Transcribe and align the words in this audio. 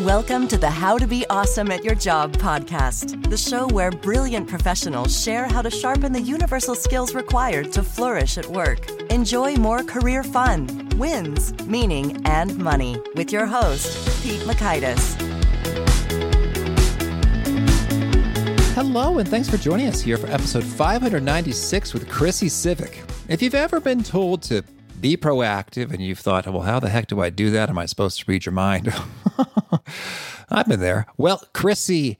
Welcome 0.00 0.48
to 0.48 0.58
the 0.58 0.68
How 0.68 0.98
to 0.98 1.06
Be 1.06 1.24
Awesome 1.30 1.70
at 1.70 1.84
Your 1.84 1.94
Job 1.94 2.32
podcast, 2.32 3.30
the 3.30 3.36
show 3.36 3.68
where 3.68 3.92
brilliant 3.92 4.48
professionals 4.48 5.22
share 5.22 5.46
how 5.46 5.62
to 5.62 5.70
sharpen 5.70 6.12
the 6.12 6.20
universal 6.20 6.74
skills 6.74 7.14
required 7.14 7.72
to 7.74 7.82
flourish 7.84 8.36
at 8.36 8.44
work. 8.46 8.90
Enjoy 9.12 9.54
more 9.54 9.84
career 9.84 10.24
fun, 10.24 10.88
wins, 10.96 11.54
meaning, 11.68 12.20
and 12.26 12.58
money 12.58 13.00
with 13.14 13.30
your 13.30 13.46
host, 13.46 14.20
Pete 14.20 14.40
Mockaitis. 14.40 15.14
Hello, 18.74 19.18
and 19.18 19.28
thanks 19.28 19.48
for 19.48 19.58
joining 19.58 19.86
us 19.86 20.00
here 20.00 20.16
for 20.16 20.26
episode 20.26 20.64
596 20.64 21.94
with 21.94 22.08
Chrissy 22.08 22.48
Scivicque. 22.48 22.98
If 23.28 23.40
you've 23.40 23.54
ever 23.54 23.78
been 23.78 24.02
told 24.02 24.42
to 24.42 24.64
be 25.04 25.16
proactive 25.18 25.92
and 25.92 26.00
you've 26.00 26.18
thought, 26.18 26.46
well, 26.46 26.62
how 26.62 26.80
the 26.80 26.88
heck 26.88 27.08
do 27.08 27.20
I 27.20 27.28
do 27.28 27.50
that? 27.50 27.68
Am 27.68 27.76
I 27.76 27.84
supposed 27.84 28.18
to 28.20 28.24
read 28.26 28.46
your 28.46 28.54
mind? 28.54 28.90
I've 30.50 30.66
been 30.66 30.80
there. 30.80 31.04
Well, 31.18 31.42
Chrissy 31.52 32.16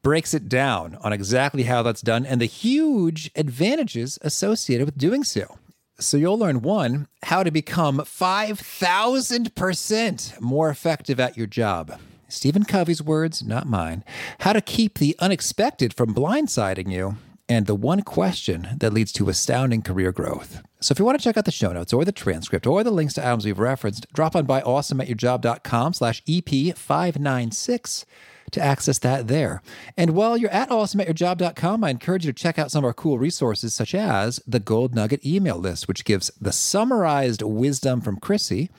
breaks 0.00 0.32
it 0.32 0.48
down 0.48 0.96
on 1.02 1.12
exactly 1.12 1.64
how 1.64 1.82
that's 1.82 2.02
done 2.02 2.24
and 2.24 2.40
the 2.40 2.46
huge 2.46 3.32
advantages 3.34 4.16
associated 4.22 4.84
with 4.84 4.96
doing 4.96 5.24
so. 5.24 5.58
So 5.98 6.16
you'll 6.16 6.38
learn 6.38 6.62
one, 6.62 7.08
how 7.24 7.42
to 7.42 7.50
become 7.50 7.98
5,000% 7.98 10.40
more 10.40 10.70
effective 10.70 11.18
at 11.18 11.36
your 11.36 11.48
job. 11.48 11.98
Stephen 12.28 12.62
Covey's 12.62 13.02
words, 13.02 13.42
not 13.42 13.66
mine. 13.66 14.04
How 14.38 14.52
to 14.52 14.60
keep 14.60 14.98
the 14.98 15.16
unexpected 15.18 15.92
from 15.92 16.14
blindsiding 16.14 16.92
you 16.92 17.16
and 17.50 17.66
the 17.66 17.74
one 17.74 18.00
question 18.02 18.68
that 18.78 18.92
leads 18.92 19.12
to 19.12 19.28
astounding 19.28 19.82
career 19.82 20.12
growth. 20.12 20.62
So 20.78 20.92
if 20.92 21.00
you 21.00 21.04
want 21.04 21.18
to 21.18 21.24
check 21.24 21.36
out 21.36 21.44
the 21.44 21.50
show 21.50 21.72
notes 21.72 21.92
or 21.92 22.04
the 22.04 22.12
transcript 22.12 22.64
or 22.64 22.84
the 22.84 22.92
links 22.92 23.14
to 23.14 23.26
items 23.26 23.44
we've 23.44 23.58
referenced, 23.58 24.10
drop 24.12 24.36
on 24.36 24.46
by 24.46 24.60
awesomeatyourjob.com 24.62 25.92
slash 25.92 26.22
EP596 26.24 28.04
to 28.52 28.60
access 28.62 28.98
that 29.00 29.26
there. 29.26 29.62
And 29.96 30.10
while 30.10 30.36
you're 30.36 30.50
at 30.50 30.70
awesomeatyourjob.com, 30.70 31.82
I 31.82 31.90
encourage 31.90 32.24
you 32.24 32.32
to 32.32 32.42
check 32.42 32.56
out 32.56 32.70
some 32.70 32.84
of 32.84 32.88
our 32.88 32.94
cool 32.94 33.18
resources, 33.18 33.74
such 33.74 33.96
as 33.96 34.40
the 34.46 34.60
Gold 34.60 34.94
Nugget 34.94 35.26
email 35.26 35.56
list, 35.56 35.88
which 35.88 36.04
gives 36.04 36.30
the 36.40 36.52
summarized 36.52 37.42
wisdom 37.42 38.00
from 38.00 38.18
Chrissy 38.20 38.70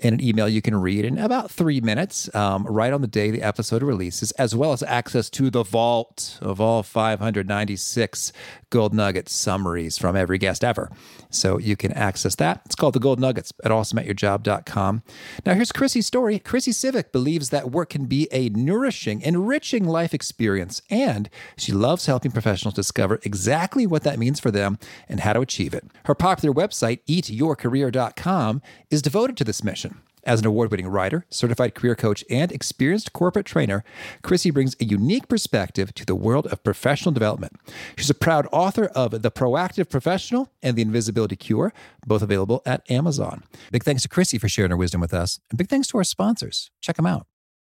in 0.00 0.14
an 0.14 0.22
email 0.22 0.48
you 0.48 0.62
can 0.62 0.76
read 0.76 1.04
in 1.04 1.18
about 1.18 1.50
three 1.50 1.80
minutes, 1.80 2.34
um, 2.34 2.64
right 2.64 2.92
on 2.92 3.00
the 3.00 3.06
day 3.06 3.30
the 3.30 3.42
episode 3.42 3.82
releases, 3.82 4.32
as 4.32 4.54
well 4.54 4.72
as 4.72 4.82
access 4.82 5.30
to 5.30 5.50
the 5.50 5.62
vault 5.62 6.38
of 6.40 6.60
all 6.60 6.82
596 6.82 8.32
Gold 8.70 8.94
Nugget 8.94 9.28
summaries 9.28 9.98
from 9.98 10.16
every 10.16 10.38
guest 10.38 10.64
ever. 10.64 10.90
So 11.28 11.58
you 11.58 11.76
can 11.76 11.92
access 11.92 12.34
that. 12.36 12.62
It's 12.64 12.74
called 12.74 12.94
the 12.94 13.00
Gold 13.00 13.20
Nuggets 13.20 13.52
at 13.64 13.70
awesomeatyourjob.com. 13.70 15.02
Now, 15.44 15.54
here's 15.54 15.72
Chrissy's 15.72 16.06
story. 16.06 16.38
Chrissy 16.38 16.72
Scivicque 16.72 17.12
believes 17.12 17.50
that 17.50 17.70
work 17.70 17.90
can 17.90 18.06
be 18.06 18.28
a 18.32 18.48
nourishing, 18.50 19.20
enriching 19.22 19.84
life 19.84 20.14
experience, 20.14 20.82
and 20.88 21.28
she 21.56 21.72
loves 21.72 22.06
helping 22.06 22.30
professionals 22.30 22.74
discover 22.74 23.20
exactly 23.22 23.86
what 23.86 24.04
that 24.04 24.18
means 24.18 24.40
for 24.40 24.50
them 24.50 24.78
and 25.08 25.20
how 25.20 25.32
to 25.32 25.40
achieve 25.40 25.74
it. 25.74 25.84
Her 26.04 26.14
popular 26.14 26.54
website, 26.54 27.00
eatyourcareer.com, 27.08 28.62
is 28.90 29.02
devoted 29.02 29.36
to 29.36 29.44
this 29.44 29.64
mission. 29.64 30.00
As 30.24 30.40
an 30.40 30.46
award 30.46 30.70
winning 30.70 30.88
writer, 30.88 31.24
certified 31.30 31.74
career 31.74 31.94
coach, 31.94 32.24
and 32.28 32.52
experienced 32.52 33.12
corporate 33.12 33.46
trainer, 33.46 33.84
Chrissy 34.22 34.50
brings 34.50 34.76
a 34.80 34.84
unique 34.84 35.28
perspective 35.28 35.94
to 35.94 36.04
the 36.04 36.14
world 36.14 36.46
of 36.48 36.62
professional 36.62 37.12
development. 37.12 37.52
She's 37.96 38.10
a 38.10 38.14
proud 38.14 38.46
author 38.52 38.86
of 38.86 39.22
The 39.22 39.30
Proactive 39.30 39.88
Professional 39.88 40.50
and 40.62 40.76
The 40.76 40.82
Invisibility 40.82 41.36
Cure, 41.36 41.72
both 42.06 42.22
available 42.22 42.62
at 42.66 42.88
Amazon. 42.90 43.44
Big 43.70 43.84
thanks 43.84 44.02
to 44.02 44.08
Chrissy 44.08 44.38
for 44.38 44.48
sharing 44.48 44.70
her 44.70 44.76
wisdom 44.76 45.00
with 45.00 45.14
us, 45.14 45.40
and 45.50 45.58
big 45.58 45.68
thanks 45.68 45.88
to 45.88 45.98
our 45.98 46.04
sponsors. 46.04 46.70
Check 46.80 46.96
them 46.96 47.06
out. 47.06 47.29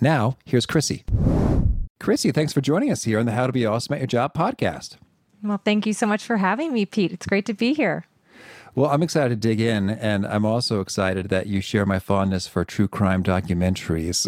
Now, 0.00 0.38
here's 0.46 0.64
Chrissy. 0.64 1.04
Chrissy, 1.98 2.32
thanks 2.32 2.54
for 2.54 2.62
joining 2.62 2.90
us 2.90 3.04
here 3.04 3.18
on 3.18 3.26
the 3.26 3.32
How 3.32 3.46
to 3.46 3.52
Be 3.52 3.66
Awesome 3.66 3.92
at 3.94 4.00
Your 4.00 4.06
Job 4.06 4.32
podcast. 4.32 4.96
Well, 5.42 5.60
thank 5.62 5.84
you 5.84 5.92
so 5.92 6.06
much 6.06 6.24
for 6.24 6.38
having 6.38 6.72
me, 6.72 6.86
Pete. 6.86 7.12
It's 7.12 7.26
great 7.26 7.44
to 7.46 7.52
be 7.52 7.74
here. 7.74 8.06
Well, 8.74 8.88
I'm 8.90 9.02
excited 9.02 9.28
to 9.42 9.48
dig 9.48 9.60
in, 9.60 9.90
and 9.90 10.26
I'm 10.26 10.46
also 10.46 10.80
excited 10.80 11.28
that 11.28 11.48
you 11.48 11.60
share 11.60 11.84
my 11.84 11.98
fondness 11.98 12.46
for 12.46 12.64
true 12.64 12.88
crime 12.88 13.22
documentaries. 13.22 14.26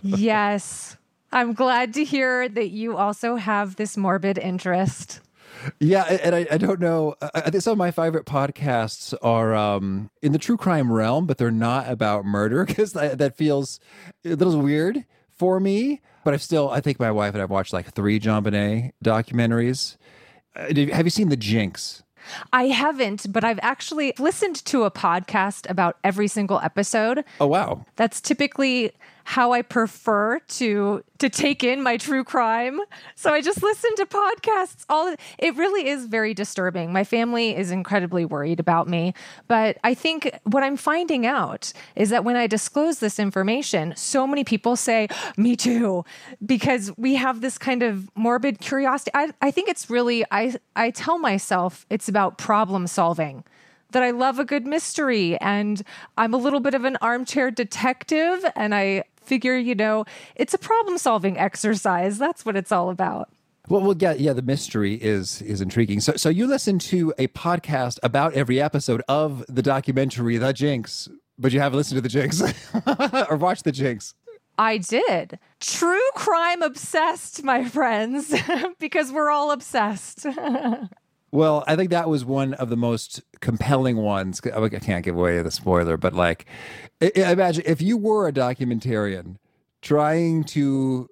yes. 0.02 0.96
I'm 1.30 1.52
glad 1.52 1.94
to 1.94 2.04
hear 2.04 2.48
that 2.48 2.70
you 2.70 2.96
also 2.96 3.36
have 3.36 3.76
this 3.76 3.96
morbid 3.96 4.38
interest. 4.38 5.20
Yeah, 5.78 6.04
and 6.04 6.34
I, 6.34 6.46
I 6.50 6.58
don't 6.58 6.80
know. 6.80 7.14
I 7.34 7.50
think 7.50 7.62
some 7.62 7.72
of 7.72 7.78
my 7.78 7.90
favorite 7.90 8.26
podcasts 8.26 9.14
are 9.22 9.54
um, 9.54 10.10
in 10.22 10.32
the 10.32 10.38
true 10.38 10.56
crime 10.56 10.92
realm, 10.92 11.26
but 11.26 11.38
they're 11.38 11.50
not 11.50 11.88
about 11.88 12.24
murder 12.24 12.64
because 12.66 12.92
that, 12.92 13.18
that 13.18 13.36
feels 13.36 13.80
a 14.24 14.30
little 14.30 14.58
weird 14.58 15.04
for 15.30 15.60
me. 15.60 16.00
But 16.24 16.34
I've 16.34 16.42
still, 16.42 16.70
I 16.70 16.80
think 16.80 17.00
my 17.00 17.10
wife 17.10 17.34
and 17.34 17.42
I've 17.42 17.50
watched 17.50 17.72
like 17.72 17.92
three 17.92 18.20
JonBenét 18.20 18.92
documentaries. 19.04 19.96
Uh, 20.54 20.66
have 20.92 21.06
you 21.06 21.10
seen 21.10 21.28
The 21.28 21.36
Jinx? 21.36 22.02
I 22.52 22.64
haven't, 22.64 23.32
but 23.32 23.44
I've 23.44 23.58
actually 23.62 24.12
listened 24.18 24.62
to 24.66 24.84
a 24.84 24.90
podcast 24.90 25.68
about 25.70 25.96
every 26.04 26.28
single 26.28 26.60
episode. 26.60 27.24
Oh, 27.40 27.46
wow. 27.46 27.86
That's 27.96 28.20
typically 28.20 28.92
how 29.30 29.52
I 29.52 29.62
prefer 29.62 30.40
to 30.40 31.04
to 31.18 31.28
take 31.28 31.62
in 31.62 31.84
my 31.84 31.96
true 31.96 32.24
crime. 32.24 32.80
So 33.14 33.32
I 33.32 33.40
just 33.40 33.62
listen 33.62 33.94
to 33.94 34.06
podcasts 34.06 34.84
all 34.88 35.14
it 35.38 35.56
really 35.56 35.86
is 35.86 36.06
very 36.06 36.34
disturbing. 36.34 36.92
My 36.92 37.04
family 37.04 37.56
is 37.56 37.70
incredibly 37.70 38.24
worried 38.24 38.58
about 38.58 38.88
me, 38.88 39.14
but 39.46 39.78
I 39.84 39.94
think 39.94 40.36
what 40.42 40.64
I'm 40.64 40.76
finding 40.76 41.26
out 41.26 41.72
is 41.94 42.10
that 42.10 42.24
when 42.24 42.34
I 42.34 42.48
disclose 42.48 42.98
this 42.98 43.20
information, 43.20 43.94
so 43.94 44.26
many 44.26 44.42
people 44.42 44.74
say, 44.74 45.06
"Me 45.36 45.54
too," 45.54 46.04
because 46.44 46.90
we 46.96 47.14
have 47.14 47.40
this 47.40 47.56
kind 47.56 47.84
of 47.84 48.10
morbid 48.16 48.58
curiosity. 48.58 49.12
I 49.14 49.30
I 49.40 49.52
think 49.52 49.68
it's 49.68 49.88
really 49.88 50.24
I 50.32 50.56
I 50.74 50.90
tell 50.90 51.20
myself 51.20 51.86
it's 51.88 52.08
about 52.08 52.36
problem 52.36 52.88
solving 52.88 53.44
that 53.92 54.02
I 54.02 54.10
love 54.10 54.38
a 54.38 54.44
good 54.44 54.66
mystery 54.66 55.36
and 55.38 55.82
I'm 56.16 56.34
a 56.34 56.36
little 56.36 56.60
bit 56.60 56.74
of 56.74 56.84
an 56.84 56.96
armchair 57.00 57.50
detective 57.50 58.44
and 58.54 58.74
I 58.74 59.04
figure, 59.22 59.56
you 59.56 59.74
know, 59.74 60.04
it's 60.36 60.54
a 60.54 60.58
problem 60.58 60.98
solving 60.98 61.38
exercise. 61.38 62.18
That's 62.18 62.44
what 62.44 62.56
it's 62.56 62.72
all 62.72 62.90
about. 62.90 63.30
Well, 63.68 63.82
well, 63.82 63.96
yeah, 63.98 64.14
yeah. 64.14 64.32
The 64.32 64.42
mystery 64.42 64.94
is 64.94 65.42
is 65.42 65.60
intriguing. 65.60 66.00
So, 66.00 66.16
so 66.16 66.28
you 66.28 66.46
listen 66.46 66.78
to 66.80 67.14
a 67.18 67.28
podcast 67.28 67.98
about 68.02 68.34
every 68.34 68.60
episode 68.60 69.02
of 69.06 69.44
the 69.48 69.62
documentary 69.62 70.38
The 70.38 70.52
Jinx, 70.52 71.08
but 71.38 71.52
you 71.52 71.60
haven't 71.60 71.76
listened 71.76 71.98
to 71.98 72.02
The 72.02 72.08
Jinx 72.08 72.42
or 73.30 73.36
watched 73.36 73.64
The 73.64 73.72
Jinx. 73.72 74.14
I 74.60 74.76
did. 74.76 75.38
True 75.58 76.10
crime 76.14 76.60
obsessed, 76.60 77.42
my 77.42 77.64
friends, 77.64 78.34
because 78.78 79.10
we're 79.10 79.30
all 79.30 79.52
obsessed. 79.52 80.26
well, 81.32 81.64
I 81.66 81.76
think 81.76 81.90
that 81.90 82.08
was 82.08 82.24
one 82.24 82.54
of 82.54 82.70
the 82.70 82.76
most 82.76 83.22
compelling 83.40 83.96
ones. 83.96 84.40
I 84.44 84.68
can't 84.68 85.04
give 85.04 85.16
away 85.16 85.40
the 85.42 85.50
spoiler, 85.50 85.96
but 85.96 86.14
like, 86.14 86.46
imagine 87.00 87.64
if 87.66 87.80
you 87.80 87.96
were 87.96 88.28
a 88.28 88.32
documentarian 88.32 89.36
trying 89.82 90.44
to 90.44 91.08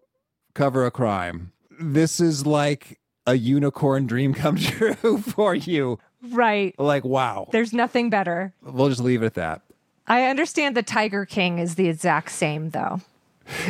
cover 0.54 0.84
a 0.84 0.90
crime. 0.90 1.52
This 1.80 2.20
is 2.20 2.46
like 2.46 2.98
a 3.26 3.34
unicorn 3.34 4.06
dream 4.06 4.34
come 4.34 4.56
true 4.56 5.18
for 5.18 5.54
you. 5.54 5.98
Right. 6.30 6.74
Like, 6.78 7.04
wow. 7.04 7.48
There's 7.52 7.72
nothing 7.72 8.10
better. 8.10 8.52
We'll 8.62 8.88
just 8.88 9.00
leave 9.00 9.22
it 9.22 9.26
at 9.26 9.34
that. 9.34 9.62
I 10.08 10.24
understand 10.24 10.76
the 10.76 10.82
Tiger 10.82 11.24
King 11.24 11.58
is 11.58 11.76
the 11.76 11.88
exact 11.88 12.32
same, 12.32 12.70
though. 12.70 13.00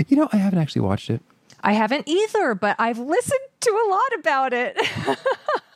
You 0.07 0.17
know, 0.17 0.29
I 0.33 0.37
haven't 0.37 0.61
actually 0.61 0.83
watched 0.83 1.11
it. 1.11 1.21
I 1.61 1.73
haven't 1.73 2.09
either, 2.09 2.55
but 2.55 2.77
I've 2.79 2.99
listened 2.99 3.41
to 3.61 3.71
a 3.71 3.87
lot 3.91 4.19
about 4.21 4.53
it. 4.53 4.79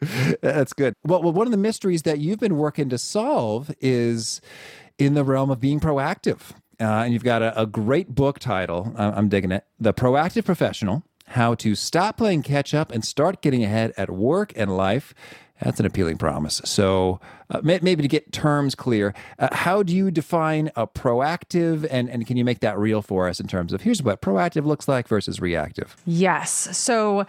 That's 0.40 0.72
good. 0.72 0.94
Well, 1.04 1.22
well, 1.22 1.32
one 1.32 1.46
of 1.46 1.50
the 1.50 1.56
mysteries 1.56 2.02
that 2.02 2.18
you've 2.18 2.40
been 2.40 2.56
working 2.56 2.88
to 2.88 2.98
solve 2.98 3.74
is 3.80 4.40
in 4.98 5.14
the 5.14 5.24
realm 5.24 5.50
of 5.50 5.60
being 5.60 5.80
proactive. 5.80 6.52
Uh, 6.80 7.02
and 7.04 7.12
you've 7.12 7.24
got 7.24 7.42
a, 7.42 7.60
a 7.60 7.66
great 7.66 8.14
book 8.14 8.38
title. 8.38 8.94
I'm 8.96 9.28
digging 9.28 9.52
it. 9.52 9.64
The 9.78 9.92
Proactive 9.92 10.46
Professional 10.46 11.02
How 11.28 11.54
to 11.56 11.74
Stop 11.74 12.16
Playing 12.16 12.42
Catch 12.42 12.72
Up 12.72 12.90
and 12.90 13.04
Start 13.04 13.42
Getting 13.42 13.62
Ahead 13.62 13.92
at 13.98 14.08
Work 14.08 14.54
and 14.56 14.74
Life. 14.76 15.14
That's 15.62 15.78
an 15.78 15.84
appealing 15.84 16.16
promise. 16.16 16.62
So, 16.64 17.20
uh, 17.50 17.60
maybe 17.62 17.96
to 17.96 18.08
get 18.08 18.32
terms 18.32 18.74
clear, 18.74 19.12
uh, 19.38 19.54
how 19.54 19.82
do 19.82 19.94
you 19.94 20.10
define 20.10 20.70
a 20.74 20.86
proactive 20.86 21.86
and, 21.90 22.08
and 22.08 22.26
can 22.26 22.38
you 22.38 22.46
make 22.46 22.60
that 22.60 22.78
real 22.78 23.02
for 23.02 23.28
us 23.28 23.40
in 23.40 23.46
terms 23.46 23.74
of 23.74 23.82
here's 23.82 24.02
what 24.02 24.22
proactive 24.22 24.64
looks 24.64 24.88
like 24.88 25.06
versus 25.06 25.38
reactive? 25.38 25.96
Yes. 26.06 26.74
So, 26.78 27.26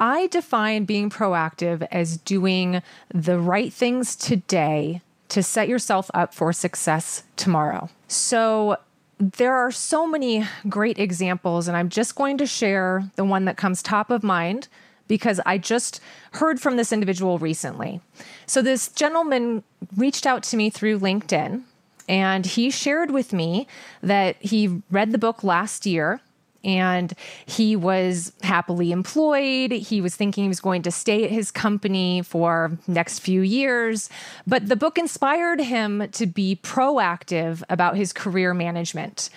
I 0.00 0.28
define 0.28 0.86
being 0.86 1.10
proactive 1.10 1.86
as 1.92 2.16
doing 2.16 2.82
the 3.12 3.38
right 3.38 3.70
things 3.70 4.16
today 4.16 5.02
to 5.28 5.42
set 5.42 5.68
yourself 5.68 6.10
up 6.14 6.34
for 6.34 6.52
success 6.54 7.22
tomorrow. 7.36 7.90
So, 8.08 8.78
there 9.18 9.54
are 9.54 9.70
so 9.70 10.06
many 10.06 10.46
great 10.66 10.98
examples, 10.98 11.68
and 11.68 11.76
I'm 11.76 11.90
just 11.90 12.14
going 12.14 12.38
to 12.38 12.46
share 12.46 13.10
the 13.16 13.24
one 13.24 13.44
that 13.44 13.58
comes 13.58 13.82
top 13.82 14.10
of 14.10 14.22
mind 14.22 14.66
because 15.08 15.40
I 15.44 15.58
just 15.58 16.00
heard 16.32 16.58
from 16.58 16.76
this 16.76 16.90
individual 16.90 17.38
recently. 17.38 18.00
So, 18.46 18.62
this 18.62 18.88
gentleman 18.88 19.62
reached 19.94 20.24
out 20.24 20.42
to 20.44 20.56
me 20.56 20.70
through 20.70 21.00
LinkedIn 21.00 21.64
and 22.08 22.46
he 22.46 22.70
shared 22.70 23.10
with 23.10 23.32
me 23.34 23.68
that 24.02 24.36
he 24.40 24.82
read 24.90 25.12
the 25.12 25.18
book 25.18 25.44
last 25.44 25.84
year 25.84 26.20
and 26.64 27.14
he 27.46 27.76
was 27.76 28.32
happily 28.42 28.92
employed 28.92 29.72
he 29.72 30.00
was 30.00 30.14
thinking 30.16 30.44
he 30.44 30.48
was 30.48 30.60
going 30.60 30.82
to 30.82 30.90
stay 30.90 31.24
at 31.24 31.30
his 31.30 31.50
company 31.50 32.22
for 32.22 32.78
next 32.86 33.20
few 33.20 33.40
years 33.40 34.08
but 34.46 34.68
the 34.68 34.76
book 34.76 34.98
inspired 34.98 35.60
him 35.60 36.08
to 36.12 36.26
be 36.26 36.58
proactive 36.62 37.62
about 37.68 37.96
his 37.96 38.12
career 38.12 38.52
management 38.54 39.30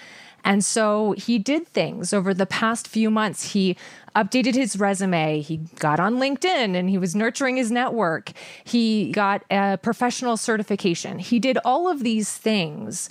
and 0.43 0.63
so 0.63 1.13
he 1.17 1.39
did 1.39 1.67
things 1.67 2.11
over 2.13 2.33
the 2.33 2.45
past 2.45 2.87
few 2.87 3.09
months. 3.09 3.53
He 3.53 3.77
updated 4.15 4.55
his 4.55 4.77
resume. 4.77 5.41
He 5.41 5.57
got 5.79 5.99
on 5.99 6.15
LinkedIn 6.15 6.75
and 6.75 6.89
he 6.89 6.97
was 6.97 7.15
nurturing 7.15 7.55
his 7.55 7.71
network. 7.71 8.31
He 8.63 9.11
got 9.11 9.43
a 9.49 9.79
professional 9.81 10.37
certification. 10.37 11.19
He 11.19 11.39
did 11.39 11.57
all 11.63 11.87
of 11.87 12.03
these 12.03 12.35
things 12.37 13.09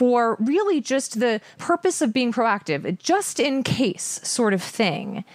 for 0.00 0.38
really 0.40 0.80
just 0.80 1.20
the 1.20 1.42
purpose 1.58 2.00
of 2.00 2.10
being 2.10 2.32
proactive, 2.32 2.98
just 2.98 3.38
in 3.38 3.62
case 3.62 4.18
sort 4.22 4.54
of 4.54 4.62
thing. 4.62 5.26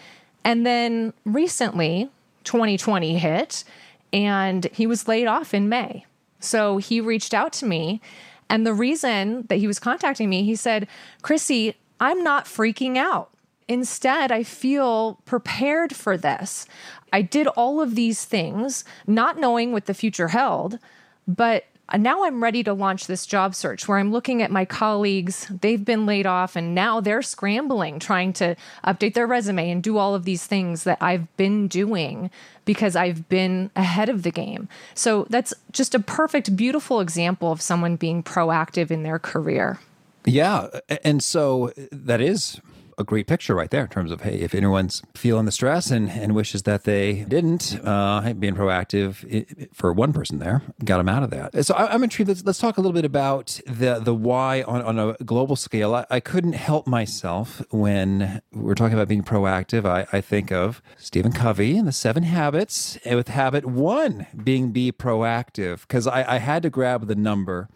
And 0.44 0.66
then 0.66 1.14
recently, 1.24 2.10
2020 2.46 3.20
hit 3.20 3.64
and 4.12 4.66
he 4.74 4.88
was 4.88 5.08
laid 5.08 5.28
off 5.28 5.54
in 5.54 5.70
May. 5.70 6.08
So 6.40 6.78
he 6.78 7.00
reached 7.00 7.36
out 7.36 7.54
to 7.54 7.68
me. 7.68 8.02
And 8.50 8.66
the 8.66 8.74
reason 8.74 9.46
that 9.50 9.58
he 9.58 9.68
was 9.68 9.78
contacting 9.78 10.32
me, 10.32 10.42
he 10.42 10.56
said, 10.56 10.88
Chrissy, 11.22 11.76
I'm 12.00 12.24
not 12.24 12.46
freaking 12.46 12.98
out. 12.98 13.30
Instead, 13.68 14.32
I 14.32 14.42
feel 14.42 15.20
prepared 15.26 15.96
for 15.96 16.18
this. 16.18 16.66
I 17.14 17.22
did 17.22 17.46
all 17.50 17.82
of 17.82 17.94
these 17.94 18.26
things, 18.26 18.84
not 19.06 19.38
knowing 19.38 19.74
what 19.74 19.86
the 19.86 19.94
future 19.94 20.30
held, 20.30 20.80
but 21.28 21.66
now 21.96 22.26
I'm 22.26 22.42
ready 22.42 22.64
to 22.64 22.74
launch 22.74 23.08
this 23.08 23.26
job 23.26 23.54
search 23.54 23.88
where 23.88 23.98
I'm 23.98 24.12
looking 24.12 24.42
at 24.42 24.52
my 24.52 24.66
colleagues. 24.66 25.48
They've 25.62 25.84
been 25.84 26.06
laid 26.06 26.26
off 26.26 26.56
and 26.56 26.74
now 26.74 27.00
they're 27.00 27.22
scrambling, 27.22 28.00
trying 28.00 28.34
to 28.34 28.56
update 28.84 29.14
their 29.14 29.28
resume 29.28 29.70
and 29.70 29.84
do 29.84 29.98
all 29.98 30.16
of 30.16 30.26
these 30.26 30.46
things 30.48 30.84
that 30.84 30.98
I've 31.00 31.36
been 31.38 31.68
doing 31.68 32.32
because 32.66 32.96
I've 32.96 33.30
been 33.30 33.70
ahead 33.76 34.10
of 34.10 34.24
the 34.24 34.32
game. 34.32 34.68
So 34.96 35.28
that's 35.30 35.54
just 35.72 35.94
a 35.94 36.00
perfect, 36.00 36.56
beautiful 36.56 37.00
example 37.00 37.52
of 37.52 37.62
someone 37.62 37.96
being 37.96 38.24
proactive 38.24 38.90
in 38.90 39.04
their 39.04 39.20
career. 39.20 39.80
Yeah. 40.26 40.70
And 41.04 41.24
so 41.24 41.72
that 41.92 42.20
is 42.20 42.60
a 42.98 43.04
great 43.04 43.28
picture 43.28 43.56
right 43.56 43.70
there 43.70 43.84
in 43.84 43.90
terms 43.90 44.12
of 44.12 44.22
hey, 44.22 44.40
if 44.40 44.56
anyone's 44.56 45.02
feeling 45.16 45.46
the 45.46 45.52
stress 45.52 45.92
and, 45.92 46.10
and 46.10 46.36
wishes 46.36 46.64
that 46.64 46.84
they 46.84 47.26
didn't, 47.28 47.80
uh, 47.84 48.34
being 48.34 48.56
proactive 48.56 49.74
for 49.74 49.94
one 49.94 50.14
person 50.14 50.40
there 50.40 50.62
got 50.84 50.98
them 50.98 51.10
out 51.10 51.24
of 51.24 51.30
that. 51.30 51.66
So 51.66 51.74
I, 51.74 51.94
am 51.94 52.04
intrigued. 52.04 52.30
Let's, 52.30 52.44
let's 52.46 52.60
talk 52.60 52.78
a 52.78 52.82
little 52.82 52.94
bit 52.94 53.06
about 53.06 53.60
the 53.66 54.00
the 54.00 54.14
why 54.14 54.64
on, 54.64 54.82
on 54.82 55.00
a 55.00 55.14
global 55.24 55.56
scale. 55.56 55.94
I, 55.96 56.06
I 56.10 56.20
couldn't 56.20 56.54
help 56.54 56.88
myself 56.88 57.62
when 57.72 58.42
we're 58.52 58.76
talking 58.76 58.94
about 58.94 59.08
being 59.08 59.24
proactive. 59.24 59.86
I, 59.86 60.08
I 60.16 60.22
think 60.22 60.52
of 60.52 60.82
Stephen 60.98 61.32
Covey 61.32 61.78
and 61.78 61.88
the 61.88 61.92
Seven 61.92 62.24
Habits, 62.24 62.98
with 63.06 63.28
habit 63.30 63.66
one 63.66 64.28
being 64.44 64.72
be 64.72 64.92
proactive 64.92 65.82
because 65.82 66.08
I, 66.08 66.36
I 66.36 66.38
had 66.40 66.64
to 66.64 66.70
grab 66.70 67.08
the 67.08 67.16
number 67.16 67.70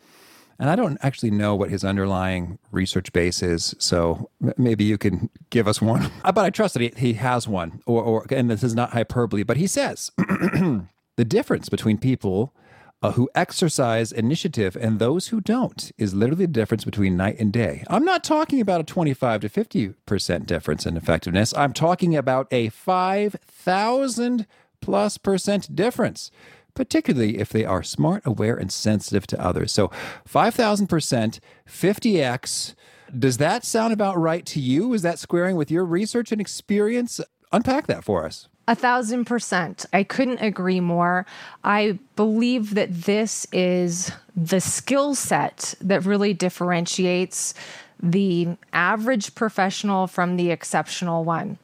and 0.60 0.70
I 0.70 0.76
don't 0.76 0.98
actually 1.02 1.32
know 1.32 1.56
what 1.56 1.70
his 1.70 1.86
underlying 1.86 2.60
research 2.72 3.14
base 3.14 3.42
is. 3.42 3.74
So 3.80 4.30
maybe 4.58 4.84
you 4.84 4.98
can 4.98 5.30
give 5.50 5.68
us 5.68 5.82
one. 5.82 6.12
But 6.40 6.46
I 6.46 6.50
trust 6.52 6.76
that 6.76 6.82
he, 6.82 6.92
he 6.96 7.14
has 7.14 7.48
one. 7.48 7.82
Or, 7.86 8.04
or, 8.04 8.26
and 8.30 8.50
this 8.50 8.64
is 8.64 8.76
not 8.76 8.92
hyperbole, 8.92 9.44
but 9.44 9.58
he 9.58 9.68
says 9.68 10.12
the 10.18 11.26
difference 11.26 11.70
between 11.70 11.98
people 11.98 12.54
uh, 13.02 13.12
who 13.12 13.30
exercise 13.34 14.12
initiative 14.12 14.76
and 14.76 15.00
those 15.00 15.30
who 15.30 15.42
don't 15.42 15.92
is 15.98 16.14
literally 16.14 16.46
the 16.46 16.52
difference 16.52 16.84
between 16.84 17.18
night 17.18 17.40
and 17.40 17.52
day. 17.52 17.84
I'm 17.90 18.06
not 18.06 18.24
talking 18.24 18.60
about 18.62 18.82
a 18.82 18.84
25 18.84 19.42
to 19.42 19.50
50% 19.50 20.46
difference 20.46 20.86
in 20.86 20.98
effectiveness. 20.98 21.54
I'm 21.56 21.74
talking 21.74 22.16
about 22.16 22.48
a 22.52 22.70
5,000 22.70 24.46
plus 24.82 25.18
percent 25.18 25.76
difference 25.76 26.32
particularly 26.80 27.40
if 27.40 27.50
they 27.50 27.66
are 27.66 27.84
smart, 27.84 28.26
aware, 28.26 28.56
and 28.56 28.72
sensitive 28.72 29.28
to 29.28 29.38
others. 29.38 29.70
So 29.70 29.90
5,000%, 30.26 31.40
50x. 31.68 32.74
Does 33.20 33.36
that 33.36 33.66
sound 33.66 33.92
about 33.92 34.18
right 34.18 34.46
to 34.46 34.62
you? 34.62 34.94
Is 34.94 35.02
that 35.02 35.20
squaring 35.20 35.58
with 35.58 35.70
your 35.70 35.84
research 35.84 36.31
and 36.31 36.40
experience? 36.40 37.20
Unpack 37.52 37.88
that 37.88 38.06
for 38.06 38.26
us. 38.26 38.48
A 38.70 38.76
thousand 38.76 39.26
percent. 39.26 39.86
I 39.92 40.04
couldn't 40.04 40.40
agree 40.40 40.80
more. 40.80 41.26
I 41.66 42.00
believe 42.16 42.76
that 42.76 42.94
this 42.94 43.46
is 43.52 44.14
the 44.34 44.62
skill 44.62 45.16
set 45.16 45.76
that 45.81 46.06
really 46.06 46.34
differentiates 46.34 47.56
the 48.02 48.56
average 48.72 49.36
professional 49.36 50.07
from 50.07 50.38
the 50.38 50.50
exceptional 50.50 51.26
one. 51.26 51.57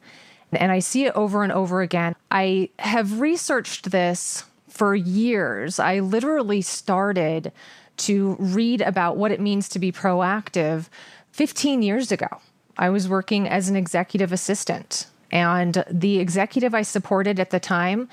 And 0.52 0.70
I 0.70 0.80
see 0.80 1.06
it 1.06 1.14
over 1.14 1.42
and 1.42 1.52
over 1.52 1.80
again. 1.80 2.14
I 2.30 2.68
have 2.80 3.18
researched 3.18 3.92
this 3.92 4.44
for 4.76 4.94
years, 4.94 5.78
I 5.78 6.00
literally 6.00 6.60
started 6.60 7.52
to 7.98 8.36
read 8.38 8.82
about 8.82 9.16
what 9.16 9.32
it 9.32 9.40
means 9.40 9.68
to 9.70 9.78
be 9.78 9.90
proactive 9.90 10.88
15 11.32 11.82
years 11.82 12.12
ago. 12.12 12.28
I 12.76 12.90
was 12.90 13.08
working 13.08 13.48
as 13.48 13.68
an 13.68 13.76
executive 13.76 14.32
assistant, 14.32 15.06
and 15.32 15.82
the 15.90 16.18
executive 16.18 16.74
I 16.74 16.82
supported 16.82 17.40
at 17.40 17.50
the 17.50 17.60
time 17.60 18.08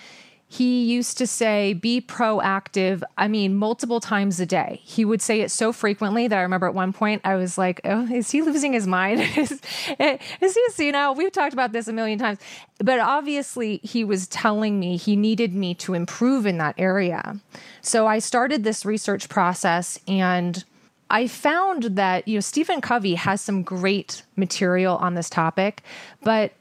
he 0.53 0.83
used 0.83 1.17
to 1.17 1.25
say, 1.25 1.74
be 1.74 2.00
proactive. 2.00 3.01
I 3.17 3.27
mean, 3.27 3.55
multiple 3.55 4.00
times 4.00 4.39
a 4.39 4.45
day. 4.45 4.81
He 4.83 5.03
would 5.03 5.19
say 5.19 5.41
it 5.41 5.50
so 5.50 5.74
frequently 5.74 6.27
that 6.27 6.38
I 6.38 6.43
remember 6.43 6.67
at 6.67 6.75
one 6.75 6.93
point 6.93 7.22
I 7.24 7.38
was 7.38 7.57
like, 7.57 7.81
oh, 7.86 8.05
is 8.05 8.29
he 8.29 8.43
losing 8.43 8.74
his 8.74 8.86
mind? 8.86 9.22
is, 9.36 9.60
is 10.00 10.53
he 10.53 10.69
senile? 10.69 11.15
We've 11.15 11.31
talked 11.31 11.53
about 11.53 11.72
this 11.72 11.88
a 11.88 11.93
million 11.93 12.19
times. 12.19 12.38
But 12.77 13.00
obviously, 13.00 13.77
he 13.77 14.03
was 14.03 14.27
telling 14.27 14.79
me 14.79 14.95
he 14.95 15.15
needed 15.15 15.55
me 15.55 15.74
to 15.75 15.95
improve 15.95 16.45
in 16.45 16.60
that 16.60 16.75
area. 16.77 17.39
So 17.81 18.05
I 18.05 18.19
started 18.19 18.63
this 18.63 18.86
research 18.86 19.29
process 19.29 20.00
and 20.07 20.63
I 21.10 21.25
found 21.25 21.83
that, 21.95 22.27
you 22.27 22.36
know, 22.36 22.41
Stephen 22.41 22.79
Covey 22.79 23.15
has 23.15 23.41
some 23.41 23.63
great 23.63 24.22
material 24.36 24.98
on 24.98 25.15
this 25.15 25.31
topic, 25.31 25.81
but 26.22 26.51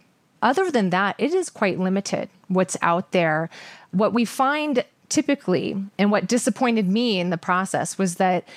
other 0.42 0.70
than 0.70 0.90
that, 0.90 1.14
it 1.18 1.32
is 1.32 1.48
quite 1.48 1.78
limited 1.78 2.28
what's 2.48 2.76
out 2.82 3.12
there. 3.12 3.48
What 3.92 4.12
we 4.12 4.24
find 4.24 4.84
typically, 5.08 5.76
and 5.98 6.10
what 6.10 6.26
disappointed 6.26 6.88
me 6.88 7.20
in 7.20 7.30
the 7.30 7.38
process, 7.38 7.98
was 7.98 8.16
that 8.16 8.48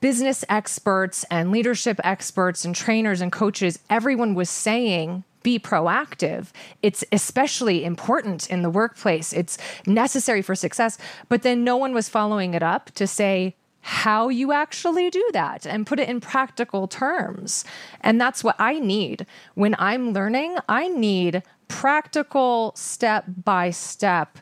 business 0.00 0.44
experts 0.48 1.24
and 1.30 1.50
leadership 1.50 2.00
experts 2.04 2.64
and 2.64 2.74
trainers 2.74 3.20
and 3.20 3.32
coaches, 3.32 3.78
everyone 3.88 4.34
was 4.34 4.50
saying, 4.50 5.24
be 5.42 5.58
proactive. 5.58 6.48
It's 6.82 7.04
especially 7.12 7.84
important 7.84 8.48
in 8.48 8.62
the 8.62 8.70
workplace. 8.70 9.32
It's 9.32 9.58
necessary 9.86 10.42
for 10.42 10.54
success. 10.54 10.98
But 11.28 11.42
then 11.42 11.64
no 11.64 11.76
one 11.76 11.94
was 11.94 12.08
following 12.08 12.54
it 12.54 12.62
up 12.62 12.90
to 12.92 13.06
say, 13.06 13.54
how 13.86 14.30
you 14.30 14.50
actually 14.50 15.10
do 15.10 15.22
that 15.34 15.66
and 15.66 15.86
put 15.86 16.00
it 16.00 16.08
in 16.08 16.18
practical 16.18 16.88
terms. 16.88 17.66
And 18.00 18.18
that's 18.18 18.42
what 18.42 18.56
I 18.58 18.78
need. 18.78 19.26
When 19.54 19.76
I'm 19.78 20.14
learning, 20.14 20.56
I 20.70 20.88
need 20.88 21.42
practical 21.68 22.72
step 22.76 23.26
by 23.44 23.68
step 23.68 24.38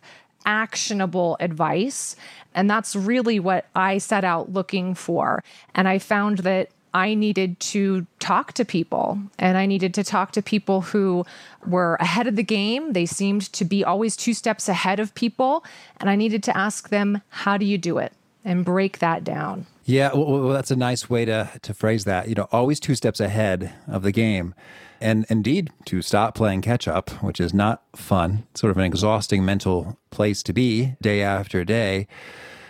actionable 0.46 1.36
advice. 1.40 2.14
And 2.54 2.70
that's 2.70 2.94
really 2.94 3.40
what 3.40 3.66
I 3.74 3.98
set 3.98 4.22
out 4.22 4.52
looking 4.52 4.94
for. 4.94 5.42
And 5.74 5.88
I 5.88 5.98
found 5.98 6.38
that 6.38 6.70
I 6.94 7.14
needed 7.14 7.58
to 7.58 8.06
talk 8.20 8.52
to 8.52 8.64
people 8.64 9.18
and 9.40 9.58
I 9.58 9.66
needed 9.66 9.92
to 9.94 10.04
talk 10.04 10.30
to 10.32 10.42
people 10.42 10.82
who 10.82 11.26
were 11.66 11.96
ahead 11.96 12.28
of 12.28 12.36
the 12.36 12.44
game. 12.44 12.92
They 12.92 13.06
seemed 13.06 13.52
to 13.54 13.64
be 13.64 13.84
always 13.84 14.16
two 14.16 14.34
steps 14.34 14.68
ahead 14.68 15.00
of 15.00 15.16
people. 15.16 15.64
And 15.96 16.08
I 16.08 16.14
needed 16.14 16.44
to 16.44 16.56
ask 16.56 16.90
them, 16.90 17.22
how 17.30 17.56
do 17.56 17.66
you 17.66 17.76
do 17.76 17.98
it? 17.98 18.12
And 18.44 18.64
break 18.64 18.98
that 18.98 19.24
down. 19.24 19.66
Yeah, 19.84 20.12
well, 20.14 20.48
that's 20.48 20.70
a 20.70 20.76
nice 20.76 21.10
way 21.10 21.24
to, 21.24 21.50
to 21.62 21.74
phrase 21.74 22.04
that. 22.04 22.28
You 22.28 22.34
know, 22.34 22.48
always 22.52 22.80
two 22.80 22.94
steps 22.94 23.20
ahead 23.20 23.72
of 23.88 24.02
the 24.02 24.12
game. 24.12 24.54
And 25.00 25.26
indeed, 25.28 25.70
to 25.86 26.00
stop 26.02 26.34
playing 26.34 26.62
catch 26.62 26.86
up, 26.86 27.10
which 27.22 27.40
is 27.40 27.52
not 27.52 27.82
fun, 27.96 28.44
It's 28.52 28.60
sort 28.60 28.70
of 28.70 28.78
an 28.78 28.84
exhausting 28.84 29.44
mental 29.44 29.98
place 30.10 30.42
to 30.44 30.52
be 30.52 30.94
day 31.00 31.22
after 31.22 31.64
day. 31.64 32.06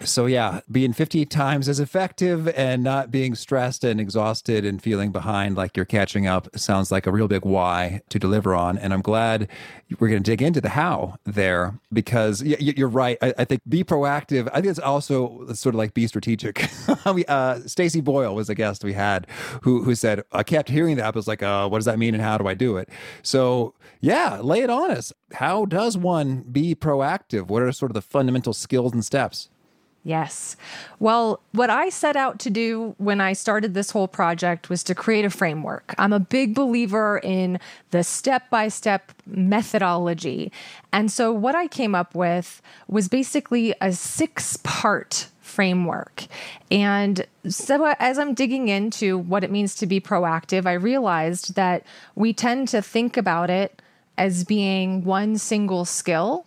So, 0.05 0.27
yeah, 0.27 0.61
being 0.71 0.93
50 0.93 1.27
times 1.27 1.69
as 1.69 1.79
effective 1.79 2.49
and 2.49 2.83
not 2.83 3.11
being 3.11 3.35
stressed 3.35 3.85
and 3.85 4.01
exhausted 4.01 4.65
and 4.65 4.83
feeling 4.83 5.13
behind 5.13 5.57
like 5.57 5.77
you're 5.77 5.87
catching 5.87 6.27
up 6.27 6.49
sounds 6.57 6.91
like 6.91 7.07
a 7.07 7.13
real 7.13 7.29
big 7.29 7.45
why 7.45 8.01
to 8.09 8.19
deliver 8.19 8.55
on. 8.55 8.79
And 8.79 8.93
I'm 8.93 9.03
glad 9.03 9.49
we're 9.99 10.09
going 10.09 10.23
to 10.23 10.31
dig 10.31 10.43
into 10.43 10.61
the 10.61 10.71
how 10.71 11.17
there 11.25 11.79
because 11.93 12.43
you're 12.43 12.89
right. 12.89 13.19
I, 13.23 13.45
think 13.45 13.63
be 13.69 13.85
proactive. 13.85 14.49
I 14.53 14.57
think 14.57 14.67
it's 14.67 14.79
also 14.79 15.47
sort 15.53 15.75
of 15.75 15.79
like 15.79 15.95
be 15.95 16.07
strategic. 16.07 16.69
uh, 17.07 17.61
Stacy 17.67 18.01
Boyle 18.01 18.35
was 18.35 18.49
a 18.49 18.55
guest 18.55 18.85
we 18.85 18.95
had 18.95 19.27
who, 19.63 19.83
who 19.83 19.95
said, 19.95 20.23
I 20.33 20.43
kept 20.43 20.69
hearing 20.69 20.97
that. 20.97 21.07
I 21.07 21.11
was 21.11 21.29
like, 21.29 21.43
uh, 21.43 21.69
what 21.69 21.79
does 21.79 21.87
that 21.87 21.99
mean 21.99 22.15
and 22.15 22.23
how 22.23 22.39
do 22.39 22.47
I 22.47 22.55
do 22.55 22.77
it? 22.77 22.89
So, 23.23 23.75
yeah, 24.01 24.41
lay 24.41 24.61
it 24.61 24.71
on 24.71 24.91
us. 24.91 25.13
How 25.35 25.65
does 25.65 25.97
one 25.97 26.43
be 26.43 26.75
proactive? 26.75 27.49
What 27.49 27.63
are 27.63 27.73
sort 27.73 27.91
of 27.91 27.95
the 27.95 28.03
fundamental 28.03 28.53
skills 28.53 28.93
and 28.93 29.05
steps? 29.05 29.49
Yes. 30.05 30.57
Well, 30.99 31.41
what 31.53 31.71
I 31.71 31.89
set 31.89 32.17
out 32.17 32.41
to 32.41 32.51
do 32.51 32.97
when 32.99 33.21
I 33.21 33.35
started 33.35 33.75
this 33.75 33.93
whole 33.93 34.09
project 34.09 34.69
was 34.69 34.83
to 34.85 34.97
create 34.97 35.25
a 35.25 35.31
framework. 35.31 35.95
I'm 35.97 36.13
a 36.13 36.19
big 36.19 36.57
believer 36.57 37.21
in 37.23 37.61
the 37.93 38.03
step 38.03 38.51
by 38.51 38.67
step 38.67 39.13
methodology. 39.27 40.51
And 40.93 41.11
so, 41.11 41.33
what 41.33 41.55
I 41.55 41.69
came 41.69 41.95
up 41.95 42.17
with 42.17 42.61
was 42.89 43.07
basically 43.07 43.75
a 43.81 43.93
six 43.93 44.57
part 44.57 45.29
framework. 45.41 46.25
And 46.69 47.25
so, 47.49 47.95
as 48.01 48.19
I'm 48.19 48.35
digging 48.35 48.67
into 48.67 49.19
what 49.19 49.45
it 49.45 49.53
means 49.53 49.77
to 49.77 49.87
be 49.87 50.01
proactive, 50.01 50.67
I 50.67 50.73
realized 50.73 51.55
that 51.55 51.87
we 52.17 52.33
tend 52.33 52.67
to 52.69 52.83
think 52.83 53.17
about 53.17 53.51
it 53.51 53.81
as 54.19 54.43
being 54.43 55.05
one 55.05 55.39
single 55.39 55.85
skill 55.85 56.45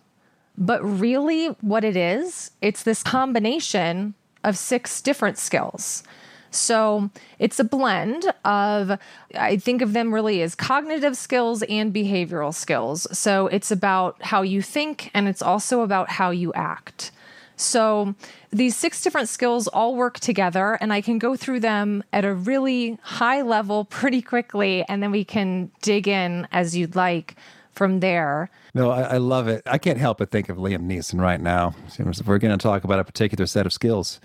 but 0.58 0.82
really, 0.82 1.48
what 1.60 1.84
it 1.84 1.96
is, 1.96 2.50
it's 2.62 2.82
this 2.82 3.02
combination 3.02 4.14
of 4.44 4.56
six 4.56 5.00
different 5.00 5.38
skills. 5.38 6.02
So 6.50 7.10
it's 7.38 7.58
a 7.58 7.64
blend 7.64 8.32
of, 8.44 8.98
I 9.34 9.56
think 9.58 9.82
of 9.82 9.92
them 9.92 10.14
really 10.14 10.40
as 10.42 10.54
cognitive 10.54 11.16
skills 11.16 11.62
and 11.64 11.92
behavioral 11.92 12.54
skills. 12.54 13.06
So 13.16 13.48
it's 13.48 13.70
about 13.70 14.22
how 14.22 14.42
you 14.42 14.62
think 14.62 15.10
and 15.12 15.28
it's 15.28 15.42
also 15.42 15.82
about 15.82 16.08
how 16.08 16.30
you 16.30 16.52
act. 16.54 17.10
So 17.56 18.14
these 18.50 18.76
six 18.76 19.02
different 19.02 19.28
skills 19.28 19.66
all 19.66 19.96
work 19.96 20.20
together, 20.20 20.78
and 20.80 20.92
I 20.92 21.00
can 21.00 21.18
go 21.18 21.36
through 21.36 21.60
them 21.60 22.04
at 22.12 22.24
a 22.24 22.34
really 22.34 22.98
high 23.02 23.40
level 23.42 23.86
pretty 23.86 24.20
quickly, 24.20 24.84
and 24.88 25.02
then 25.02 25.10
we 25.10 25.24
can 25.24 25.70
dig 25.80 26.06
in 26.06 26.46
as 26.52 26.76
you'd 26.76 26.94
like 26.94 27.34
from 27.76 28.00
there. 28.00 28.50
No, 28.74 28.90
I, 28.90 29.02
I, 29.02 29.16
love 29.18 29.48
it. 29.48 29.62
I 29.66 29.78
can't 29.78 29.98
help 29.98 30.18
but 30.18 30.30
think 30.30 30.48
of 30.48 30.56
Liam 30.56 30.86
Neeson 30.86 31.20
right 31.20 31.40
now. 31.40 31.74
We're 31.98 32.38
going 32.38 32.56
to 32.56 32.62
talk 32.62 32.84
about 32.84 32.98
a 32.98 33.04
particular 33.04 33.46
set 33.46 33.66
of 33.66 33.72
skills. 33.72 34.20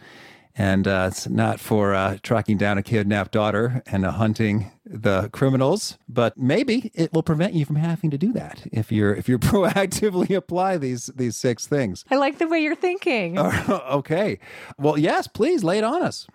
And 0.56 0.88
uh, 0.88 1.10
it's 1.12 1.30
not 1.30 1.60
for 1.60 1.94
uh, 1.94 2.18
tracking 2.24 2.58
down 2.58 2.78
a 2.78 2.84
kidnapped 2.84 3.32
daughter 3.32 3.84
and 3.88 4.06
uh, 4.06 4.12
hunting 4.12 4.72
the 4.86 5.30
criminals, 5.30 5.98
but 6.10 6.38
maybe 6.38 6.92
it 6.94 7.14
will 7.14 7.24
prevent 7.24 7.54
you 7.54 7.64
from 7.64 7.78
having 7.78 8.10
to 8.10 8.18
do 8.18 8.34
that 8.34 8.68
if 8.72 8.92
you're 8.92 9.16
if 9.16 9.30
you 9.30 9.40
proactively 9.40 10.36
apply 10.36 10.78
these 10.78 11.08
these 11.16 11.38
six 11.38 11.68
things. 11.68 12.04
I 12.12 12.16
like 12.16 12.38
the 12.38 12.48
way 12.48 12.60
you're 12.60 12.76
thinking. 12.76 13.40
okay, 13.40 14.40
well, 14.78 14.98
yes, 14.98 15.28
please 15.28 15.64
lay 15.64 15.78
it 15.78 15.86
on 15.86 16.04
us. 16.04 16.28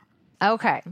Okay. 0.42 0.82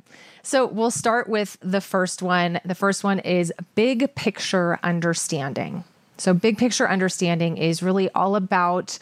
So 0.43 0.67
we'll 0.67 0.91
start 0.91 1.29
with 1.29 1.59
the 1.61 1.81
first 1.81 2.23
one. 2.23 2.61
The 2.65 2.75
first 2.75 3.05
one 3.05 3.19
is 3.21 3.53
big 3.75 4.15
picture 4.15 4.79
understanding. 4.83 5.85
So, 6.17 6.33
big 6.33 6.59
picture 6.59 6.89
understanding 6.89 7.57
is 7.57 7.83
really 7.83 8.09
all 8.11 8.37
about 8.37 8.99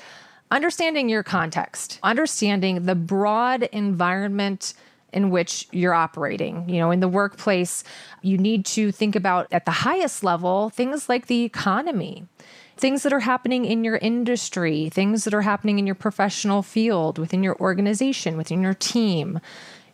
understanding 0.50 1.08
your 1.08 1.22
context, 1.22 1.98
understanding 2.02 2.84
the 2.84 2.94
broad 2.94 3.64
environment 3.64 4.74
in 5.12 5.30
which 5.30 5.68
you're 5.72 5.94
operating. 5.94 6.68
You 6.68 6.78
know, 6.78 6.90
in 6.90 7.00
the 7.00 7.08
workplace, 7.08 7.84
you 8.22 8.38
need 8.38 8.64
to 8.66 8.92
think 8.92 9.14
about 9.14 9.46
at 9.52 9.64
the 9.64 9.70
highest 9.70 10.24
level 10.24 10.70
things 10.70 11.08
like 11.08 11.26
the 11.26 11.42
economy, 11.42 12.26
things 12.76 13.02
that 13.02 13.12
are 13.12 13.20
happening 13.20 13.64
in 13.64 13.84
your 13.84 13.96
industry, 13.96 14.88
things 14.88 15.24
that 15.24 15.34
are 15.34 15.42
happening 15.42 15.78
in 15.78 15.86
your 15.86 15.94
professional 15.94 16.62
field, 16.62 17.18
within 17.18 17.42
your 17.42 17.56
organization, 17.60 18.36
within 18.36 18.62
your 18.62 18.74
team. 18.74 19.40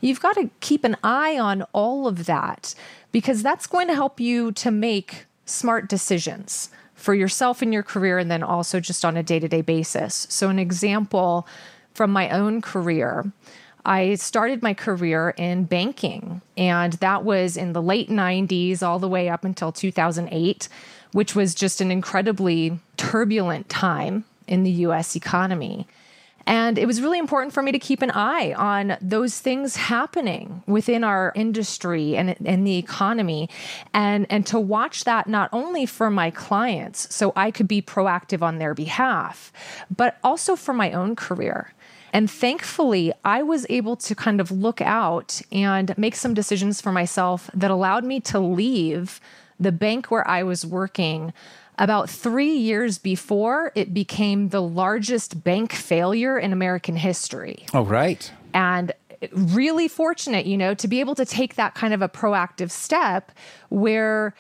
You've 0.01 0.21
got 0.21 0.35
to 0.35 0.51
keep 0.61 0.85
an 0.85 0.97
eye 1.03 1.39
on 1.39 1.63
all 1.73 2.07
of 2.07 2.27
that 2.27 2.75
because 3.11 3.43
that's 3.43 3.67
going 3.67 3.89
to 3.89 3.95
help 3.95 4.21
you 4.21 4.53
to 4.53 4.71
make 4.71 5.27
smart 5.45 5.89
decisions 5.89 6.71
for 6.99 7.15
yourself 7.15 7.63
in 7.63 7.73
your 7.73 7.85
career 7.85 8.19
and 8.19 8.31
then 8.31 8.43
also 8.43 8.81
just 8.81 9.05
on 9.05 9.17
a 9.17 9.23
day 9.23 9.39
to 9.39 9.49
day 9.49 9.63
basis. 9.63 10.27
So, 10.29 10.49
an 10.49 10.59
example 10.59 11.47
from 11.95 12.11
my 12.11 12.29
own 12.31 12.61
career. 12.61 13.33
I 13.87 14.17
started 14.17 14.63
my 14.63 14.75
career 14.75 15.33
in 15.39 15.65
banking, 15.65 16.43
and 16.57 16.93
that 16.95 17.25
was 17.25 17.57
in 17.57 17.73
the 17.73 17.81
late 17.81 18.11
90s, 18.11 18.83
all 18.83 18.99
the 18.99 19.09
way 19.09 19.31
up 19.31 19.45
until 19.45 19.73
2008, 19.73 20.69
which 21.13 21.35
was 21.35 21.55
just 21.55 21.81
an 21.81 21.91
incredibly 21.91 22.79
turbulent 22.99 23.69
time 23.69 24.25
in 24.47 24.65
the 24.65 24.71
US 24.71 25.17
economy. 25.17 25.87
And 26.49 26.79
it 26.79 26.87
was 26.87 27.03
really 27.03 27.19
important 27.19 27.53
for 27.53 27.63
me 27.63 27.73
to 27.73 27.79
keep 27.79 28.01
an 28.01 28.11
eye 28.11 28.55
on 28.55 28.97
those 29.03 29.39
things 29.39 29.77
happening 29.77 30.63
within 30.67 31.05
our 31.05 31.31
industry 31.37 32.17
and, 32.17 32.35
and 32.43 32.67
the 32.67 32.79
economy 32.79 33.51
and, 33.93 34.27
and 34.31 34.47
to 34.47 34.59
watch 34.59 35.05
that 35.05 35.27
not 35.27 35.51
only 35.53 35.85
for 35.85 36.09
my 36.09 36.31
clients, 36.31 37.15
so 37.15 37.35
I 37.37 37.51
could 37.51 37.69
be 37.69 37.83
proactive 37.83 38.41
on 38.41 38.57
their 38.57 38.73
behalf, 38.73 39.53
but 39.95 40.17
also 40.25 40.57
for 40.57 40.73
my 40.73 40.91
own 40.93 41.17
career. 41.17 41.75
And 42.15 42.31
thankfully, 42.31 43.13
I 43.27 43.43
was 43.43 43.67
able 43.69 43.97
to 43.97 44.15
kind 44.15 44.41
of 44.41 44.51
look 44.51 44.81
out 44.81 45.43
and 45.53 45.97
make 45.99 46.17
some 46.17 46.33
decisions 46.33 46.81
for 46.81 46.93
myself 46.93 47.51
that 47.53 47.71
allowed 47.71 48.05
me 48.05 48.21
to 48.21 48.39
leave 48.39 49.21
the 49.61 49.73
bank 49.73 50.11
where 50.11 50.27
I 50.27 50.45
was 50.45 50.65
working 50.65 51.35
about 51.79 52.11
three 52.11 52.53
years 52.53 52.99
before 52.99 53.73
it 53.75 53.95
became 53.95 54.49
the 54.49 54.61
largest 54.61 55.43
bank 55.45 55.73
failure 55.73 56.39
in 56.39 56.53
American 56.53 56.97
history. 56.97 57.65
Oh, 57.73 57.85
right. 57.85 58.31
And 58.53 58.93
really 59.33 59.89
fortunate, 59.89 60.47
you 60.47 60.57
know, 60.57 60.75
to 60.75 60.89
be 60.89 61.01
able 61.01 61.15
to 61.15 61.25
take 61.25 61.55
that 61.55 61.75
kind 61.75 61.95
of 61.95 62.03
a 62.03 62.09
proactive 62.09 62.71
step 62.71 63.33
where 63.69 64.35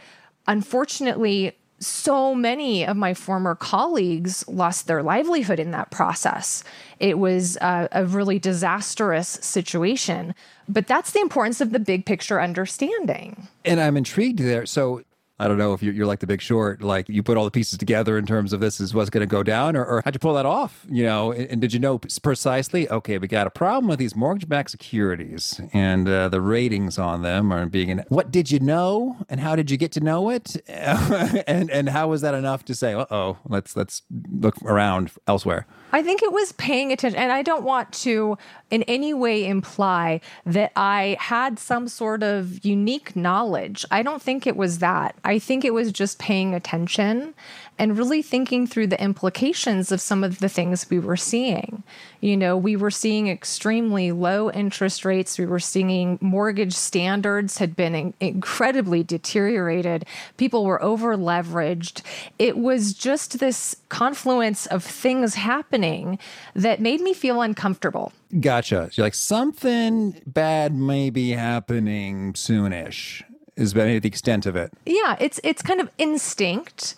unfortunately 0.47 1.57
so 1.81 2.35
many 2.35 2.85
of 2.85 2.97
my 2.97 3.15
former 3.15 3.55
colleagues 3.55 4.47
lost 4.49 4.87
their 4.87 5.03
livelihood 5.03 5.61
in 5.61 5.71
that 5.71 5.91
process. 5.91 6.65
It 6.99 7.19
was 7.19 7.57
a, 7.59 7.89
a, 7.93 8.05
really 8.05 8.41
disastrous 8.41 9.29
situation. 9.29 10.35
But 10.69 10.89
that's 10.89 11.13
the 11.13 11.21
importance 11.21 11.61
of 11.61 11.71
the 11.71 11.79
big 11.79 12.05
picture 12.05 12.41
understanding. 12.41 13.47
And 13.65 13.81
I'm 13.81 13.97
intrigued 13.97 14.41
there. 14.41 14.67
So, 14.67 15.03
I 15.41 15.47
don't 15.47 15.59
know 15.59 15.73
if 15.73 15.83
you're, 15.83 16.07
like 16.07 16.19
the 16.19 16.27
big 16.27 16.41
short, 16.41 16.83
like 16.83 17.09
you 17.09 17.23
put 17.23 17.37
all 17.37 17.45
the 17.45 17.51
pieces 17.51 17.79
together 17.79 18.19
in 18.19 18.27
terms 18.27 18.53
of 18.53 18.61
this 18.61 18.81
is 18.81 18.93
what's 18.93 19.11
going 19.11 19.21
to 19.21 19.27
go 19.27 19.43
down, 19.43 19.77
or, 19.77 19.85
or, 19.85 20.03
how'd 20.05 20.15
you 20.15 20.19
pull 20.19 20.35
that 20.35 20.47
off? 20.47 20.85
You 20.89 21.05
know, 21.05 21.33
and, 21.33 21.61
did 21.61 21.73
you 21.73 21.79
know 21.79 21.99
precisely, 21.99 22.89
okay, 22.91 23.19
we 23.19 23.29
got 23.29 23.47
a 23.47 23.51
problem 23.51 23.89
with 23.89 23.99
these 23.99 24.17
mortgage 24.17 24.49
backed 24.49 24.71
securities 24.71 25.61
and 25.73 26.09
uh, 26.09 26.29
the 26.29 26.41
ratings 26.41 26.99
on 26.99 27.23
them 27.23 27.53
are 27.53 27.67
being, 27.67 27.91
in, 27.91 28.05
what 28.09 28.31
did 28.31 28.51
you 28.51 28.59
know 28.59 29.17
and 29.29 29.39
how 29.39 29.55
did 29.55 29.71
you 29.71 29.77
get 29.77 29.93
to 29.93 30.01
know 30.01 30.31
it? 30.31 30.57
and, 30.69 31.71
and 31.71 31.89
how 31.89 32.09
was 32.09 32.23
that 32.23 32.35
enough 32.35 32.65
to 32.65 32.75
say, 32.75 32.95
uh 32.95 33.07
oh, 33.11 33.39
let's, 33.49 33.77
let's 33.77 34.03
look 34.33 34.57
around 34.65 35.13
elsewhere? 35.27 35.67
I 35.93 36.03
think 36.03 36.23
it 36.23 36.33
was 36.33 36.53
paying 36.53 36.93
attention. 36.93 37.19
And 37.19 37.33
I 37.33 37.43
don't 37.43 37.65
want 37.65 37.93
to 37.93 38.37
in 38.71 38.83
any 38.85 39.15
way 39.15 39.47
imply 39.47 40.21
that 40.45 40.73
I 40.77 41.17
had 41.19 41.59
some 41.59 41.89
sort 41.89 42.23
of 42.23 42.65
unique 42.65 43.17
knowledge. 43.17 43.85
I 43.91 44.03
don't 44.03 44.21
think 44.23 44.47
it 44.47 44.57
was 44.57 44.79
that. 44.81 45.15
I 45.25 45.39
think 45.39 45.65
it 45.65 45.73
was 45.73 45.91
just 45.93 46.19
paying 46.19 46.55
attention 46.55 47.35
and 47.79 47.97
really 47.97 48.23
thinking 48.23 48.67
through 48.67 48.89
the 48.89 49.01
implications 49.03 49.93
of 49.93 50.01
some 50.01 50.25
of 50.25 50.41
the 50.41 50.49
things 50.49 50.89
we 50.91 50.99
were 50.99 51.17
seeing. 51.17 51.83
You 52.21 52.37
know, 52.37 52.57
we 52.57 52.75
were 52.77 52.91
seeing 52.91 53.29
extremely 53.29 54.11
low 54.11 54.51
interest 54.51 55.05
rates, 55.05 55.39
we 55.39 55.47
were 55.47 55.61
seeing 55.61 56.19
mortgage 56.21 56.75
standards 56.75 57.59
had 57.59 57.77
been 57.77 57.95
in- 57.95 58.15
incredibly 58.21 59.03
deteriorated, 59.03 60.05
people 60.37 60.65
were 60.65 60.83
over 60.83 61.17
leveraged. 61.17 62.03
It 62.39 62.59
was 62.59 62.95
just 62.95 63.39
this 63.39 63.77
confluence 63.89 64.67
of 64.67 64.83
things 64.83 65.35
happening 65.35 66.19
that 66.55 66.81
made 66.81 67.01
me 67.01 67.15
feel 67.15 67.41
uncomfortable. 67.41 68.13
Gotcha. 68.41 68.91
You're 68.93 69.07
like, 69.07 69.15
something 69.15 70.21
bad 70.27 70.75
may 70.75 71.11
be 71.11 71.31
happening 71.31 72.35
soonish, 72.35 73.23
is 73.57 73.75
maybe 73.75 73.99
the 73.99 74.09
extent 74.09 74.47
of 74.47 74.57
it. 74.57 74.73
Yeah, 74.85 75.17
it's 75.21 75.41
it's 75.45 75.63
kind 75.63 75.81
of 75.81 75.91
instinct 75.99 76.95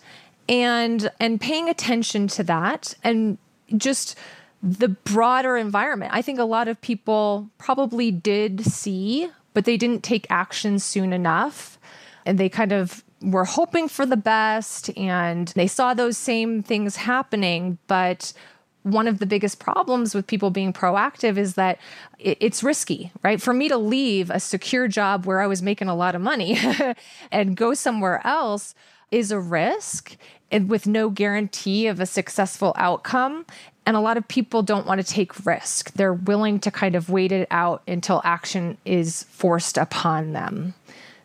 and 0.51 1.09
and 1.19 1.39
paying 1.39 1.69
attention 1.69 2.27
to 2.27 2.43
that 2.43 2.93
and 3.03 3.37
just 3.77 4.17
the 4.61 4.89
broader 4.89 5.57
environment. 5.57 6.11
I 6.13 6.21
think 6.21 6.37
a 6.37 6.43
lot 6.43 6.67
of 6.67 6.79
people 6.81 7.49
probably 7.57 8.11
did 8.11 8.63
see, 8.63 9.29
but 9.53 9.65
they 9.65 9.77
didn't 9.77 10.03
take 10.03 10.27
action 10.29 10.77
soon 10.77 11.13
enough. 11.13 11.79
And 12.27 12.37
they 12.37 12.49
kind 12.49 12.71
of 12.71 13.03
were 13.23 13.45
hoping 13.45 13.87
for 13.87 14.05
the 14.05 14.17
best 14.17 14.95
and 14.95 15.47
they 15.49 15.67
saw 15.67 15.93
those 15.93 16.17
same 16.17 16.61
things 16.61 16.97
happening, 16.97 17.79
but 17.87 18.33
one 18.83 19.07
of 19.07 19.19
the 19.19 19.27
biggest 19.27 19.59
problems 19.59 20.13
with 20.13 20.25
people 20.25 20.49
being 20.49 20.73
proactive 20.73 21.37
is 21.37 21.53
that 21.53 21.79
it's 22.19 22.63
risky, 22.63 23.11
right? 23.23 23.39
For 23.41 23.53
me 23.53 23.69
to 23.69 23.77
leave 23.77 24.29
a 24.31 24.39
secure 24.39 24.87
job 24.87 25.25
where 25.25 25.39
I 25.39 25.47
was 25.47 25.61
making 25.61 25.87
a 25.87 25.95
lot 25.95 26.15
of 26.15 26.21
money 26.21 26.59
and 27.31 27.55
go 27.55 27.73
somewhere 27.73 28.25
else 28.25 28.73
is 29.11 29.31
a 29.31 29.39
risk 29.39 30.15
and 30.51 30.69
with 30.69 30.87
no 30.87 31.09
guarantee 31.09 31.87
of 31.87 31.99
a 31.99 32.05
successful 32.05 32.73
outcome. 32.77 33.45
And 33.85 33.95
a 33.95 33.99
lot 33.99 34.17
of 34.17 34.27
people 34.27 34.61
don't 34.63 34.85
want 34.85 35.01
to 35.01 35.07
take 35.07 35.45
risk. 35.45 35.91
They're 35.93 36.13
willing 36.13 36.59
to 36.59 36.71
kind 36.71 36.95
of 36.95 37.09
wait 37.09 37.31
it 37.31 37.47
out 37.51 37.81
until 37.87 38.21
action 38.23 38.77
is 38.85 39.23
forced 39.23 39.77
upon 39.77 40.33
them. 40.33 40.73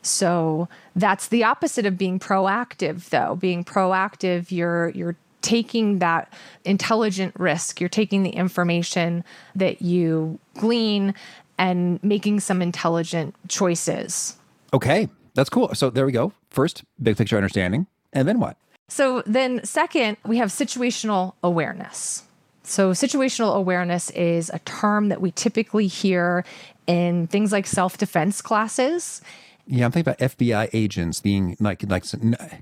So 0.02 0.68
that's 0.94 1.28
the 1.28 1.44
opposite 1.44 1.84
of 1.84 1.98
being 1.98 2.18
proactive 2.18 3.08
though. 3.10 3.34
Being 3.36 3.64
proactive, 3.64 4.50
you're 4.50 4.90
you're 4.90 5.16
taking 5.42 5.98
that 5.98 6.32
intelligent 6.64 7.34
risk. 7.38 7.80
You're 7.80 7.88
taking 7.88 8.22
the 8.22 8.30
information 8.30 9.24
that 9.54 9.82
you 9.82 10.38
glean 10.54 11.14
and 11.58 12.02
making 12.02 12.40
some 12.40 12.62
intelligent 12.62 13.34
choices. 13.48 14.36
Okay, 14.72 15.08
that's 15.34 15.50
cool. 15.50 15.74
So 15.74 15.90
there 15.90 16.06
we 16.06 16.12
go. 16.12 16.32
First, 16.56 16.84
big 17.02 17.18
picture 17.18 17.36
understanding. 17.36 17.86
And 18.14 18.26
then 18.26 18.40
what? 18.40 18.56
So 18.88 19.22
then, 19.26 19.62
second, 19.62 20.16
we 20.24 20.38
have 20.38 20.48
situational 20.48 21.34
awareness. 21.42 22.22
So, 22.62 22.92
situational 22.92 23.54
awareness 23.54 24.08
is 24.10 24.48
a 24.48 24.58
term 24.60 25.10
that 25.10 25.20
we 25.20 25.32
typically 25.32 25.86
hear 25.86 26.46
in 26.86 27.26
things 27.26 27.52
like 27.52 27.66
self 27.66 27.98
defense 27.98 28.40
classes. 28.40 29.20
Yeah, 29.66 29.84
I'm 29.84 29.92
thinking 29.92 30.14
about 30.14 30.30
FBI 30.30 30.70
agents 30.72 31.20
being 31.20 31.58
like, 31.60 31.82
like 31.90 32.04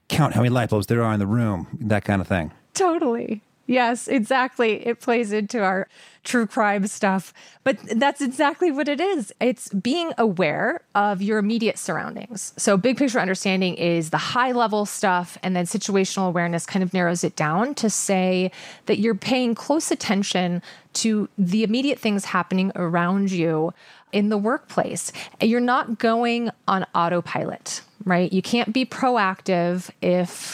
count 0.08 0.34
how 0.34 0.40
many 0.40 0.50
light 0.50 0.70
bulbs 0.70 0.88
there 0.88 1.04
are 1.04 1.12
in 1.12 1.20
the 1.20 1.26
room, 1.26 1.68
that 1.80 2.04
kind 2.04 2.20
of 2.20 2.26
thing. 2.26 2.50
Totally. 2.74 3.42
Yes, 3.66 4.08
exactly. 4.08 4.86
It 4.86 5.00
plays 5.00 5.32
into 5.32 5.62
our 5.62 5.88
true 6.22 6.46
crime 6.46 6.86
stuff. 6.86 7.32
But 7.62 7.78
that's 7.96 8.20
exactly 8.20 8.70
what 8.70 8.88
it 8.88 9.00
is. 9.00 9.32
It's 9.40 9.68
being 9.70 10.12
aware 10.18 10.80
of 10.94 11.22
your 11.22 11.38
immediate 11.38 11.78
surroundings. 11.78 12.52
So, 12.56 12.76
big 12.76 12.98
picture 12.98 13.20
understanding 13.20 13.74
is 13.74 14.10
the 14.10 14.18
high 14.18 14.52
level 14.52 14.84
stuff, 14.84 15.38
and 15.42 15.56
then 15.56 15.64
situational 15.64 16.28
awareness 16.28 16.66
kind 16.66 16.82
of 16.82 16.92
narrows 16.92 17.24
it 17.24 17.36
down 17.36 17.74
to 17.76 17.88
say 17.88 18.50
that 18.86 18.98
you're 18.98 19.14
paying 19.14 19.54
close 19.54 19.90
attention 19.90 20.62
to 20.94 21.28
the 21.38 21.64
immediate 21.64 21.98
things 21.98 22.26
happening 22.26 22.70
around 22.76 23.30
you 23.30 23.72
in 24.12 24.28
the 24.28 24.38
workplace. 24.38 25.12
You're 25.40 25.60
not 25.60 25.98
going 25.98 26.50
on 26.68 26.86
autopilot, 26.94 27.82
right? 28.04 28.32
You 28.32 28.42
can't 28.42 28.72
be 28.72 28.84
proactive 28.84 29.90
if 30.00 30.53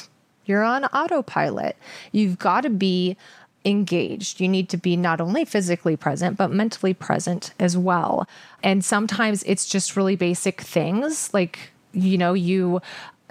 you're 0.51 0.65
on 0.65 0.85
autopilot. 0.87 1.77
You've 2.13 2.39
got 2.39 2.63
to 2.63 2.71
be 2.71 3.17
engaged. 3.65 4.41
You 4.41 4.49
need 4.49 4.69
to 4.71 4.77
be 4.77 4.97
not 4.97 5.21
only 5.21 5.45
physically 5.45 5.97
present, 5.97 6.37
but 6.37 6.51
mentally 6.51 6.93
present 6.93 7.55
as 7.59 7.77
well. 7.77 8.27
And 8.63 8.85
sometimes 8.85 9.43
it's 9.45 9.69
just 9.69 9.97
really 9.97 10.17
basic 10.17 10.61
things 10.61 11.33
like, 11.33 11.71
you 11.93 12.19
know, 12.19 12.35
you 12.35 12.83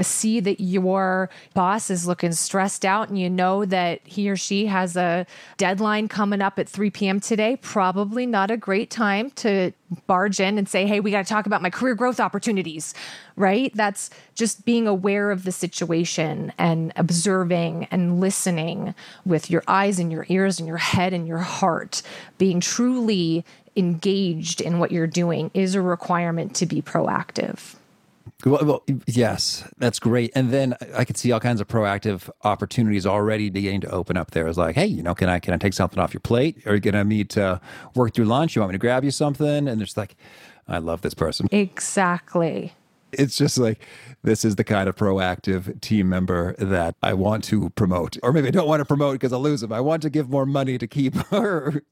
see 0.02 0.40
that 0.40 0.60
your 0.62 1.30
boss 1.54 1.90
is 1.90 2.08
looking 2.08 2.32
stressed 2.32 2.86
out 2.86 3.10
and 3.10 3.20
you 3.20 3.30
know 3.30 3.66
that 3.66 4.02
he 4.04 4.30
or 4.30 4.36
she 4.36 4.66
has 4.68 4.96
a 4.96 5.26
deadline 5.58 6.08
coming 6.08 6.42
up 6.42 6.60
at 6.60 6.70
3 6.70 6.90
p.m. 6.90 7.20
today, 7.20 7.58
probably 7.58 8.26
not 8.26 8.52
a 8.52 8.58
great 8.58 8.90
time 8.90 9.32
to 9.32 9.72
barge 10.08 10.40
in 10.40 10.58
and 10.58 10.70
say, 10.70 10.86
Hey, 10.86 11.00
we 11.00 11.12
got 11.12 11.26
to 11.26 11.30
talk 11.30 11.46
about 11.46 11.62
my 11.62 11.70
career 11.70 11.96
growth 11.96 12.20
opportunities, 12.20 12.94
right? 13.36 13.72
That's 13.76 14.10
just 14.36 14.66
being 14.66 14.88
aware 14.88 15.32
of 15.32 15.44
the 15.44 15.52
situation 15.52 16.54
and 16.58 16.94
observing 16.96 17.88
and 17.92 18.20
listening 18.20 18.94
with 19.26 19.50
your 19.50 19.64
eyes 19.68 20.00
and 20.00 20.12
your 20.12 20.26
ears 20.30 20.60
and 20.60 20.68
your 20.68 20.78
head 20.78 21.14
and 21.14 21.28
your 21.28 21.40
heart, 21.40 22.02
being 22.38 22.60
truly 22.60 23.44
engaged 23.76 24.62
in 24.62 24.80
what 24.80 24.92
you're 24.92 25.08
doing 25.08 25.50
is 25.54 25.74
a 25.74 25.82
requirement 25.82 26.56
to 26.56 26.66
be 26.66 26.82
proactive. 26.82 27.76
Well, 28.46 28.66
well, 28.66 28.84
yes, 29.06 29.68
that's 29.80 30.00
great. 30.00 30.32
And 30.34 30.52
then 30.52 30.76
I 30.96 31.04
could 31.04 31.18
see 31.18 31.32
all 31.34 31.42
kinds 31.42 31.60
of 31.60 31.68
proactive 31.68 32.30
opportunities 32.44 33.06
already 33.06 33.50
beginning 33.50 33.82
to 33.82 33.92
open 33.92 34.16
up 34.16 34.32
there. 34.32 34.48
It's 34.48 34.58
like, 34.58 34.76
hey, 34.76 34.86
you 34.86 35.04
know, 35.04 35.14
can 35.14 35.28
I 35.28 35.40
can 35.40 35.54
I 35.54 35.58
take 35.58 35.74
something 35.74 36.00
off 36.00 36.14
your 36.14 36.22
plate? 36.22 36.66
Are 36.66 36.74
you 36.76 36.80
gonna 36.80 37.04
meet 37.04 37.30
to 37.32 37.60
work 37.96 38.14
through 38.14 38.26
lunch? 38.26 38.56
You 38.56 38.62
want 38.62 38.72
me 38.72 38.76
to 38.76 38.80
grab 38.80 39.04
you 39.04 39.12
something? 39.12 39.68
And 39.68 39.82
it's 39.82 39.98
like, 39.98 40.16
I 40.70 40.78
love 40.78 41.02
this 41.02 41.14
person. 41.14 41.50
Exactly. 41.52 42.74
It's 43.12 43.36
just 43.36 43.58
like 43.58 43.86
this 44.22 44.46
is 44.46 44.56
the 44.56 44.64
kind 44.64 44.88
of 44.88 44.96
proactive 44.96 45.82
team 45.82 46.08
member 46.08 46.56
that 46.60 46.96
I 47.02 47.16
want 47.16 47.44
to 47.46 47.72
promote, 47.72 48.18
or 48.22 48.32
maybe 48.32 48.50
I 48.50 48.52
don't 48.52 48.68
want 48.68 48.82
to 48.82 48.86
promote 48.86 49.16
because 49.16 49.34
I'll 49.34 49.42
lose 49.42 49.62
them. 49.62 49.74
I 49.74 49.82
want 49.82 50.02
to 50.04 50.10
give 50.10 50.30
more 50.30 50.46
money 50.46 50.78
to 50.78 50.88
keep 50.88 51.16
her. 51.30 51.84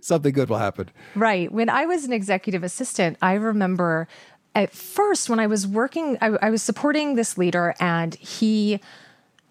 Something 0.00 0.32
good 0.32 0.48
will 0.48 0.58
happen. 0.58 0.88
Right. 1.14 1.52
When 1.52 1.68
I 1.68 1.84
was 1.84 2.04
an 2.04 2.12
executive 2.12 2.62
assistant, 2.62 3.18
I 3.20 3.34
remember 3.34 4.08
at 4.54 4.72
first 4.72 5.30
when 5.30 5.38
I 5.38 5.46
was 5.46 5.66
working, 5.66 6.18
I, 6.20 6.36
I 6.42 6.50
was 6.50 6.62
supporting 6.62 7.14
this 7.14 7.38
leader, 7.38 7.74
and 7.80 8.14
he 8.16 8.80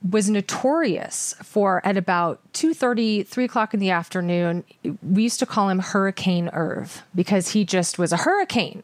was 0.07 0.29
notorious 0.29 1.35
for 1.43 1.85
at 1.85 1.97
about 1.97 2.41
2.30 2.53 3.27
3 3.27 3.43
o'clock 3.43 3.73
in 3.73 3.81
the 3.81 3.89
afternoon 3.89 4.63
we 5.01 5.23
used 5.23 5.39
to 5.39 5.45
call 5.45 5.67
him 5.67 5.79
hurricane 5.79 6.49
irv 6.53 7.03
because 7.13 7.49
he 7.49 7.65
just 7.65 7.99
was 7.99 8.13
a 8.13 8.17
hurricane. 8.17 8.81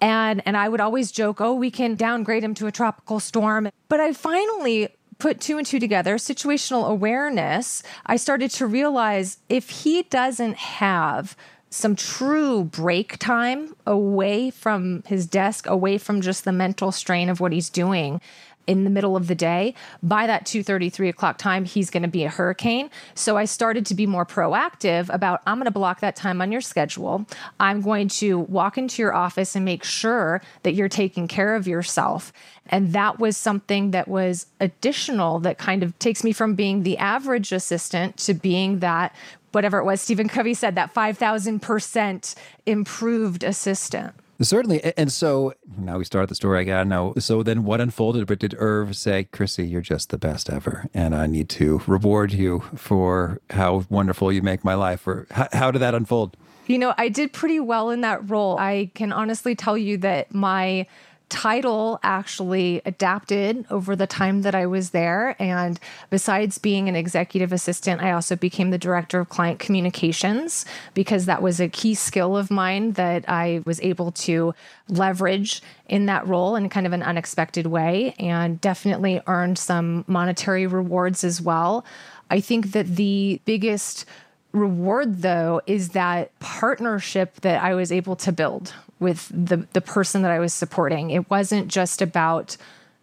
And 0.00 0.42
and 0.44 0.56
i 0.56 0.68
would 0.68 0.80
always 0.80 1.12
joke 1.12 1.40
oh 1.40 1.54
we 1.54 1.70
can 1.70 1.94
downgrade 1.94 2.42
him 2.42 2.52
to 2.54 2.66
a 2.66 2.72
tropical 2.72 3.20
storm. 3.20 3.70
But 3.88 4.00
i 4.00 4.12
finally 4.12 4.88
put 5.18 5.40
two 5.40 5.56
and 5.56 5.66
two 5.66 5.78
together 5.78 6.16
situational 6.16 6.88
awareness. 6.88 7.82
I 8.04 8.16
started 8.16 8.50
to 8.52 8.66
realize 8.66 9.38
if 9.48 9.70
he 9.70 10.02
doesn't 10.02 10.56
have 10.56 11.36
some 11.70 11.96
true 11.96 12.64
break 12.64 13.18
time 13.18 13.74
away 13.86 14.50
from 14.50 15.02
his 15.06 15.26
desk, 15.26 15.66
away 15.66 15.98
from 15.98 16.20
just 16.20 16.44
the 16.44 16.52
mental 16.52 16.92
strain 16.92 17.28
of 17.28 17.40
what 17.40 17.52
he's 17.52 17.68
doing 17.68 18.20
in 18.66 18.84
the 18.84 18.90
middle 18.90 19.16
of 19.16 19.28
the 19.28 19.34
day. 19.34 19.74
By 20.02 20.26
that 20.26 20.46
2 20.46 20.62
3 20.62 21.08
o'clock 21.08 21.38
time 21.38 21.64
he's 21.64 21.90
going 21.90 22.02
to 22.02 22.08
be 22.08 22.24
a 22.24 22.28
hurricane. 22.28 22.90
So 23.14 23.36
i 23.36 23.44
started 23.44 23.86
to 23.86 23.94
be 23.94 24.06
more 24.06 24.26
proactive 24.26 25.12
about 25.12 25.42
i'm 25.46 25.56
going 25.56 25.66
to 25.66 25.70
block 25.70 26.00
that 26.00 26.16
time 26.16 26.40
on 26.40 26.52
your 26.52 26.60
schedule. 26.60 27.26
I'm 27.60 27.80
going 27.80 28.08
to 28.08 28.40
walk 28.40 28.78
into 28.78 29.02
your 29.02 29.14
office 29.14 29.54
and 29.56 29.64
make 29.64 29.84
sure 29.84 30.42
that 30.62 30.74
you're 30.74 30.88
taking 30.88 31.28
care 31.28 31.54
of 31.54 31.66
yourself. 31.66 32.32
And 32.68 32.92
that 32.92 33.20
was 33.20 33.36
something 33.36 33.92
that 33.92 34.08
was 34.08 34.46
additional 34.60 35.38
that 35.40 35.58
kind 35.58 35.82
of 35.82 35.96
takes 36.00 36.24
me 36.24 36.32
from 36.32 36.54
being 36.54 36.82
the 36.82 36.98
average 36.98 37.52
assistant 37.52 38.16
to 38.18 38.34
being 38.34 38.80
that 38.80 39.14
whatever 39.56 39.78
it 39.78 39.84
was 39.84 40.02
Stephen 40.02 40.28
Covey 40.28 40.52
said, 40.52 40.74
that 40.74 40.92
5,000% 40.92 42.34
improved 42.66 43.42
assistant. 43.42 44.14
Certainly. 44.38 44.92
And 44.98 45.10
so 45.10 45.54
now 45.78 45.96
we 45.96 46.04
start 46.04 46.28
the 46.28 46.34
story. 46.34 46.60
I 46.60 46.64
got 46.64 46.82
to 46.82 46.84
know. 46.84 47.14
So 47.18 47.42
then 47.42 47.64
what 47.64 47.80
unfolded? 47.80 48.26
But 48.26 48.38
did 48.38 48.54
Irv 48.58 48.94
say, 48.94 49.24
Chrissy, 49.24 49.66
you're 49.66 49.80
just 49.80 50.10
the 50.10 50.18
best 50.18 50.50
ever. 50.50 50.90
And 50.92 51.16
I 51.16 51.26
need 51.26 51.48
to 51.48 51.80
reward 51.86 52.34
you 52.34 52.60
for 52.74 53.40
how 53.48 53.86
wonderful 53.88 54.30
you 54.30 54.42
make 54.42 54.62
my 54.62 54.74
life? 54.74 55.06
Or 55.06 55.26
how, 55.30 55.48
how 55.54 55.70
did 55.70 55.78
that 55.78 55.94
unfold? 55.94 56.36
You 56.66 56.76
know, 56.76 56.92
I 56.98 57.08
did 57.08 57.32
pretty 57.32 57.60
well 57.60 57.88
in 57.88 58.02
that 58.02 58.28
role. 58.28 58.58
I 58.58 58.90
can 58.94 59.10
honestly 59.10 59.54
tell 59.54 59.78
you 59.78 59.96
that 59.98 60.34
my 60.34 60.86
title 61.28 61.98
actually 62.02 62.80
adapted 62.84 63.66
over 63.68 63.96
the 63.96 64.06
time 64.06 64.42
that 64.42 64.54
I 64.54 64.66
was 64.66 64.90
there. 64.90 65.34
And 65.40 65.78
besides 66.08 66.58
being 66.58 66.88
an 66.88 66.94
executive 66.94 67.52
assistant, 67.52 68.00
I 68.00 68.12
also 68.12 68.36
became 68.36 68.70
the 68.70 68.78
director 68.78 69.18
of 69.20 69.28
client 69.28 69.58
communications 69.58 70.64
because 70.94 71.26
that 71.26 71.42
was 71.42 71.60
a 71.60 71.68
key 71.68 71.94
skill 71.94 72.36
of 72.36 72.50
mine 72.50 72.92
that 72.92 73.28
I 73.28 73.62
was 73.64 73.80
able 73.80 74.12
to 74.12 74.54
leverage 74.88 75.62
in 75.88 76.06
that 76.06 76.26
role 76.26 76.54
in 76.54 76.68
kind 76.68 76.86
of 76.86 76.92
an 76.92 77.02
unexpected 77.02 77.66
way 77.66 78.14
and 78.18 78.60
definitely 78.60 79.20
earned 79.26 79.58
some 79.58 80.04
monetary 80.06 80.66
rewards 80.66 81.24
as 81.24 81.40
well. 81.40 81.84
I 82.30 82.40
think 82.40 82.72
that 82.72 82.96
the 82.96 83.40
biggest 83.44 84.04
reward 84.52 85.22
though 85.22 85.60
is 85.66 85.90
that 85.90 86.36
partnership 86.38 87.40
that 87.42 87.62
I 87.62 87.74
was 87.74 87.92
able 87.92 88.16
to 88.16 88.32
build 88.32 88.72
with 88.98 89.28
the 89.28 89.66
the 89.72 89.80
person 89.80 90.22
that 90.22 90.30
I 90.30 90.38
was 90.38 90.54
supporting. 90.54 91.10
It 91.10 91.28
wasn't 91.30 91.68
just 91.68 92.00
about 92.00 92.56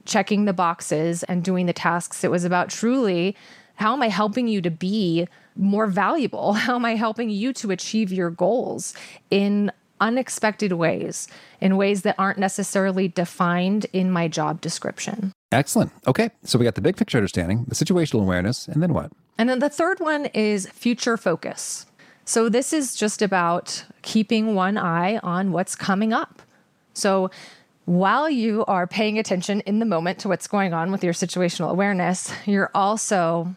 checking 0.05 0.45
the 0.45 0.53
boxes 0.53 1.23
and 1.23 1.43
doing 1.43 1.65
the 1.65 1.73
tasks. 1.73 2.23
It 2.23 2.31
was 2.31 2.43
about 2.43 2.69
truly 2.69 3.35
how 3.75 3.93
am 3.93 4.01
I 4.01 4.09
helping 4.09 4.47
you 4.47 4.61
to 4.61 4.69
be 4.69 5.27
more 5.55 5.87
valuable? 5.87 6.53
How 6.65 6.75
am 6.75 6.85
I 6.85 6.95
helping 6.95 7.29
you 7.29 7.53
to 7.53 7.71
achieve 7.71 8.11
your 8.11 8.29
goals 8.29 8.93
in 9.29 9.71
unexpected 9.99 10.73
ways, 10.73 11.27
in 11.61 11.77
ways 11.77 12.01
that 12.01 12.15
aren't 12.17 12.39
necessarily 12.39 13.07
defined 13.07 13.85
in 13.93 14.11
my 14.11 14.27
job 14.27 14.61
description? 14.61 15.31
Excellent. 15.51 15.91
Okay. 16.07 16.31
So 16.43 16.57
we 16.57 16.65
got 16.65 16.75
the 16.75 16.81
big 16.81 16.97
picture 16.97 17.17
understanding, 17.17 17.65
the 17.67 17.75
situational 17.75 18.21
awareness, 18.21 18.67
and 18.67 18.81
then 18.81 18.93
what? 18.93 19.11
And 19.37 19.49
then 19.49 19.59
the 19.59 19.69
third 19.69 19.99
one 19.99 20.25
is 20.27 20.67
future 20.69 21.17
focus. 21.17 21.85
So 22.25 22.49
this 22.49 22.71
is 22.73 22.95
just 22.95 23.21
about 23.21 23.85
keeping 24.01 24.55
one 24.55 24.77
eye 24.77 25.17
on 25.17 25.51
what's 25.51 25.75
coming 25.75 26.13
up. 26.13 26.41
So 26.93 27.31
while 27.85 28.29
you 28.29 28.63
are 28.65 28.87
paying 28.87 29.19
attention 29.19 29.59
in 29.61 29.79
the 29.79 29.85
moment 29.85 30.19
to 30.19 30.29
what's 30.29 30.47
going 30.47 30.73
on 30.73 30.91
with 30.91 31.03
your 31.03 31.13
situational 31.13 31.69
awareness, 31.69 32.31
you're 32.45 32.71
also 32.73 33.55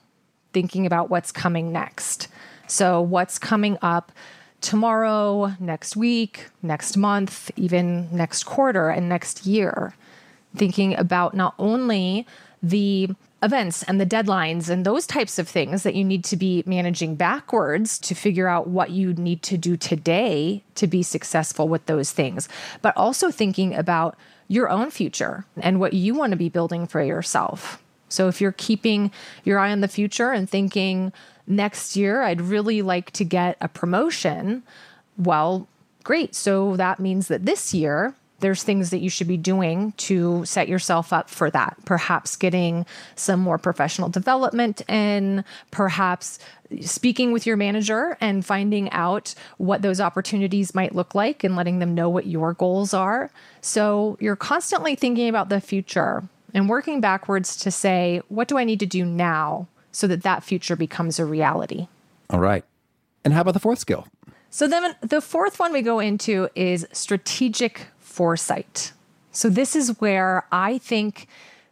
thinking 0.52 0.84
about 0.86 1.10
what's 1.10 1.30
coming 1.30 1.70
next. 1.70 2.28
So, 2.66 3.00
what's 3.00 3.38
coming 3.38 3.78
up 3.82 4.10
tomorrow, 4.60 5.54
next 5.60 5.96
week, 5.96 6.48
next 6.62 6.96
month, 6.96 7.52
even 7.54 8.08
next 8.10 8.44
quarter, 8.44 8.88
and 8.88 9.08
next 9.08 9.46
year. 9.46 9.94
Thinking 10.56 10.96
about 10.96 11.34
not 11.34 11.54
only 11.58 12.26
the 12.70 13.10
events 13.42 13.82
and 13.84 14.00
the 14.00 14.06
deadlines 14.06 14.68
and 14.68 14.84
those 14.84 15.06
types 15.06 15.38
of 15.38 15.48
things 15.48 15.82
that 15.82 15.94
you 15.94 16.04
need 16.04 16.24
to 16.24 16.36
be 16.36 16.62
managing 16.66 17.14
backwards 17.14 17.98
to 17.98 18.14
figure 18.14 18.48
out 18.48 18.66
what 18.66 18.90
you 18.90 19.12
need 19.14 19.42
to 19.42 19.56
do 19.56 19.76
today 19.76 20.62
to 20.74 20.86
be 20.86 21.02
successful 21.02 21.68
with 21.68 21.84
those 21.86 22.12
things, 22.12 22.48
but 22.82 22.96
also 22.96 23.30
thinking 23.30 23.74
about 23.74 24.16
your 24.48 24.68
own 24.68 24.90
future 24.90 25.44
and 25.58 25.78
what 25.78 25.92
you 25.92 26.14
want 26.14 26.30
to 26.30 26.36
be 26.36 26.48
building 26.48 26.86
for 26.86 27.02
yourself. 27.02 27.82
So 28.08 28.28
if 28.28 28.40
you're 28.40 28.52
keeping 28.52 29.10
your 29.44 29.58
eye 29.58 29.72
on 29.72 29.80
the 29.80 29.88
future 29.88 30.32
and 30.32 30.48
thinking 30.48 31.12
next 31.46 31.96
year, 31.96 32.22
I'd 32.22 32.40
really 32.40 32.82
like 32.82 33.10
to 33.12 33.24
get 33.24 33.56
a 33.60 33.68
promotion, 33.68 34.62
well, 35.18 35.68
great. 36.04 36.34
So 36.34 36.76
that 36.76 37.00
means 37.00 37.28
that 37.28 37.44
this 37.44 37.74
year, 37.74 38.14
there's 38.40 38.62
things 38.62 38.90
that 38.90 38.98
you 38.98 39.08
should 39.08 39.28
be 39.28 39.36
doing 39.36 39.92
to 39.92 40.44
set 40.44 40.68
yourself 40.68 41.12
up 41.12 41.30
for 41.30 41.50
that. 41.50 41.76
Perhaps 41.84 42.36
getting 42.36 42.84
some 43.14 43.40
more 43.40 43.58
professional 43.58 44.08
development 44.08 44.82
and 44.88 45.44
perhaps 45.70 46.38
speaking 46.80 47.32
with 47.32 47.46
your 47.46 47.56
manager 47.56 48.16
and 48.20 48.44
finding 48.44 48.90
out 48.90 49.34
what 49.58 49.82
those 49.82 50.00
opportunities 50.00 50.74
might 50.74 50.94
look 50.94 51.14
like 51.14 51.44
and 51.44 51.56
letting 51.56 51.78
them 51.78 51.94
know 51.94 52.08
what 52.08 52.26
your 52.26 52.52
goals 52.52 52.92
are. 52.92 53.30
So 53.60 54.16
you're 54.20 54.36
constantly 54.36 54.94
thinking 54.94 55.28
about 55.28 55.48
the 55.48 55.60
future 55.60 56.24
and 56.52 56.68
working 56.68 57.00
backwards 57.00 57.56
to 57.56 57.70
say, 57.70 58.20
what 58.28 58.48
do 58.48 58.58
I 58.58 58.64
need 58.64 58.80
to 58.80 58.86
do 58.86 59.04
now 59.04 59.68
so 59.92 60.06
that 60.06 60.22
that 60.22 60.42
future 60.42 60.76
becomes 60.76 61.18
a 61.18 61.24
reality? 61.24 61.88
All 62.30 62.40
right. 62.40 62.64
And 63.24 63.32
how 63.32 63.40
about 63.40 63.54
the 63.54 63.60
fourth 63.60 63.78
skill? 63.78 64.06
So 64.50 64.66
then 64.66 64.94
the 65.00 65.20
fourth 65.20 65.58
one 65.58 65.72
we 65.72 65.82
go 65.82 65.98
into 65.98 66.48
is 66.54 66.86
strategic 66.92 67.88
foresight. 68.16 68.92
So, 69.30 69.50
this 69.50 69.76
is 69.76 70.00
where 70.00 70.46
I 70.50 70.78
think 70.78 71.28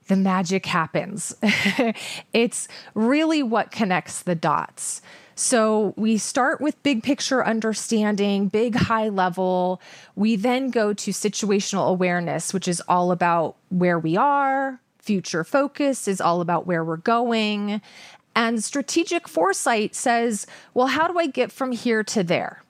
the 0.09 0.17
magic 0.17 0.67
happens. 0.67 1.35
it's 2.35 2.69
really 2.95 3.43
what 3.43 3.71
connects 3.71 4.23
the 4.23 4.35
dots. 4.35 5.01
So 5.35 5.95
we 5.97 6.19
start 6.19 6.61
with 6.61 6.81
big 6.83 7.03
picture 7.03 7.45
understanding, 7.45 8.49
big 8.49 8.77
high 8.77 9.09
level. 9.09 9.81
We 10.15 10.37
then 10.37 10.71
go 10.71 10.93
to 10.93 11.11
situational 11.11 11.89
awareness, 11.89 12.55
which 12.55 12.69
is 12.69 12.81
all 12.87 13.11
about 13.11 13.57
where 13.71 13.99
we 13.99 14.17
are. 14.17 14.81
Future 15.01 15.43
focus 15.43 16.07
is 16.07 16.21
all 16.21 16.41
about 16.41 16.67
where 16.67 16.85
we're 16.85 16.99
going. 16.99 17.81
And 18.37 18.63
strategic 18.63 19.27
foresight 19.27 19.95
says, 19.95 20.47
well, 20.73 20.89
how 20.89 21.09
do 21.09 21.19
I 21.19 21.27
get 21.27 21.51
from 21.51 21.73
here 21.73 22.05
to 22.05 22.23
there? 22.23 22.63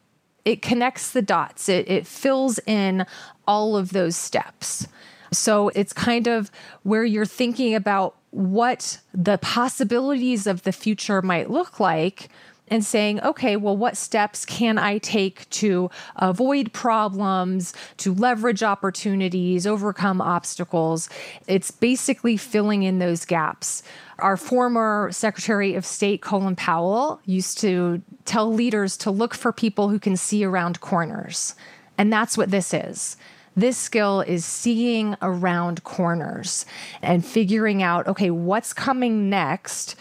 It 0.44 0.62
connects 0.62 1.12
the 1.12 1.22
dots, 1.22 1.68
it, 1.68 1.88
it 1.88 2.06
fills 2.06 2.58
in 2.66 3.06
all 3.46 3.76
of 3.76 3.90
those 3.90 4.16
steps. 4.16 4.86
So 5.32 5.70
it's 5.70 5.92
kind 5.92 6.26
of 6.26 6.50
where 6.82 7.04
you're 7.04 7.26
thinking 7.26 7.74
about 7.74 8.16
what 8.30 9.00
the 9.12 9.38
possibilities 9.38 10.46
of 10.46 10.62
the 10.62 10.72
future 10.72 11.22
might 11.22 11.50
look 11.50 11.78
like 11.80 12.28
and 12.68 12.84
saying, 12.84 13.20
okay, 13.20 13.56
well, 13.56 13.76
what 13.76 13.96
steps 13.96 14.44
can 14.46 14.78
I 14.78 14.98
take 14.98 15.48
to 15.50 15.90
avoid 16.16 16.72
problems, 16.72 17.74
to 17.98 18.14
leverage 18.14 18.62
opportunities, 18.62 19.66
overcome 19.66 20.20
obstacles? 20.20 21.10
It's 21.46 21.70
basically 21.70 22.36
filling 22.36 22.82
in 22.82 22.98
those 22.98 23.24
gaps. 23.24 23.82
Our 24.18 24.36
former 24.36 25.10
Secretary 25.12 25.74
of 25.74 25.84
State, 25.84 26.22
Colin 26.22 26.56
Powell, 26.56 27.20
used 27.26 27.58
to 27.58 28.00
tell 28.24 28.52
leaders 28.52 28.96
to 28.98 29.10
look 29.10 29.34
for 29.34 29.52
people 29.52 29.88
who 29.88 29.98
can 29.98 30.16
see 30.16 30.44
around 30.44 30.80
corners. 30.80 31.54
And 31.98 32.12
that's 32.12 32.38
what 32.38 32.50
this 32.50 32.72
is. 32.72 33.16
This 33.56 33.76
skill 33.76 34.20
is 34.20 34.44
seeing 34.44 35.16
around 35.22 35.84
corners 35.84 36.66
and 37.02 37.24
figuring 37.24 37.82
out, 37.82 38.08
okay, 38.08 38.30
what's 38.30 38.72
coming 38.72 39.30
next 39.30 39.94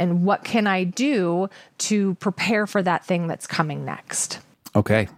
and 0.00 0.24
what 0.24 0.42
can 0.42 0.66
I 0.66 0.84
do 0.84 1.48
to 1.78 2.14
prepare 2.14 2.66
for 2.66 2.82
that 2.82 3.04
thing 3.04 3.28
that's 3.28 3.46
coming 3.46 3.84
next. 3.84 4.40
Okay. 4.74 5.08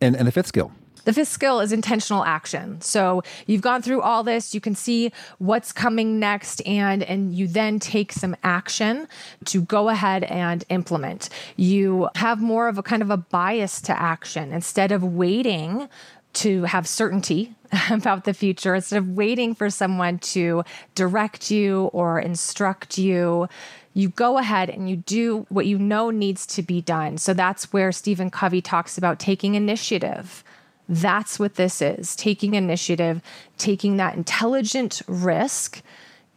And, 0.00 0.14
and 0.14 0.28
the 0.28 0.32
fifth 0.32 0.46
skill? 0.46 0.70
The 1.04 1.14
fifth 1.14 1.28
skill 1.28 1.60
is 1.60 1.72
intentional 1.72 2.22
action. 2.22 2.82
So 2.82 3.22
you've 3.46 3.62
gone 3.62 3.80
through 3.80 4.02
all 4.02 4.22
this, 4.22 4.54
you 4.54 4.60
can 4.60 4.74
see 4.74 5.10
what's 5.38 5.72
coming 5.72 6.18
next 6.18 6.60
and 6.66 7.02
and 7.02 7.34
you 7.34 7.48
then 7.48 7.78
take 7.78 8.12
some 8.12 8.36
action 8.44 9.08
to 9.46 9.62
go 9.62 9.88
ahead 9.88 10.24
and 10.24 10.64
implement. 10.68 11.30
You 11.56 12.10
have 12.16 12.42
more 12.42 12.68
of 12.68 12.76
a 12.76 12.82
kind 12.82 13.00
of 13.00 13.08
a 13.08 13.16
bias 13.16 13.80
to 13.82 13.98
action 13.98 14.52
instead 14.52 14.92
of 14.92 15.02
waiting 15.02 15.88
to 16.34 16.64
have 16.64 16.86
certainty 16.86 17.54
about 17.90 18.24
the 18.24 18.34
future 18.34 18.74
instead 18.74 18.98
of 18.98 19.08
waiting 19.08 19.54
for 19.54 19.70
someone 19.70 20.18
to 20.18 20.62
direct 20.94 21.50
you 21.50 21.84
or 21.94 22.20
instruct 22.20 22.98
you 22.98 23.48
you 23.98 24.10
go 24.10 24.38
ahead 24.38 24.70
and 24.70 24.88
you 24.88 24.94
do 24.94 25.44
what 25.48 25.66
you 25.66 25.76
know 25.76 26.10
needs 26.10 26.46
to 26.46 26.62
be 26.62 26.80
done. 26.80 27.18
So 27.18 27.34
that's 27.34 27.72
where 27.72 27.90
Stephen 27.90 28.30
Covey 28.30 28.62
talks 28.62 28.96
about 28.96 29.18
taking 29.18 29.56
initiative. 29.56 30.44
That's 30.88 31.40
what 31.40 31.56
this 31.56 31.82
is 31.82 32.14
taking 32.14 32.54
initiative, 32.54 33.20
taking 33.56 33.96
that 33.96 34.14
intelligent 34.14 35.02
risk, 35.08 35.82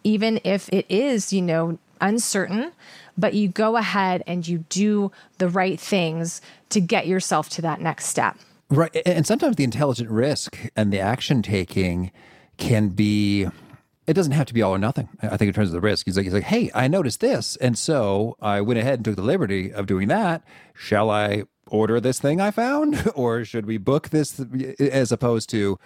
even 0.04 0.42
if 0.44 0.70
it 0.70 0.88
is, 0.90 1.32
you 1.32 1.44
know, 1.44 1.78
uncertain, 2.02 2.72
but 3.16 3.36
you 3.36 3.48
go 3.48 3.78
ahead 3.78 4.24
and 4.26 4.48
you 4.48 4.66
do 4.70 5.12
the 5.38 5.48
right 5.48 5.80
things 5.80 6.42
to 6.70 6.82
get 6.82 7.06
yourself 7.06 7.48
to 7.50 7.62
that 7.62 7.80
next 7.80 8.08
step. 8.08 8.40
Right. 8.72 8.96
And 9.06 9.28
sometimes 9.28 9.58
the 9.58 9.64
intelligent 9.64 10.10
risk 10.10 10.58
and 10.76 10.92
the 10.92 11.00
action 11.00 11.44
taking 11.44 12.12
can 12.58 12.90
be 12.90 13.48
it 14.12 14.14
doesn't 14.14 14.34
have 14.34 14.46
to 14.48 14.54
be 14.54 14.62
all 14.62 14.76
or 14.76 14.78
nothing. 14.78 15.08
I 15.22 15.38
think 15.38 15.48
in 15.48 15.54
terms 15.54 15.70
of 15.70 15.74
the 15.74 15.80
risk, 15.80 16.06
he's 16.06 16.18
like, 16.18 16.26
he's 16.26 16.34
like, 16.34 16.44
hey, 16.44 16.70
I 16.76 16.90
noticed 16.90 17.22
this, 17.22 17.56
and 17.56 17.78
so 17.78 18.36
I 18.42 18.60
went 18.60 18.78
ahead 18.78 18.96
and 18.96 19.06
took 19.06 19.16
the 19.16 19.22
liberty 19.22 19.72
of 19.72 19.88
doing 19.88 20.10
that. 20.10 20.44
Shall 20.74 21.10
I 21.10 21.44
order 21.68 22.02
this 22.02 22.20
thing 22.20 22.42
I 22.42 22.52
found, 22.52 23.10
or 23.16 23.46
should 23.46 23.66
we 23.66 23.78
book 23.78 24.10
this 24.10 24.38
as 24.80 25.14
opposed 25.14 25.50
to 25.52 25.80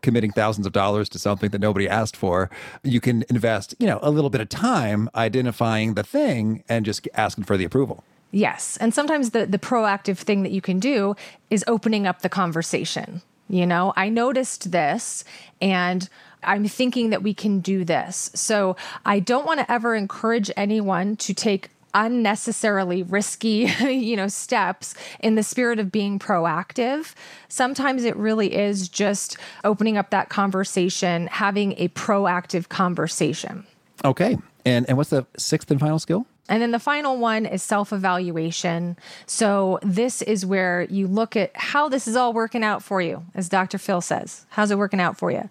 committing 0.00 0.32
thousands 0.32 0.66
of 0.66 0.72
dollars 0.72 1.10
to 1.10 1.18
something 1.18 1.50
that 1.50 1.60
nobody 1.60 1.86
asked 1.86 2.16
for? 2.16 2.48
You 2.82 3.02
can 3.02 3.24
invest, 3.28 3.74
you 3.78 3.86
know, 3.86 3.98
a 4.00 4.10
little 4.10 4.30
bit 4.30 4.40
of 4.40 4.48
time 4.48 5.10
identifying 5.14 5.94
the 5.94 6.02
thing 6.02 6.64
and 6.70 6.86
just 6.86 7.06
asking 7.12 7.44
for 7.44 7.58
the 7.58 7.64
approval. 7.64 8.04
Yes, 8.32 8.78
and 8.78 8.94
sometimes 8.94 9.30
the 9.30 9.44
the 9.44 9.58
proactive 9.58 10.16
thing 10.16 10.42
that 10.44 10.50
you 10.50 10.62
can 10.62 10.80
do 10.80 11.14
is 11.50 11.62
opening 11.66 12.06
up 12.06 12.22
the 12.22 12.30
conversation. 12.30 13.20
You 13.48 13.66
know, 13.66 13.92
I 13.96 14.08
noticed 14.08 14.72
this 14.72 15.24
and 15.60 16.08
I'm 16.46 16.66
thinking 16.66 17.10
that 17.10 17.22
we 17.22 17.34
can 17.34 17.60
do 17.60 17.84
this. 17.84 18.30
So 18.34 18.76
I 19.04 19.20
don't 19.20 19.46
want 19.46 19.60
to 19.60 19.70
ever 19.70 19.94
encourage 19.94 20.50
anyone 20.56 21.16
to 21.16 21.34
take 21.34 21.70
unnecessarily 21.94 23.02
risky, 23.02 23.70
you 23.80 24.16
know, 24.16 24.28
steps 24.28 24.94
in 25.20 25.34
the 25.34 25.42
spirit 25.42 25.78
of 25.78 25.90
being 25.90 26.18
proactive. 26.18 27.14
Sometimes 27.48 28.04
it 28.04 28.14
really 28.16 28.54
is 28.54 28.88
just 28.88 29.36
opening 29.64 29.96
up 29.96 30.10
that 30.10 30.28
conversation, 30.28 31.26
having 31.28 31.72
a 31.78 31.88
proactive 31.88 32.68
conversation. 32.68 33.66
Okay. 34.04 34.36
And 34.64 34.86
and 34.88 34.98
what's 34.98 35.10
the 35.10 35.26
sixth 35.36 35.70
and 35.70 35.80
final 35.80 35.98
skill? 35.98 36.26
And 36.48 36.62
then 36.62 36.70
the 36.70 36.78
final 36.78 37.16
one 37.16 37.46
is 37.46 37.62
self 37.62 37.92
evaluation. 37.92 38.96
So, 39.26 39.78
this 39.82 40.22
is 40.22 40.46
where 40.46 40.82
you 40.82 41.06
look 41.06 41.36
at 41.36 41.50
how 41.56 41.88
this 41.88 42.06
is 42.06 42.16
all 42.16 42.32
working 42.32 42.62
out 42.62 42.82
for 42.82 43.02
you, 43.02 43.24
as 43.34 43.48
Dr. 43.48 43.78
Phil 43.78 44.00
says. 44.00 44.46
How's 44.50 44.70
it 44.70 44.78
working 44.78 45.00
out 45.00 45.16
for 45.18 45.30
you? 45.30 45.48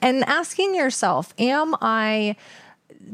And 0.00 0.24
asking 0.24 0.74
yourself, 0.74 1.32
am 1.38 1.76
I 1.80 2.36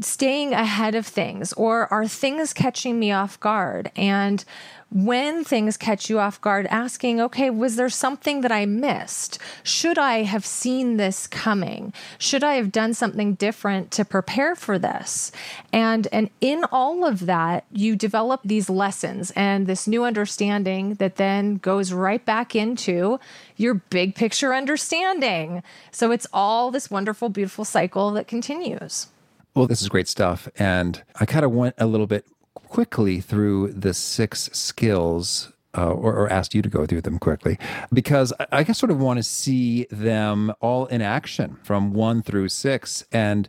staying 0.00 0.52
ahead 0.52 0.94
of 0.94 1.06
things 1.06 1.52
or 1.54 1.92
are 1.92 2.06
things 2.06 2.52
catching 2.52 2.98
me 2.98 3.12
off 3.12 3.38
guard? 3.40 3.90
And 3.96 4.44
when 4.90 5.44
things 5.44 5.76
catch 5.76 6.08
you 6.08 6.18
off 6.18 6.40
guard, 6.40 6.66
asking, 6.70 7.20
okay, 7.20 7.50
was 7.50 7.76
there 7.76 7.90
something 7.90 8.40
that 8.40 8.52
I 8.52 8.64
missed? 8.64 9.38
Should 9.62 9.98
I 9.98 10.22
have 10.22 10.46
seen 10.46 10.96
this 10.96 11.26
coming? 11.26 11.92
Should 12.18 12.42
I 12.42 12.54
have 12.54 12.72
done 12.72 12.94
something 12.94 13.34
different 13.34 13.90
to 13.92 14.04
prepare 14.04 14.54
for 14.54 14.78
this? 14.78 15.30
And 15.72 16.08
and 16.10 16.30
in 16.40 16.64
all 16.72 17.04
of 17.04 17.26
that, 17.26 17.64
you 17.70 17.96
develop 17.96 18.40
these 18.44 18.70
lessons 18.70 19.30
and 19.32 19.66
this 19.66 19.86
new 19.86 20.04
understanding 20.04 20.94
that 20.94 21.16
then 21.16 21.56
goes 21.56 21.92
right 21.92 22.24
back 22.24 22.56
into 22.56 23.20
your 23.56 23.74
big 23.74 24.14
picture 24.14 24.54
understanding. 24.54 25.62
So 25.90 26.12
it's 26.12 26.26
all 26.32 26.70
this 26.70 26.90
wonderful, 26.90 27.28
beautiful 27.28 27.66
cycle 27.66 28.10
that 28.12 28.26
continues. 28.26 29.08
Well, 29.58 29.66
this 29.66 29.82
is 29.82 29.88
great 29.88 30.06
stuff. 30.06 30.48
And 30.56 31.02
I 31.18 31.26
kind 31.26 31.44
of 31.44 31.50
went 31.50 31.74
a 31.78 31.86
little 31.86 32.06
bit 32.06 32.24
quickly 32.54 33.20
through 33.20 33.72
the 33.72 33.92
six 33.92 34.48
skills 34.52 35.52
uh, 35.76 35.90
or, 35.90 36.14
or, 36.14 36.32
asked 36.32 36.54
you 36.54 36.62
to 36.62 36.68
go 36.68 36.86
through 36.86 37.00
them 37.00 37.18
quickly 37.18 37.58
because 37.92 38.32
I, 38.38 38.46
I 38.52 38.72
sort 38.72 38.92
of 38.92 39.00
want 39.00 39.16
to 39.16 39.24
see 39.24 39.86
them 39.90 40.52
all 40.60 40.86
in 40.86 41.02
action 41.02 41.58
from 41.64 41.92
one 41.92 42.22
through 42.22 42.50
six. 42.50 43.04
And 43.10 43.48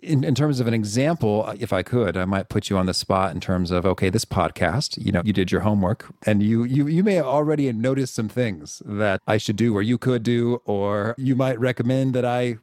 in, 0.00 0.24
in, 0.24 0.34
terms 0.34 0.58
of 0.58 0.66
an 0.66 0.72
example, 0.72 1.46
if 1.60 1.70
I 1.70 1.82
could, 1.82 2.16
I 2.16 2.24
might 2.24 2.48
put 2.48 2.70
you 2.70 2.78
on 2.78 2.86
the 2.86 2.94
spot 2.94 3.34
in 3.34 3.40
terms 3.40 3.70
of 3.70 3.84
okay, 3.84 4.08
this 4.08 4.24
podcast. 4.24 4.96
You 5.04 5.12
know, 5.12 5.20
you 5.22 5.34
did 5.34 5.52
your 5.52 5.60
homework, 5.60 6.06
and 6.24 6.42
you 6.42 6.64
you 6.64 6.86
you 6.86 7.04
may 7.04 7.14
have 7.14 7.26
already 7.26 7.70
noticed 7.72 8.14
some 8.14 8.30
things 8.30 8.82
that 8.86 9.20
I 9.26 9.36
should 9.36 9.56
do, 9.56 9.76
or 9.76 9.82
you 9.82 9.98
could 9.98 10.22
do, 10.22 10.62
or 10.64 11.14
you 11.18 11.36
might 11.36 11.60
recommend 11.60 12.14
that 12.14 12.24
I 12.24 12.56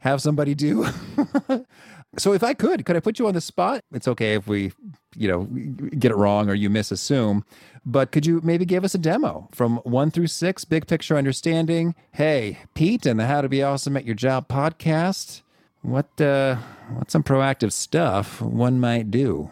have 0.00 0.20
somebody 0.20 0.54
do. 0.54 0.86
So 2.18 2.32
if 2.32 2.42
I 2.42 2.54
could, 2.54 2.84
could 2.84 2.96
I 2.96 3.00
put 3.00 3.18
you 3.18 3.26
on 3.26 3.34
the 3.34 3.40
spot? 3.40 3.82
It's 3.92 4.08
okay 4.08 4.34
if 4.34 4.46
we, 4.46 4.72
you 5.14 5.28
know, 5.28 5.44
get 5.98 6.10
it 6.10 6.16
wrong 6.16 6.48
or 6.48 6.54
you 6.54 6.70
misassume, 6.70 7.42
but 7.84 8.10
could 8.10 8.24
you 8.24 8.40
maybe 8.42 8.64
give 8.64 8.84
us 8.84 8.94
a 8.94 8.98
demo 8.98 9.48
from 9.52 9.76
one 9.78 10.10
through 10.10 10.28
six, 10.28 10.64
big 10.64 10.86
picture 10.86 11.16
understanding? 11.16 11.94
Hey, 12.12 12.58
Pete 12.74 13.06
and 13.06 13.20
the 13.20 13.26
How 13.26 13.42
to 13.42 13.48
Be 13.48 13.62
Awesome 13.62 13.96
at 13.96 14.06
Your 14.06 14.14
Job 14.14 14.48
podcast. 14.48 15.42
What 15.82 16.20
uh 16.20 16.56
what's 16.94 17.12
some 17.12 17.22
proactive 17.22 17.72
stuff 17.72 18.40
one 18.40 18.80
might 18.80 19.10
do? 19.10 19.50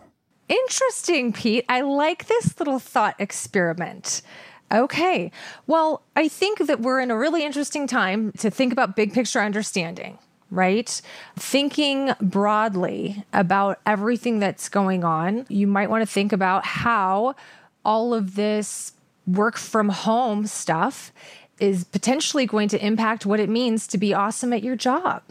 Interesting, 0.48 1.33
Pete. 1.33 1.64
I 1.68 1.83
like 1.83 2.27
this 2.27 2.59
little 2.59 2.79
thought 2.79 3.14
experiment. 3.18 4.22
Okay. 4.72 5.31
Well, 5.66 6.03
I 6.16 6.29
think 6.29 6.66
that 6.66 6.81
we're 6.81 7.00
in 7.00 7.11
a 7.11 7.16
really 7.16 7.44
interesting 7.44 7.87
time 7.87 8.33
to 8.38 8.50
think 8.50 8.72
about 8.72 8.96
big 8.96 9.12
picture 9.12 9.40
understanding 9.40 10.18
right? 10.55 11.01
Thinking 11.37 12.12
broadly 12.21 13.25
about 13.33 13.81
everything 13.87 14.38
that's 14.38 14.69
going 14.69 15.05
on, 15.05 15.47
you 15.49 15.67
might 15.67 15.90
want 15.90 16.03
to 16.03 16.07
think 16.07 16.33
about 16.33 16.64
how 16.64 17.35
all 17.85 18.14
of 18.14 18.35
this 18.35 18.93
work 19.27 19.57
from 19.57 19.88
home 19.88 20.47
stuff 20.47 21.12
is 21.61 21.85
potentially 21.85 22.47
going 22.47 22.69
to 22.69 22.85
impact 22.85 23.25
what 23.27 23.40
it 23.40 23.49
means 23.49 23.87
to 23.87 23.99
be 23.99 24.12
awesome 24.12 24.53
at 24.53 24.62
your 24.62 24.77
job. 24.77 25.23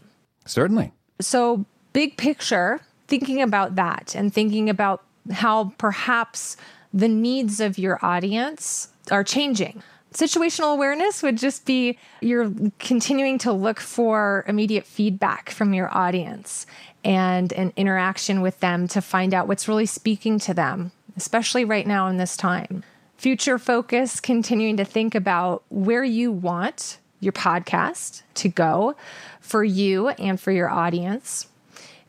Certainly. 0.45 0.91
So, 1.19 1.65
big 1.93 2.17
picture, 2.17 2.81
thinking 3.07 3.41
about 3.41 3.75
that 3.75 4.15
and 4.15 4.33
thinking 4.33 4.69
about 4.69 5.03
how 5.31 5.73
perhaps 5.77 6.57
the 6.93 7.07
needs 7.07 7.59
of 7.59 7.77
your 7.77 7.99
audience 8.03 8.89
are 9.11 9.23
changing 9.23 9.83
situational 10.13 10.73
awareness 10.73 11.23
would 11.23 11.37
just 11.37 11.65
be 11.65 11.97
you're 12.21 12.51
continuing 12.79 13.37
to 13.39 13.51
look 13.51 13.79
for 13.79 14.45
immediate 14.47 14.85
feedback 14.85 15.49
from 15.49 15.73
your 15.73 15.95
audience 15.95 16.65
and 17.03 17.51
an 17.53 17.73
interaction 17.75 18.41
with 18.41 18.59
them 18.59 18.87
to 18.89 19.01
find 19.01 19.33
out 19.33 19.47
what's 19.47 19.67
really 19.67 19.85
speaking 19.85 20.39
to 20.39 20.53
them, 20.53 20.91
especially 21.17 21.65
right 21.65 21.85
now 21.85 22.07
in 22.07 22.17
this 22.17 22.37
time. 22.37 22.83
Future 23.17 23.57
focus, 23.57 24.19
continuing 24.19 24.77
to 24.77 24.85
think 24.85 25.15
about 25.15 25.63
where 25.69 26.03
you 26.03 26.31
want 26.31 26.99
your 27.19 27.33
podcast 27.33 28.21
to 28.35 28.49
go 28.49 28.95
for 29.39 29.63
you 29.63 30.09
and 30.09 30.39
for 30.39 30.51
your 30.51 30.69
audience. 30.69 31.47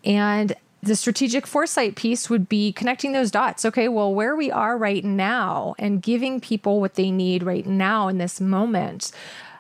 And 0.05 0.53
the 0.85 0.97
strategic 0.97 1.47
foresight 1.47 1.97
piece 1.97 2.29
would 2.29 2.49
be 2.49 2.73
connecting 2.73 3.13
those 3.13 3.31
dots. 3.31 3.65
Okay, 3.65 3.89
well, 3.89 4.15
where 4.15 4.37
we 4.37 4.51
are 4.51 4.77
right 4.77 5.05
now 5.05 5.75
and 5.79 6.03
giving 6.03 6.41
people 6.41 6.81
what 6.81 6.95
they 6.95 7.11
need 7.11 7.43
right 7.43 7.67
now 7.67 8.09
in 8.09 8.19
this 8.19 8.41
moment. 8.41 9.11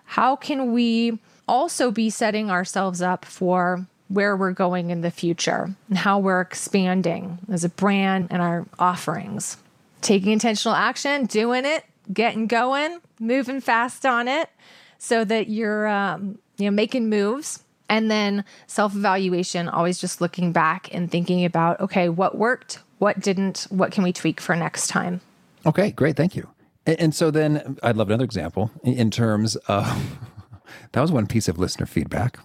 How 0.04 0.36
can 0.36 0.72
we 0.72 1.18
also 1.48 1.90
be 1.90 2.10
setting 2.10 2.50
ourselves 2.50 3.02
up 3.02 3.24
for 3.24 3.86
where 4.08 4.36
we're 4.36 4.52
going 4.52 4.90
in 4.90 5.00
the 5.00 5.10
future 5.10 5.74
and 5.88 5.98
how 5.98 6.18
we're 6.18 6.40
expanding 6.40 7.38
as 7.50 7.64
a 7.64 7.68
brand 7.68 8.28
and 8.30 8.42
our 8.42 8.66
offerings? 8.78 9.56
Taking 10.02 10.32
intentional 10.32 10.74
action, 10.74 11.24
doing 11.24 11.64
it, 11.64 11.84
getting 12.12 12.46
going, 12.46 13.00
moving 13.18 13.60
fast 13.60 14.04
on 14.04 14.28
it 14.28 14.50
so 14.98 15.24
that 15.24 15.48
you're 15.48 15.86
um, 15.86 16.38
you 16.58 16.66
know 16.66 16.70
making 16.70 17.08
moves 17.08 17.63
and 17.88 18.10
then 18.10 18.44
self 18.66 18.94
evaluation, 18.94 19.68
always 19.68 19.98
just 19.98 20.20
looking 20.20 20.52
back 20.52 20.92
and 20.92 21.10
thinking 21.10 21.44
about, 21.44 21.80
okay, 21.80 22.08
what 22.08 22.36
worked, 22.36 22.80
what 22.98 23.20
didn't, 23.20 23.66
what 23.70 23.92
can 23.92 24.04
we 24.04 24.12
tweak 24.12 24.40
for 24.40 24.56
next 24.56 24.88
time? 24.88 25.20
Okay, 25.66 25.90
great. 25.90 26.16
Thank 26.16 26.36
you. 26.36 26.48
And, 26.86 27.00
and 27.00 27.14
so 27.14 27.30
then 27.30 27.78
I'd 27.82 27.96
love 27.96 28.08
another 28.08 28.24
example 28.24 28.70
in 28.82 29.10
terms 29.10 29.56
of 29.56 30.18
that 30.92 31.00
was 31.00 31.12
one 31.12 31.26
piece 31.26 31.48
of 31.48 31.58
listener 31.58 31.86
feedback. 31.86 32.38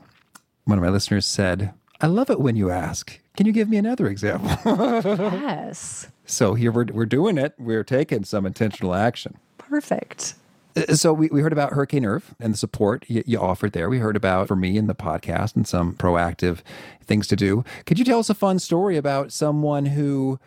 One 0.65 0.77
of 0.77 0.83
my 0.83 0.89
listeners 0.89 1.25
said, 1.25 1.73
I 2.01 2.07
love 2.07 2.29
it 2.29 2.39
when 2.39 2.55
you 2.55 2.69
ask. 2.69 3.19
Can 3.35 3.45
you 3.45 3.51
give 3.51 3.69
me 3.69 3.77
another 3.77 4.07
example? 4.07 4.49
yes. 4.65 6.07
So 6.25 6.53
here 6.53 6.71
we're, 6.71 6.85
we're 6.85 7.05
doing 7.05 7.37
it. 7.37 7.53
We're 7.57 7.83
taking 7.83 8.23
some 8.23 8.45
intentional 8.45 8.93
action. 8.93 9.37
Perfect. 9.57 10.35
Uh, 10.75 10.95
so 10.95 11.13
we, 11.13 11.27
we 11.29 11.41
heard 11.41 11.53
about 11.53 11.73
Hurricane 11.73 12.05
Irv 12.05 12.35
and 12.39 12.53
the 12.53 12.57
support 12.57 13.05
you, 13.07 13.23
you, 13.25 13.39
offered 13.39 13.73
there. 13.73 13.89
We 13.89 13.99
heard 13.99 14.15
about 14.15 14.47
for 14.47 14.55
me 14.55 14.77
in 14.77 14.87
the 14.87 14.95
podcast 14.95 15.55
and 15.55 15.67
some 15.67 15.93
proactive 15.95 16.59
things 17.03 17.27
to 17.27 17.35
do. 17.35 17.63
Could 17.85 17.99
you 17.99 18.05
tell 18.05 18.19
us 18.19 18.29
a 18.29 18.35
fun 18.35 18.59
story 18.59 18.97
about 18.97 19.31
someone 19.31 19.87
who 19.87 20.39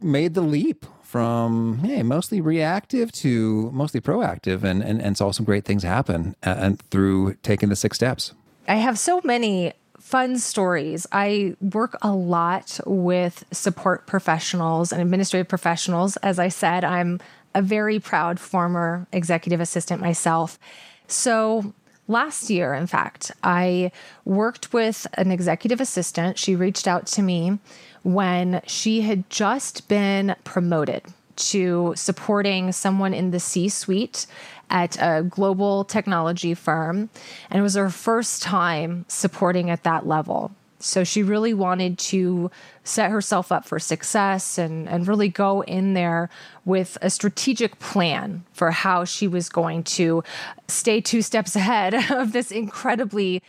made 0.00 0.34
the 0.34 0.42
leap 0.42 0.86
from 1.02 1.78
hey 1.78 2.02
mostly 2.02 2.40
reactive 2.40 3.12
to 3.12 3.70
mostly 3.72 4.00
proactive 4.00 4.62
and 4.62 4.82
and, 4.82 5.02
and 5.02 5.18
saw 5.18 5.30
some 5.30 5.44
great 5.44 5.64
things 5.64 5.82
happen 5.82 6.34
uh, 6.42 6.54
and 6.56 6.80
through 6.90 7.34
taking 7.42 7.68
the 7.68 7.76
six 7.76 7.96
steps? 7.96 8.32
I 8.68 8.76
have 8.76 8.98
so 8.98 9.20
many 9.24 9.72
fun 9.98 10.38
stories. 10.38 11.06
I 11.12 11.56
work 11.60 11.96
a 12.02 12.12
lot 12.12 12.80
with 12.86 13.44
support 13.52 14.06
professionals 14.06 14.92
and 14.92 15.00
administrative 15.00 15.48
professionals. 15.48 16.16
As 16.18 16.38
I 16.38 16.48
said, 16.48 16.84
I'm 16.84 17.20
a 17.54 17.62
very 17.62 17.98
proud 17.98 18.40
former 18.40 19.06
executive 19.12 19.60
assistant 19.60 20.00
myself. 20.00 20.58
So 21.06 21.74
last 22.08 22.50
year, 22.50 22.74
in 22.74 22.86
fact, 22.86 23.32
I 23.42 23.92
worked 24.24 24.72
with 24.72 25.06
an 25.14 25.30
executive 25.30 25.80
assistant. 25.80 26.38
She 26.38 26.56
reached 26.56 26.88
out 26.88 27.06
to 27.08 27.22
me 27.22 27.58
when 28.02 28.62
she 28.66 29.02
had 29.02 29.28
just 29.30 29.88
been 29.88 30.34
promoted 30.44 31.02
to 31.34 31.92
supporting 31.96 32.72
someone 32.72 33.14
in 33.14 33.30
the 33.30 33.40
C 33.40 33.68
suite 33.68 34.26
at 34.70 34.96
a 35.00 35.22
global 35.22 35.84
technology 35.84 36.54
firm. 36.54 37.10
And 37.50 37.58
it 37.58 37.62
was 37.62 37.74
her 37.74 37.90
first 37.90 38.42
time 38.42 39.04
supporting 39.08 39.70
at 39.70 39.82
that 39.84 40.06
level. 40.06 40.52
So 40.82 41.04
she 41.04 41.22
really 41.22 41.54
wanted 41.54 41.98
to 41.98 42.50
set 42.84 43.10
herself 43.10 43.52
up 43.52 43.64
for 43.64 43.78
success 43.78 44.58
and, 44.58 44.88
and 44.88 45.06
really 45.06 45.28
go 45.28 45.62
in 45.62 45.94
there 45.94 46.28
with 46.64 46.98
a 47.00 47.08
strategic 47.08 47.78
plan 47.78 48.44
for 48.52 48.72
how 48.72 49.04
she 49.04 49.28
was 49.28 49.48
going 49.48 49.84
to 49.84 50.24
stay 50.68 51.00
two 51.00 51.22
steps 51.22 51.54
ahead 51.62 51.94
of 52.10 52.32
this 52.32 52.50
incredibly 52.50 53.42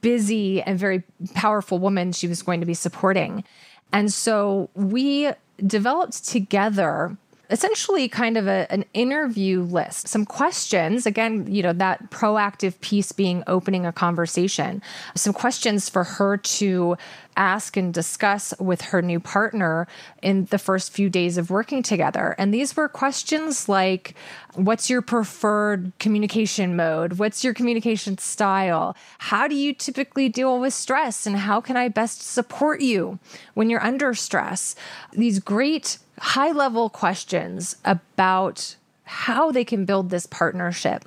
busy 0.00 0.60
and 0.62 0.78
very 0.78 1.02
powerful 1.34 1.78
woman 1.78 2.12
she 2.12 2.26
was 2.26 2.42
going 2.42 2.60
to 2.60 2.66
be 2.66 2.74
supporting. 2.74 3.44
And 3.92 4.12
so 4.12 4.68
we 4.74 5.30
developed 5.66 6.26
together 6.26 7.16
essentially 7.50 8.08
kind 8.08 8.36
of 8.36 8.46
a, 8.46 8.70
an 8.70 8.84
interview 8.94 9.62
list, 9.62 10.08
some 10.08 10.24
questions. 10.24 11.04
Again, 11.04 11.46
you 11.52 11.62
know, 11.62 11.72
that 11.72 12.10
proactive 12.10 12.80
piece 12.80 13.12
being 13.12 13.42
opening 13.46 13.84
a 13.84 13.92
conversation, 13.92 14.82
some 15.14 15.32
questions 15.32 15.88
for 15.88 16.04
her 16.04 16.36
to 16.36 16.96
ask 17.36 17.76
and 17.76 17.92
discuss 17.94 18.52
with 18.58 18.80
her 18.82 19.02
new 19.02 19.18
partner 19.18 19.86
in 20.22 20.44
the 20.46 20.58
first 20.58 20.92
few 20.92 21.08
days 21.08 21.38
of 21.38 21.50
working 21.50 21.82
together. 21.82 22.34
And 22.38 22.52
these 22.52 22.76
were 22.76 22.88
questions 22.88 23.68
like 23.68 24.14
what's 24.54 24.90
your 24.90 25.00
preferred 25.00 25.92
communication 25.98 26.76
mode? 26.76 27.14
What's 27.14 27.44
your 27.44 27.54
communication 27.54 28.18
style? 28.18 28.96
How 29.18 29.46
do 29.46 29.54
you 29.54 29.72
typically 29.72 30.28
deal 30.28 30.58
with 30.58 30.74
stress? 30.74 31.26
And 31.26 31.36
how 31.36 31.60
can 31.60 31.76
I 31.76 31.88
best 31.88 32.22
support 32.22 32.80
you 32.80 33.18
when 33.54 33.70
you're 33.70 33.82
under 33.82 34.12
stress? 34.14 34.74
These 35.12 35.38
great 35.38 35.98
high 36.20 36.52
level 36.52 36.90
questions 36.90 37.76
about 37.84 38.76
how 39.04 39.50
they 39.50 39.64
can 39.64 39.84
build 39.86 40.10
this 40.10 40.26
partnership. 40.26 41.04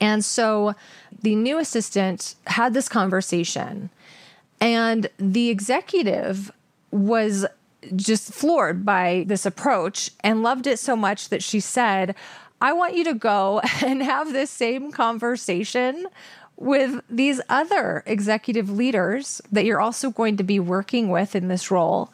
And 0.00 0.24
so 0.24 0.74
the 1.20 1.34
new 1.34 1.58
assistant 1.58 2.36
had 2.46 2.72
this 2.72 2.88
conversation, 2.88 3.90
and 4.60 5.08
the 5.18 5.50
executive 5.50 6.50
was 6.92 7.44
just 7.96 8.32
floored 8.32 8.84
by 8.84 9.24
this 9.26 9.44
approach 9.44 10.10
and 10.20 10.42
loved 10.42 10.68
it 10.68 10.78
so 10.78 10.94
much 10.94 11.28
that 11.30 11.42
she 11.42 11.58
said, 11.58 12.14
I 12.60 12.72
want 12.72 12.94
you 12.94 13.02
to 13.04 13.14
go 13.14 13.60
and 13.84 14.02
have 14.02 14.32
this 14.32 14.50
same 14.50 14.92
conversation 14.92 16.06
with 16.56 17.00
these 17.10 17.40
other 17.48 18.04
executive 18.06 18.70
leaders 18.70 19.42
that 19.50 19.64
you're 19.64 19.80
also 19.80 20.10
going 20.10 20.36
to 20.36 20.44
be 20.44 20.60
working 20.60 21.08
with 21.08 21.34
in 21.34 21.48
this 21.48 21.70
role 21.70 22.12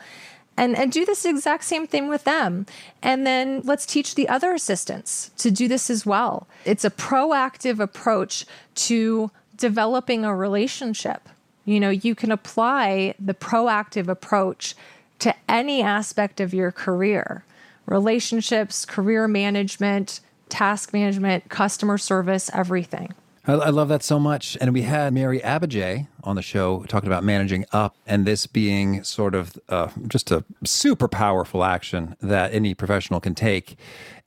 and 0.58 0.76
and 0.76 0.92
do 0.92 1.06
this 1.06 1.24
exact 1.24 1.64
same 1.64 1.86
thing 1.86 2.08
with 2.08 2.24
them. 2.24 2.66
And 3.02 3.26
then 3.26 3.62
let's 3.64 3.86
teach 3.86 4.14
the 4.14 4.28
other 4.28 4.52
assistants 4.52 5.30
to 5.38 5.50
do 5.50 5.68
this 5.68 5.88
as 5.88 6.04
well. 6.04 6.46
It's 6.64 6.84
a 6.84 6.90
proactive 6.90 7.78
approach 7.78 8.44
to 8.86 9.30
developing 9.56 10.24
a 10.24 10.34
relationship. 10.34 11.28
You 11.64 11.80
know 11.80 11.90
you 11.90 12.14
can 12.14 12.32
apply 12.32 13.14
the 13.18 13.34
proactive 13.34 14.08
approach 14.08 14.74
to 15.20 15.34
any 15.48 15.82
aspect 15.82 16.40
of 16.40 16.52
your 16.52 16.72
career. 16.72 17.44
Relationships 17.86 18.84
career 18.84 19.28
management 19.28 20.20
task 20.48 20.92
management 20.92 21.48
customer 21.48 21.98
service 21.98 22.50
everything 22.52 23.14
I, 23.48 23.54
I 23.54 23.70
love 23.70 23.88
that 23.88 24.02
so 24.02 24.20
much. 24.20 24.56
And 24.60 24.72
we 24.72 24.82
had 24.82 25.12
Mary 25.12 25.40
Abbajay 25.40 26.06
on 26.22 26.36
the 26.36 26.42
show 26.42 26.84
talking 26.86 27.08
about 27.08 27.24
managing 27.24 27.64
up 27.72 27.96
and 28.06 28.26
this 28.26 28.46
being 28.46 29.02
sort 29.02 29.34
of 29.34 29.58
uh, 29.68 29.88
just 30.06 30.30
a 30.30 30.44
super 30.64 31.08
powerful 31.08 31.64
action 31.64 32.14
that 32.20 32.52
any 32.52 32.74
professional 32.74 33.20
can 33.20 33.34
take. 33.34 33.76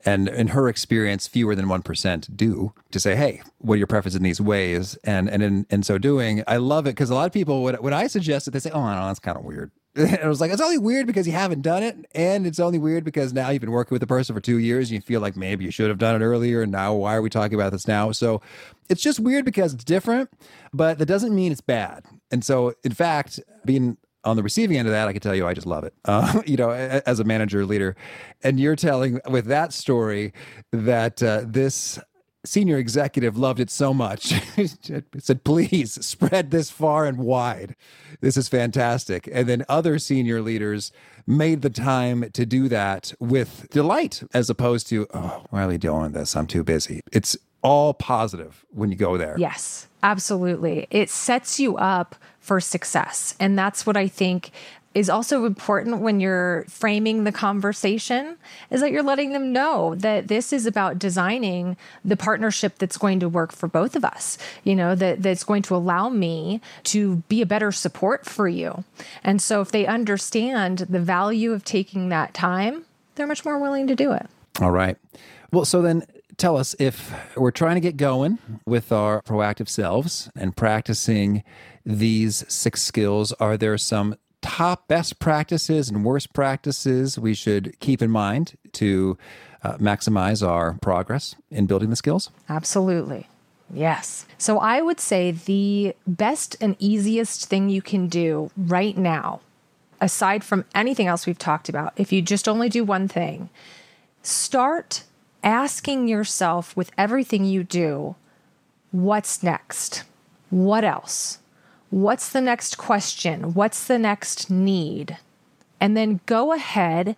And 0.04 0.28
in 0.28 0.48
her 0.48 0.68
experience, 0.68 1.28
fewer 1.28 1.54
than 1.54 1.68
1% 1.68 2.36
do 2.36 2.74
to 2.90 3.00
say, 3.00 3.16
hey, 3.16 3.44
what 3.60 3.76
are 3.76 3.78
your 3.78 3.88
preferences 3.88 4.18
in 4.18 4.24
these 4.24 4.42
ways? 4.42 4.98
And, 5.04 5.30
and 5.30 5.44
in, 5.44 5.68
in 5.70 5.84
so 5.84 6.00
doing, 6.00 6.44
I 6.48 6.58
love 6.58 6.88
it 6.88 6.92
because 6.92 7.12
a 7.12 7.16
lot 7.16 7.28
of 7.28 7.32
people, 7.32 7.62
when, 7.62 7.76
when 7.76 7.94
I 7.94 8.08
suggest 8.08 8.48
it, 8.48 8.52
they 8.52 8.60
say, 8.60 8.72
oh, 8.72 8.82
no, 8.82 9.06
that's 9.06 9.20
kind 9.20 9.38
of 9.38 9.46
weird. 9.46 9.72
And 9.96 10.20
I 10.20 10.28
was 10.28 10.40
like, 10.40 10.52
it's 10.52 10.62
only 10.62 10.78
weird 10.78 11.06
because 11.06 11.28
you 11.28 11.34
haven't 11.34 11.62
done 11.62 11.84
it. 11.84 11.98
And 12.16 12.48
it's 12.48 12.60
only 12.60 12.80
weird 12.80 13.04
because 13.04 13.34
now 13.34 13.50
you've 13.50 13.62
been 13.62 13.72
working 13.72 13.94
with 13.94 14.00
the 14.00 14.08
person 14.08 14.34
for 14.34 14.42
two 14.42 14.58
years 14.58 14.90
and 14.90 14.96
you 14.96 15.02
feel 15.02 15.20
like 15.20 15.36
maybe 15.36 15.66
you 15.66 15.72
should 15.72 15.90
have 15.90 15.98
done 15.98 16.22
it 16.22 16.24
earlier. 16.24 16.62
And 16.62 16.72
now 16.72 16.94
why 16.94 17.16
are 17.16 17.22
we 17.22 17.30
talking 17.30 17.56
about 17.56 17.74
this 17.74 17.88
now? 17.88 18.12
So 18.12 18.42
it's 18.90 19.02
just 19.02 19.20
weird 19.20 19.44
because 19.44 19.74
it's 19.74 19.84
different, 19.84 20.30
but 20.74 20.98
that 20.98 21.08
doesn't 21.08 21.36
mean 21.36 21.52
it's 21.52 21.62
bad. 21.62 22.06
And 22.32 22.44
so, 22.44 22.74
in 22.84 22.94
fact, 22.94 23.40
being 23.66 23.98
on 24.24 24.36
the 24.36 24.44
receiving 24.44 24.78
end 24.78 24.88
of 24.88 24.94
that, 24.94 25.08
I 25.08 25.14
can 25.14 25.22
tell 25.22 25.36
you, 25.36 25.48
I 25.48 25.54
just 25.54 25.68
love 25.68 25.84
it. 25.84 25.94
Uh, 26.06 26.42
you 26.46 26.58
know, 26.58 26.72
as 26.72 27.20
a 27.20 27.24
manager 27.24 27.66
leader, 27.66 27.96
and 28.44 28.60
you're 28.60 28.76
telling 28.76 29.20
with 29.30 29.46
that 29.46 29.72
story 29.72 30.34
that 30.72 31.24
uh, 31.24 31.44
this 31.46 32.00
senior 32.46 32.78
executive 32.78 33.38
loved 33.38 33.60
it 33.60 33.70
so 33.70 33.94
much. 33.94 34.34
said, 35.18 35.44
please 35.44 36.06
spread 36.06 36.52
this 36.52 36.70
far 36.70 37.06
and 37.06 37.18
wide. 37.18 37.76
This 38.20 38.38
is 38.38 38.48
fantastic. 38.48 39.30
And 39.32 39.48
then 39.48 39.66
other 39.70 40.00
senior 40.00 40.42
leaders 40.42 40.92
made 41.28 41.62
the 41.62 41.70
time 41.70 42.30
to 42.32 42.46
do 42.46 42.68
that 42.70 43.14
with 43.20 43.68
delight 43.70 44.24
as 44.34 44.50
opposed 44.50 44.88
to, 44.90 45.08
oh, 45.14 45.46
why 45.50 45.64
are 45.64 45.68
we 45.68 45.78
doing 45.78 46.12
this? 46.12 46.36
I'm 46.36 46.48
too 46.48 46.64
busy. 46.64 47.02
It's 47.12 47.38
all 47.62 47.94
positive 47.94 48.66
when 48.72 48.90
you 48.90 48.96
go 48.96 49.18
there. 49.18 49.36
Yes, 49.38 49.88
absolutely. 50.02 50.88
It 50.90 51.10
sets 51.10 51.60
you 51.60 51.78
up 51.78 52.16
for 52.40 52.60
success. 52.60 53.36
And 53.40 53.58
that's 53.58 53.86
what 53.86 53.96
I 53.96 54.08
think 54.08 54.52
is 54.94 55.10
also 55.10 55.46
important 55.46 56.02
when 56.02 56.20
you're 56.20 56.66
framing 56.68 57.24
the 57.24 57.32
conversation 57.32 58.38
is 58.70 58.82
that 58.82 58.92
you're 58.92 59.04
letting 59.04 59.32
them 59.32 59.54
know 59.54 59.96
that 59.96 60.28
this 60.28 60.52
is 60.52 60.66
about 60.66 61.00
designing 61.00 61.78
the 62.04 62.18
partnership 62.18 62.78
that's 62.78 62.98
going 62.98 63.20
to 63.20 63.30
work 63.30 63.52
for 63.52 63.68
both 63.68 63.96
of 63.96 64.04
us 64.04 64.38
you 64.64 64.76
know 64.76 64.96
that 64.96 65.22
that's 65.22 65.44
going 65.44 65.62
to 65.62 65.76
allow 65.76 66.10
me 66.10 66.62
to 66.84 67.18
be 67.28 67.42
a 67.42 67.46
better 67.46 67.72
support 67.72 68.26
for 68.26 68.48
you. 68.48 68.84
And 69.24 69.42
so 69.42 69.62
if 69.62 69.72
they 69.72 69.86
understand 69.86 70.80
the 70.80 71.00
value 71.00 71.52
of 71.52 71.64
taking 71.64 72.10
that 72.10 72.34
time 72.34 72.86
they're 73.16 73.28
much 73.28 73.44
more 73.44 73.60
willing 73.60 73.88
to 73.88 73.96
do 73.96 74.14
it. 74.14 74.26
All 74.60 74.72
right. 74.72 74.98
Well 75.52 75.66
so 75.66 75.82
then 75.82 76.04
tell 76.38 76.58
us 76.58 76.76
if 76.80 77.14
we're 77.36 77.52
trying 77.52 77.76
to 77.76 77.82
get 77.82 77.98
going 77.98 78.40
with 78.66 78.92
our 78.92 79.22
proactive 79.22 79.70
selves 79.70 80.30
and 80.36 80.56
practicing 80.56 81.44
these 81.86 82.44
six 82.48 82.82
skills 82.82 83.32
are 83.34 83.58
there 83.58 83.78
some 83.78 84.16
top 84.42 84.88
best 84.88 85.20
practices 85.20 85.90
and 85.90 86.04
worst 86.04 86.34
practices 86.34 87.18
we 87.18 87.34
should 87.34 87.80
keep 87.80 88.02
in 88.02 88.12
mind 88.12 88.58
to 88.74 89.18
uh, 89.64 89.74
maximize 89.78 90.46
our 90.46 90.74
progress 90.82 91.36
in 91.50 91.66
building 91.66 91.90
the 91.90 91.96
skills? 91.96 92.30
Absolutely. 92.50 93.28
Yes. 93.74 94.26
So 94.38 94.60
I 94.60 94.82
would 94.82 95.00
say 95.00 95.32
the 95.32 95.96
best 96.06 96.56
and 96.60 96.76
easiest 96.80 97.46
thing 97.48 97.70
you 97.70 97.82
can 97.82 98.08
do 98.08 98.52
right 98.58 98.98
now, 98.98 99.42
aside 100.02 100.44
from 100.44 100.66
anything 100.76 101.08
else 101.08 101.26
we've 101.26 101.38
talked 101.38 101.70
about, 101.70 101.94
if 101.96 102.12
you 102.12 102.22
just 102.22 102.50
only 102.50 102.70
do 102.70 102.84
one 102.84 103.08
thing, 103.08 103.50
start 104.24 105.04
asking 105.44 106.08
yourself 106.08 106.76
with 106.76 106.92
everything 106.98 107.46
you 107.46 107.64
do, 107.64 108.16
what's 108.92 109.42
next? 109.42 110.04
What 110.50 110.84
else? 110.84 111.40
What's 111.92 112.30
the 112.30 112.42
next 112.42 112.78
question? 112.78 113.54
What's 113.54 113.86
the 113.86 114.00
next 114.00 114.50
need? 114.50 115.18
And 115.80 115.96
then 115.96 116.22
go 116.26 116.54
ahead 116.54 117.18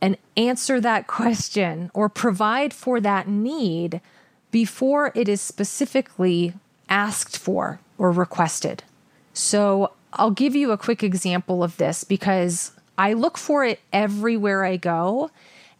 and 0.00 0.16
answer 0.36 0.80
that 0.80 1.06
question 1.06 1.90
or 1.94 2.08
provide 2.08 2.74
for 2.74 3.00
that 3.00 3.28
need 3.28 4.00
before 4.50 5.12
it 5.14 5.28
is 5.28 5.40
specifically 5.40 6.54
asked 6.88 7.38
for 7.38 7.78
or 7.98 8.10
requested. 8.10 8.82
So 9.32 9.92
I'll 10.12 10.32
give 10.32 10.56
you 10.56 10.72
a 10.72 10.78
quick 10.78 11.04
example 11.04 11.62
of 11.62 11.76
this 11.76 12.02
because 12.02 12.72
I 12.98 13.12
look 13.12 13.38
for 13.38 13.64
it 13.64 13.78
everywhere 13.92 14.64
I 14.64 14.76
go. 14.76 15.30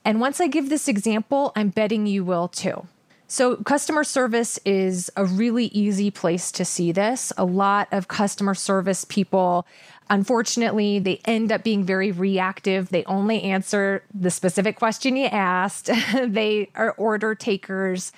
And 0.04 0.20
once 0.20 0.40
I 0.40 0.46
give 0.46 0.68
this 0.68 0.86
example, 0.86 1.52
I'm 1.56 1.70
betting 1.70 2.06
you 2.06 2.24
will 2.24 2.46
too. 2.46 2.86
So, 3.32 3.58
customer 3.58 4.02
service 4.02 4.58
is 4.64 5.08
a 5.16 5.24
really 5.24 5.66
easy 5.66 6.10
place 6.10 6.50
to 6.50 6.64
see 6.64 6.90
this. 6.90 7.32
A 7.38 7.44
lot 7.44 7.86
of 7.92 8.08
customer 8.08 8.56
service 8.56 9.04
people, 9.04 9.68
unfortunately, 10.10 10.98
they 10.98 11.20
end 11.26 11.52
up 11.52 11.62
being 11.62 11.84
very 11.84 12.10
reactive. 12.10 12.88
They 12.88 13.04
only 13.04 13.44
answer 13.44 14.02
the 14.12 14.32
specific 14.32 14.74
question 14.74 15.16
you 15.16 15.26
asked, 15.26 15.86
they 16.26 16.70
are 16.74 16.90
order 16.98 17.36
takers. 17.36 18.10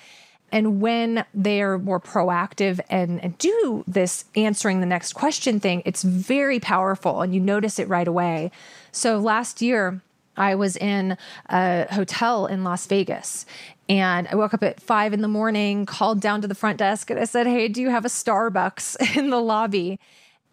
And 0.51 0.81
when 0.81 1.25
they're 1.31 1.77
more 1.77 1.99
proactive 1.99 2.79
and, 2.89 3.23
and, 3.23 3.37
do 3.37 3.83
this 3.87 4.25
answering 4.35 4.79
the 4.79 4.87
next 4.87 5.13
question 5.13 5.59
thing, 5.59 5.83
it's 5.85 6.01
very 6.01 6.59
powerful 6.59 7.21
and 7.21 7.35
you 7.35 7.39
notice 7.39 7.77
it 7.77 7.87
right 7.87 8.07
away. 8.07 8.49
So 8.91 9.19
last 9.19 9.61
year, 9.61 10.01
I 10.35 10.55
was 10.55 10.75
in 10.77 11.17
a 11.49 11.87
hotel 11.91 12.47
in 12.47 12.63
Las 12.63 12.87
Vegas 12.87 13.45
and 13.89 14.27
I 14.27 14.35
woke 14.35 14.53
up 14.53 14.63
at 14.63 14.81
five 14.81 15.13
in 15.13 15.21
the 15.21 15.27
morning, 15.27 15.85
called 15.85 16.21
down 16.21 16.41
to 16.41 16.47
the 16.47 16.55
front 16.55 16.77
desk, 16.77 17.09
and 17.09 17.19
I 17.19 17.25
said, 17.25 17.47
Hey, 17.47 17.67
do 17.67 17.81
you 17.81 17.89
have 17.89 18.05
a 18.05 18.09
Starbucks 18.09 19.17
in 19.17 19.29
the 19.29 19.41
lobby? 19.41 19.99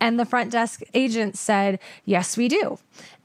And 0.00 0.18
the 0.18 0.24
front 0.24 0.50
desk 0.50 0.82
agent 0.94 1.36
said, 1.36 1.78
Yes, 2.04 2.36
we 2.36 2.48
do. 2.48 2.78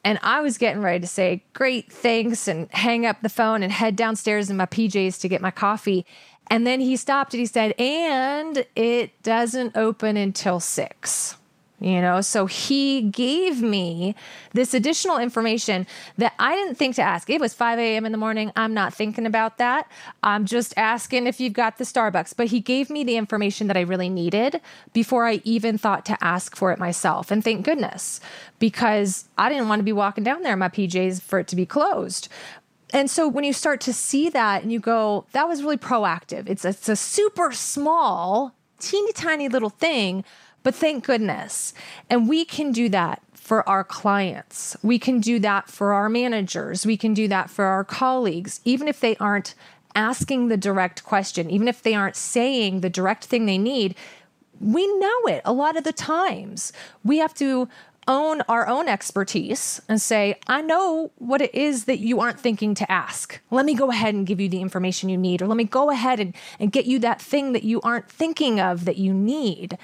And 0.04 0.20
I 0.22 0.42
was 0.42 0.58
getting 0.58 0.82
ready 0.82 1.00
to 1.00 1.08
say, 1.08 1.44
Great, 1.54 1.92
thanks, 1.92 2.48
and 2.48 2.70
hang 2.72 3.06
up 3.06 3.22
the 3.22 3.30
phone 3.30 3.64
and 3.64 3.72
head 3.72 3.96
downstairs 3.96 4.50
in 4.50 4.58
my 4.58 4.68
PJs 4.68 5.20
to 5.22 5.30
get 5.30 5.42
my 5.42 5.52
coffee. 5.52 6.06
And 6.48 6.68
then 6.68 6.80
he 6.80 6.96
stopped 6.96 7.34
and 7.34 7.40
he 7.40 7.48
said, 7.48 7.74
And 7.80 8.66
it 8.76 9.22
doesn't 9.24 9.76
open 9.76 10.18
until 10.18 10.60
six 10.60 11.38
you 11.80 12.02
know? 12.02 12.22
So 12.22 12.46
he 12.46 13.02
gave 13.02 13.62
me 13.62 14.16
this 14.54 14.74
additional 14.74 15.18
information 15.18 15.86
that 16.18 16.34
i 16.40 16.56
didn't 16.56 16.76
think 16.76 16.96
to 16.96 17.02
ask. 17.02 17.30
It 17.30 17.42
was 17.42 17.54
5 17.54 17.80
a.m 17.80 18.06
in 18.06 18.12
the 18.12 18.18
morning. 18.18 18.52
I'm 18.56 18.74
not 18.74 18.94
thinking 18.94 19.26
about 19.26 19.58
that. 19.58 19.90
I'm 20.24 20.46
just 20.46 20.74
asking 20.78 21.28
if 21.28 21.40
you've 21.40 21.54
got 21.54 21.78
the 21.78 21.84
starbucks. 21.84 22.36
But 22.36 22.48
he 22.48 22.60
gave 22.60 22.90
me 22.90 23.04
the 23.04 23.18
information 23.18 23.68
that 23.68 23.78
i 23.78 23.82
really 23.82 24.10
needed 24.10 24.62
before 24.94 25.26
i 25.26 25.42
even 25.44 25.78
thought 25.78 26.06
to 26.06 26.24
ask 26.24 26.56
for 26.56 26.72
it 26.72 26.80
myself. 26.80 27.32
And 27.32 27.44
thank 27.44 27.66
goodness 27.66 28.20
because 28.60 29.26
i 29.38 29.50
didn't 29.50 29.70
want 29.70 29.80
to 29.80 29.84
be 29.84 29.94
walking 29.94 30.24
down 30.24 30.44
there 30.44 30.54
in 30.54 30.60
my 30.60 30.70
pjs 30.70 31.22
for 31.22 31.40
it 31.40 31.48
to 31.48 31.56
be 31.56 31.66
closed. 31.66 32.30
And 32.94 33.10
so 33.10 33.28
when 33.28 33.44
you 33.44 33.54
start 33.54 33.82
to 33.82 33.94
see 33.94 34.30
that 34.30 34.64
and 34.64 34.72
you 34.72 34.80
go, 34.80 35.26
that 35.32 35.48
was 35.48 35.62
really 35.62 35.78
proactive. 35.78 36.48
It's 36.50 36.64
a, 36.64 36.70
it's 36.70 36.88
a 36.88 36.96
super 36.96 37.52
small, 37.52 38.54
teeny 38.80 39.12
tiny 39.12 39.50
little 39.50 39.70
thing, 39.70 40.24
but 40.66 40.74
thank 40.74 41.06
goodness. 41.06 41.76
And 42.10 42.28
we 42.28 42.44
can 42.44 42.72
do 42.72 42.90
that 42.90 43.22
for 43.34 43.68
our 43.70 43.84
clients. 43.84 44.76
We 44.82 44.98
can 44.98 45.20
do 45.20 45.38
that 45.40 45.70
for 45.70 45.94
our 45.94 46.10
managers. 46.10 46.88
We 46.88 46.98
can 46.98 47.14
do 47.14 47.28
that 47.28 47.52
for 47.52 47.66
our 47.66 47.84
colleagues, 47.84 48.62
even 48.66 48.88
if 48.88 49.00
they 49.00 49.16
aren't 49.18 49.54
asking 49.94 50.48
the 50.48 50.58
direct 50.58 51.04
question, 51.04 51.52
even 51.52 51.68
if 51.68 51.84
they 51.84 51.94
aren't 51.94 52.16
saying 52.16 52.82
the 52.82 52.90
direct 52.90 53.26
thing 53.26 53.46
they 53.46 53.60
need. 53.60 53.94
We 54.60 54.88
know 54.98 55.20
it 55.28 55.44
a 55.46 55.54
lot 55.54 55.78
of 55.78 55.84
the 55.84 55.94
times. 55.94 56.74
We 57.04 57.20
have 57.20 57.36
to 57.36 57.70
own 58.08 58.42
our 58.42 58.68
own 58.68 58.88
expertise 58.88 59.82
and 59.88 60.02
say, 60.02 60.40
I 60.48 60.62
know 60.62 61.12
what 61.18 61.42
it 61.42 61.54
is 61.54 61.86
that 61.86 62.00
you 62.00 62.20
aren't 62.20 62.40
thinking 62.40 62.76
to 62.76 62.92
ask. 62.92 63.40
Let 63.52 63.66
me 63.66 63.76
go 63.76 63.92
ahead 63.92 64.16
and 64.16 64.28
give 64.28 64.40
you 64.40 64.50
the 64.50 64.62
information 64.62 65.10
you 65.10 65.18
need, 65.18 65.42
or 65.42 65.48
let 65.48 65.58
me 65.58 65.64
go 65.64 65.90
ahead 65.90 66.20
and, 66.20 66.36
and 66.60 66.72
get 66.72 66.86
you 66.86 67.00
that 67.00 67.22
thing 67.22 67.54
that 67.54 67.64
you 67.64 67.82
aren't 67.82 68.10
thinking 68.10 68.60
of 68.60 68.86
that 68.86 68.98
you 68.98 69.14
need. 69.14 69.78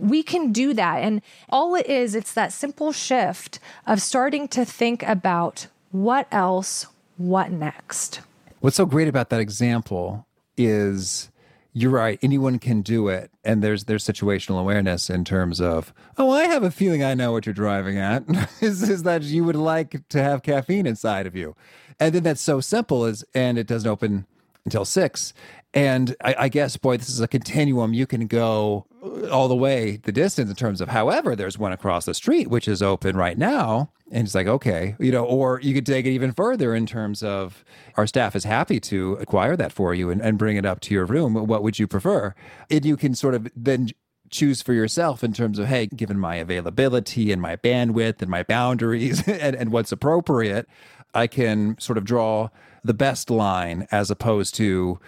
We 0.00 0.22
can 0.22 0.52
do 0.52 0.74
that. 0.74 1.02
And 1.02 1.22
all 1.48 1.74
it 1.74 1.86
is, 1.86 2.14
it's 2.14 2.32
that 2.34 2.52
simple 2.52 2.92
shift 2.92 3.58
of 3.86 4.00
starting 4.00 4.48
to 4.48 4.64
think 4.64 5.02
about 5.02 5.66
what 5.92 6.26
else, 6.32 6.86
what 7.16 7.50
next. 7.50 8.20
What's 8.60 8.76
so 8.76 8.86
great 8.86 9.08
about 9.08 9.30
that 9.30 9.40
example 9.40 10.26
is 10.56 11.30
you're 11.72 11.90
right. 11.90 12.18
Anyone 12.22 12.58
can 12.58 12.82
do 12.82 13.08
it, 13.08 13.30
and 13.44 13.62
there's 13.62 13.84
there's 13.84 14.04
situational 14.04 14.58
awareness 14.58 15.08
in 15.08 15.24
terms 15.24 15.60
of 15.60 15.94
oh, 16.18 16.30
I 16.30 16.44
have 16.44 16.62
a 16.62 16.70
feeling 16.70 17.04
I 17.04 17.14
know 17.14 17.32
what 17.32 17.46
you're 17.46 17.54
driving 17.54 17.96
at. 17.96 18.24
is, 18.60 18.88
is 18.88 19.04
that 19.04 19.22
you 19.22 19.44
would 19.44 19.56
like 19.56 20.08
to 20.08 20.22
have 20.22 20.42
caffeine 20.42 20.86
inside 20.86 21.26
of 21.26 21.36
you, 21.36 21.54
and 21.98 22.14
then 22.14 22.22
that's 22.24 22.40
so 22.40 22.60
simple 22.60 23.06
is 23.06 23.24
and 23.34 23.56
it 23.56 23.66
doesn't 23.66 23.88
open 23.88 24.26
until 24.64 24.84
six. 24.84 25.32
And 25.72 26.16
I, 26.22 26.34
I 26.38 26.48
guess, 26.48 26.76
boy, 26.76 26.96
this 26.96 27.08
is 27.08 27.20
a 27.20 27.28
continuum. 27.28 27.94
You 27.94 28.06
can 28.06 28.26
go 28.26 28.86
all 29.30 29.48
the 29.48 29.56
way 29.56 29.96
the 30.02 30.12
distance 30.12 30.50
in 30.50 30.56
terms 30.56 30.80
of, 30.80 30.88
however, 30.88 31.34
there's 31.34 31.58
one 31.58 31.72
across 31.72 32.04
the 32.04 32.14
street 32.14 32.48
which 32.48 32.68
is 32.68 32.82
open 32.82 33.16
right 33.16 33.38
now, 33.38 33.90
and 34.10 34.26
it's 34.26 34.34
like 34.34 34.46
okay, 34.46 34.96
you 34.98 35.12
know, 35.12 35.24
or 35.24 35.60
you 35.60 35.72
could 35.72 35.86
take 35.86 36.06
it 36.06 36.10
even 36.10 36.32
further 36.32 36.74
in 36.74 36.86
terms 36.86 37.22
of 37.22 37.64
our 37.96 38.06
staff 38.06 38.36
is 38.36 38.44
happy 38.44 38.80
to 38.80 39.14
acquire 39.14 39.56
that 39.56 39.72
for 39.72 39.94
you 39.94 40.10
and, 40.10 40.20
and 40.20 40.38
bring 40.38 40.56
it 40.56 40.66
up 40.66 40.80
to 40.80 40.94
your 40.94 41.06
room. 41.06 41.34
What 41.34 41.62
would 41.62 41.78
you 41.78 41.86
prefer? 41.86 42.34
And 42.70 42.84
you 42.84 42.96
can 42.96 43.14
sort 43.14 43.34
of 43.34 43.48
then 43.56 43.90
choose 44.30 44.62
for 44.62 44.72
yourself 44.72 45.24
in 45.24 45.32
terms 45.32 45.58
of 45.58 45.66
hey 45.66 45.86
given 45.86 46.18
my 46.18 46.36
availability 46.36 47.32
and 47.32 47.42
my 47.42 47.56
bandwidth 47.56 48.22
and 48.22 48.30
my 48.30 48.42
boundaries 48.44 49.22
and, 49.28 49.56
and 49.56 49.72
what's 49.72 49.92
appropriate 49.92 50.68
i 51.14 51.26
can 51.26 51.76
sort 51.80 51.98
of 51.98 52.04
draw 52.04 52.48
the 52.84 52.94
best 52.94 53.28
line 53.28 53.86
as 53.90 54.10
opposed 54.10 54.54
to 54.54 54.98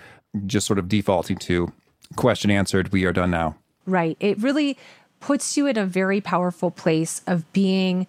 just 0.44 0.66
sort 0.66 0.78
of 0.78 0.88
defaulting 0.88 1.36
to 1.36 1.72
question 2.16 2.50
answered 2.50 2.92
we 2.92 3.04
are 3.04 3.12
done 3.12 3.30
now 3.30 3.56
right 3.86 4.16
it 4.20 4.38
really 4.38 4.76
puts 5.20 5.56
you 5.56 5.66
in 5.66 5.78
a 5.78 5.86
very 5.86 6.20
powerful 6.20 6.70
place 6.70 7.22
of 7.26 7.50
being 7.52 8.06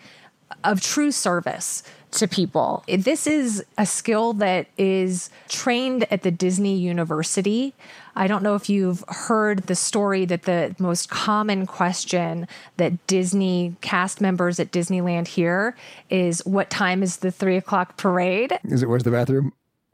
of 0.64 0.82
true 0.82 1.12
service 1.12 1.84
to 2.12 2.28
people. 2.28 2.84
This 2.88 3.26
is 3.26 3.64
a 3.78 3.86
skill 3.86 4.34
that 4.34 4.68
is 4.78 5.30
trained 5.50 6.06
at 6.12 6.22
the 6.22 6.32
Disney 6.32 6.78
University. 6.78 7.74
I 8.16 8.28
don't 8.28 8.44
know 8.44 8.54
if 8.56 8.70
you've 8.70 9.04
heard 9.08 9.64
the 9.64 9.76
story 9.76 10.26
that 10.26 10.44
the 10.44 10.76
most 10.78 11.10
common 11.10 11.66
question 11.66 12.48
that 12.78 13.06
Disney 13.08 13.76
cast 13.82 14.22
members 14.22 14.60
at 14.60 14.72
Disneyland 14.72 15.28
hear 15.28 15.76
is 16.10 16.46
what 16.46 16.70
time 16.70 17.02
is 17.02 17.18
the 17.18 17.32
three 17.32 17.58
o'clock 17.58 17.98
parade? 17.98 18.60
Is 18.66 18.84
it 18.84 18.90
where's 18.90 19.04
the 19.04 19.12
bathroom? 19.12 19.54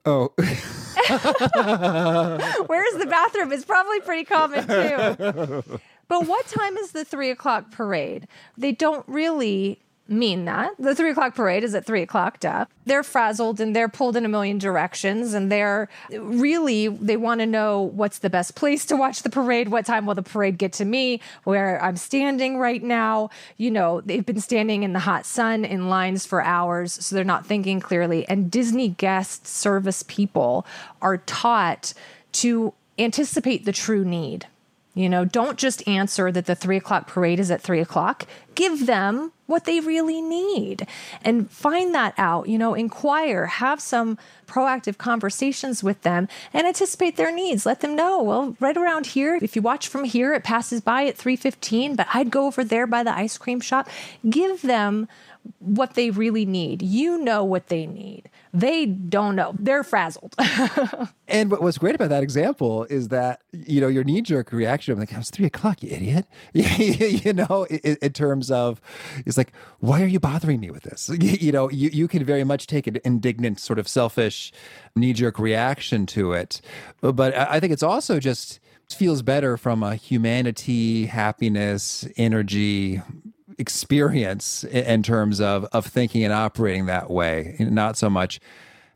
Oh. 0.10 0.34
Where's 2.66 2.94
the 2.96 3.08
bathroom? 3.10 3.52
It's 3.52 3.66
probably 3.66 4.00
pretty 4.02 4.26
common 4.26 4.68
too. 4.68 5.80
But 6.08 6.26
what 6.26 6.48
time 6.48 6.76
is 6.78 6.92
the 6.92 7.06
three 7.06 7.30
o'clock 7.30 7.70
parade? 7.70 8.28
They 8.58 8.72
don't 8.72 9.08
really 9.08 9.80
mean 10.10 10.46
that. 10.46 10.72
The 10.80 10.96
three 10.96 11.12
o'clock 11.12 11.36
parade 11.36 11.64
is 11.64 11.76
at 11.76 11.86
three 11.86 12.02
o'clock, 12.02 12.40
duh. 12.40 12.66
They're 12.86 13.04
frazzled 13.04 13.62
and 13.62 13.76
they're 13.76 13.90
pulled 13.90 14.16
in 14.16 14.26
a 14.26 14.30
million 14.30 14.58
directions. 14.58 15.34
And 15.34 15.52
they're 15.52 15.90
really, 16.12 16.88
they 16.88 17.18
want 17.18 17.42
to 17.42 17.46
know 17.46 17.82
what's 17.82 18.20
the 18.20 18.30
best 18.30 18.56
place 18.56 18.86
to 18.88 18.96
watch 18.96 19.24
the 19.24 19.30
parade. 19.30 19.70
What 19.70 19.86
time 19.86 20.06
will 20.06 20.16
the 20.16 20.24
parade 20.24 20.58
get 20.58 20.74
to 20.74 20.86
me 20.86 21.22
where 21.44 21.82
I'm 21.84 21.98
standing 21.98 22.58
right 22.58 22.82
now? 22.82 23.30
You 23.58 23.72
know, 23.72 24.02
they've 24.02 24.26
been 24.26 24.42
standing 24.42 24.84
in 24.84 24.94
the 24.94 25.00
hot 25.00 25.26
sun 25.26 25.66
in 25.66 25.90
lines 25.90 26.26
for 26.26 26.42
hours, 26.42 26.94
so 26.94 27.16
they're 27.16 27.24
not 27.24 27.46
thinking 27.46 27.80
clearly. 27.80 28.28
And 28.28 28.50
Disney 28.50 28.90
guest 28.90 29.46
service 29.46 30.04
people 30.08 30.66
are 31.02 31.18
taught 31.18 31.94
to 32.32 32.74
anticipate 32.98 33.66
the 33.66 33.72
true 33.72 34.04
need. 34.04 34.48
You 34.96 35.08
know, 35.08 35.24
don't 35.24 35.58
just 35.58 35.88
answer 35.88 36.32
that 36.32 36.46
the 36.46 36.56
three 36.56 36.78
o'clock 36.78 37.08
parade 37.08 37.40
is 37.40 37.52
at 37.52 37.62
three 37.62 37.80
o'clock. 37.80 38.26
Give 38.56 38.86
them 38.86 39.32
what 39.46 39.66
they 39.66 39.80
really 39.80 40.22
need 40.22 40.88
and 41.24 41.50
find 41.50 41.94
that 41.96 42.14
out. 42.18 42.50
You 42.50 42.58
know, 42.58 42.74
inquire, 42.74 43.46
have 43.46 43.80
some 43.80 44.18
proactive 44.48 44.98
conversations 44.98 45.84
with 45.84 46.02
them 46.02 46.28
and 46.54 46.68
anticipate 46.68 47.18
their 47.18 47.32
needs. 47.32 47.66
Let 47.66 47.82
them 47.82 47.96
know, 47.96 48.22
well, 48.22 48.58
right 48.60 48.76
around 48.76 49.08
here, 49.08 49.38
if 49.42 49.56
you 49.56 49.62
watch 49.62 49.88
from 49.88 50.04
here, 50.04 50.34
it 50.34 50.44
passes 50.44 50.82
by 50.82 51.06
at 51.06 51.18
315, 51.18 51.96
but 51.96 52.08
I'd 52.14 52.32
go 52.32 52.48
over 52.48 52.64
there 52.64 52.88
by 52.88 53.04
the 53.04 53.16
ice 53.16 53.38
cream 53.38 53.62
shop. 53.62 53.88
Give 54.30 54.62
them 54.62 55.08
what 55.60 55.94
they 55.94 56.10
really 56.10 56.46
need. 56.46 56.82
You 56.82 57.18
know 57.18 57.44
what 57.44 57.68
they 57.68 57.86
need. 57.86 58.30
They 58.54 58.86
don't 58.86 59.36
know. 59.36 59.54
They're 59.60 59.84
frazzled. 59.84 60.36
and 61.28 61.52
what, 61.52 61.62
what's 61.62 61.78
great 61.78 61.96
about 61.96 62.10
that 62.10 62.24
example 62.24 62.86
is 62.86 63.10
that, 63.10 63.42
you 63.52 63.80
know, 63.80 63.88
your 63.88 64.04
knee 64.04 64.22
jerk 64.22 64.52
reaction, 64.52 64.94
I'm 64.94 65.00
like, 65.00 65.12
it's 65.12 65.30
three 65.30 65.46
o'clock, 65.46 65.84
you 65.84 65.92
idiot. 65.92 66.26
you 66.54 67.34
know, 67.34 67.66
in, 67.70 67.98
in, 68.02 68.14
terms 68.14 68.50
of, 68.50 68.82
it's 69.26 69.38
like, 69.38 69.52
why 69.80 70.02
are 70.02 70.08
you 70.08 70.20
bothering 70.20 70.60
me 70.60 70.72
with 70.72 70.84
this? 70.84 71.10
You 71.20 71.52
know, 71.52 71.70
you, 71.70 71.90
you 71.94 72.08
can 72.08 72.24
very 72.26 72.44
much 72.44 72.66
take 72.66 72.88
an 72.88 72.98
indignant, 73.06 73.60
sort 73.60 73.78
of 73.78 73.88
selfish 73.88 74.52
knee 74.96 75.14
jerk 75.14 75.38
reaction 75.38 76.06
to 76.08 76.34
it. 76.34 76.60
But 77.02 77.36
I 77.38 77.60
think 77.60 77.72
it's 77.72 77.84
also 77.84 78.20
just, 78.20 78.60
feels 78.92 79.22
better 79.22 79.56
from 79.56 79.84
a 79.84 79.94
humanity, 79.94 81.06
happiness, 81.06 82.08
energy 82.18 83.02
experience 83.60 84.64
in 84.64 85.04
terms 85.04 85.40
of 85.40 85.66
of 85.66 85.86
thinking 85.86 86.24
and 86.24 86.34
operating 86.34 86.88
that 86.88 87.12
way. 87.12 87.56
Not 87.60 87.98
so 87.98 88.10
much 88.10 88.40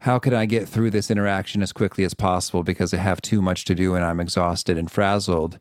how 0.04 0.20
can 0.20 0.34
I 0.34 0.46
get 0.46 0.68
through 0.68 0.92
this 0.92 1.10
interaction 1.10 1.62
as 1.62 1.72
quickly 1.72 2.04
as 2.04 2.14
possible 2.14 2.62
because 2.62 2.94
I 2.94 2.98
have 2.98 3.22
too 3.22 3.42
much 3.42 3.64
to 3.66 3.74
do 3.74 3.96
and 3.96 4.04
I'm 4.04 4.20
exhausted 4.20 4.78
and 4.78 4.92
frazzled. 4.92 5.58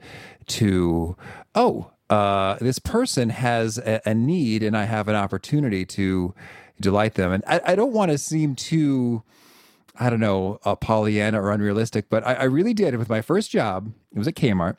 To 0.47 1.17
oh, 1.55 1.93
uh, 2.11 2.57
this 2.61 2.81
person 2.81 3.29
has 3.31 3.79
a, 3.79 4.01
a, 4.05 4.15
need 4.15 4.65
and 4.65 4.77
I 4.77 4.85
have 4.85 5.07
an 5.07 5.15
opportunity 5.15 5.85
to 5.87 6.35
delight 6.81 7.15
them. 7.15 7.31
And 7.31 7.45
I, 7.47 7.61
I 7.65 7.75
don't 7.77 7.93
want 7.93 8.11
to 8.11 8.19
seem 8.19 8.57
too. 8.57 9.23
I 10.01 10.11
don't 10.11 10.21
know, 10.21 10.59
uh, 10.65 10.75
Pollyanna 10.75 11.41
or 11.41 11.53
unrealistic, 11.53 12.11
but 12.11 12.27
I, 12.27 12.35
I 12.35 12.45
really 12.45 12.75
did 12.75 12.97
with 12.97 13.09
my 13.09 13.23
first 13.23 13.51
job. 13.51 13.93
It 14.13 14.19
was 14.19 14.27
at 14.27 14.35
Kmart. 14.35 14.77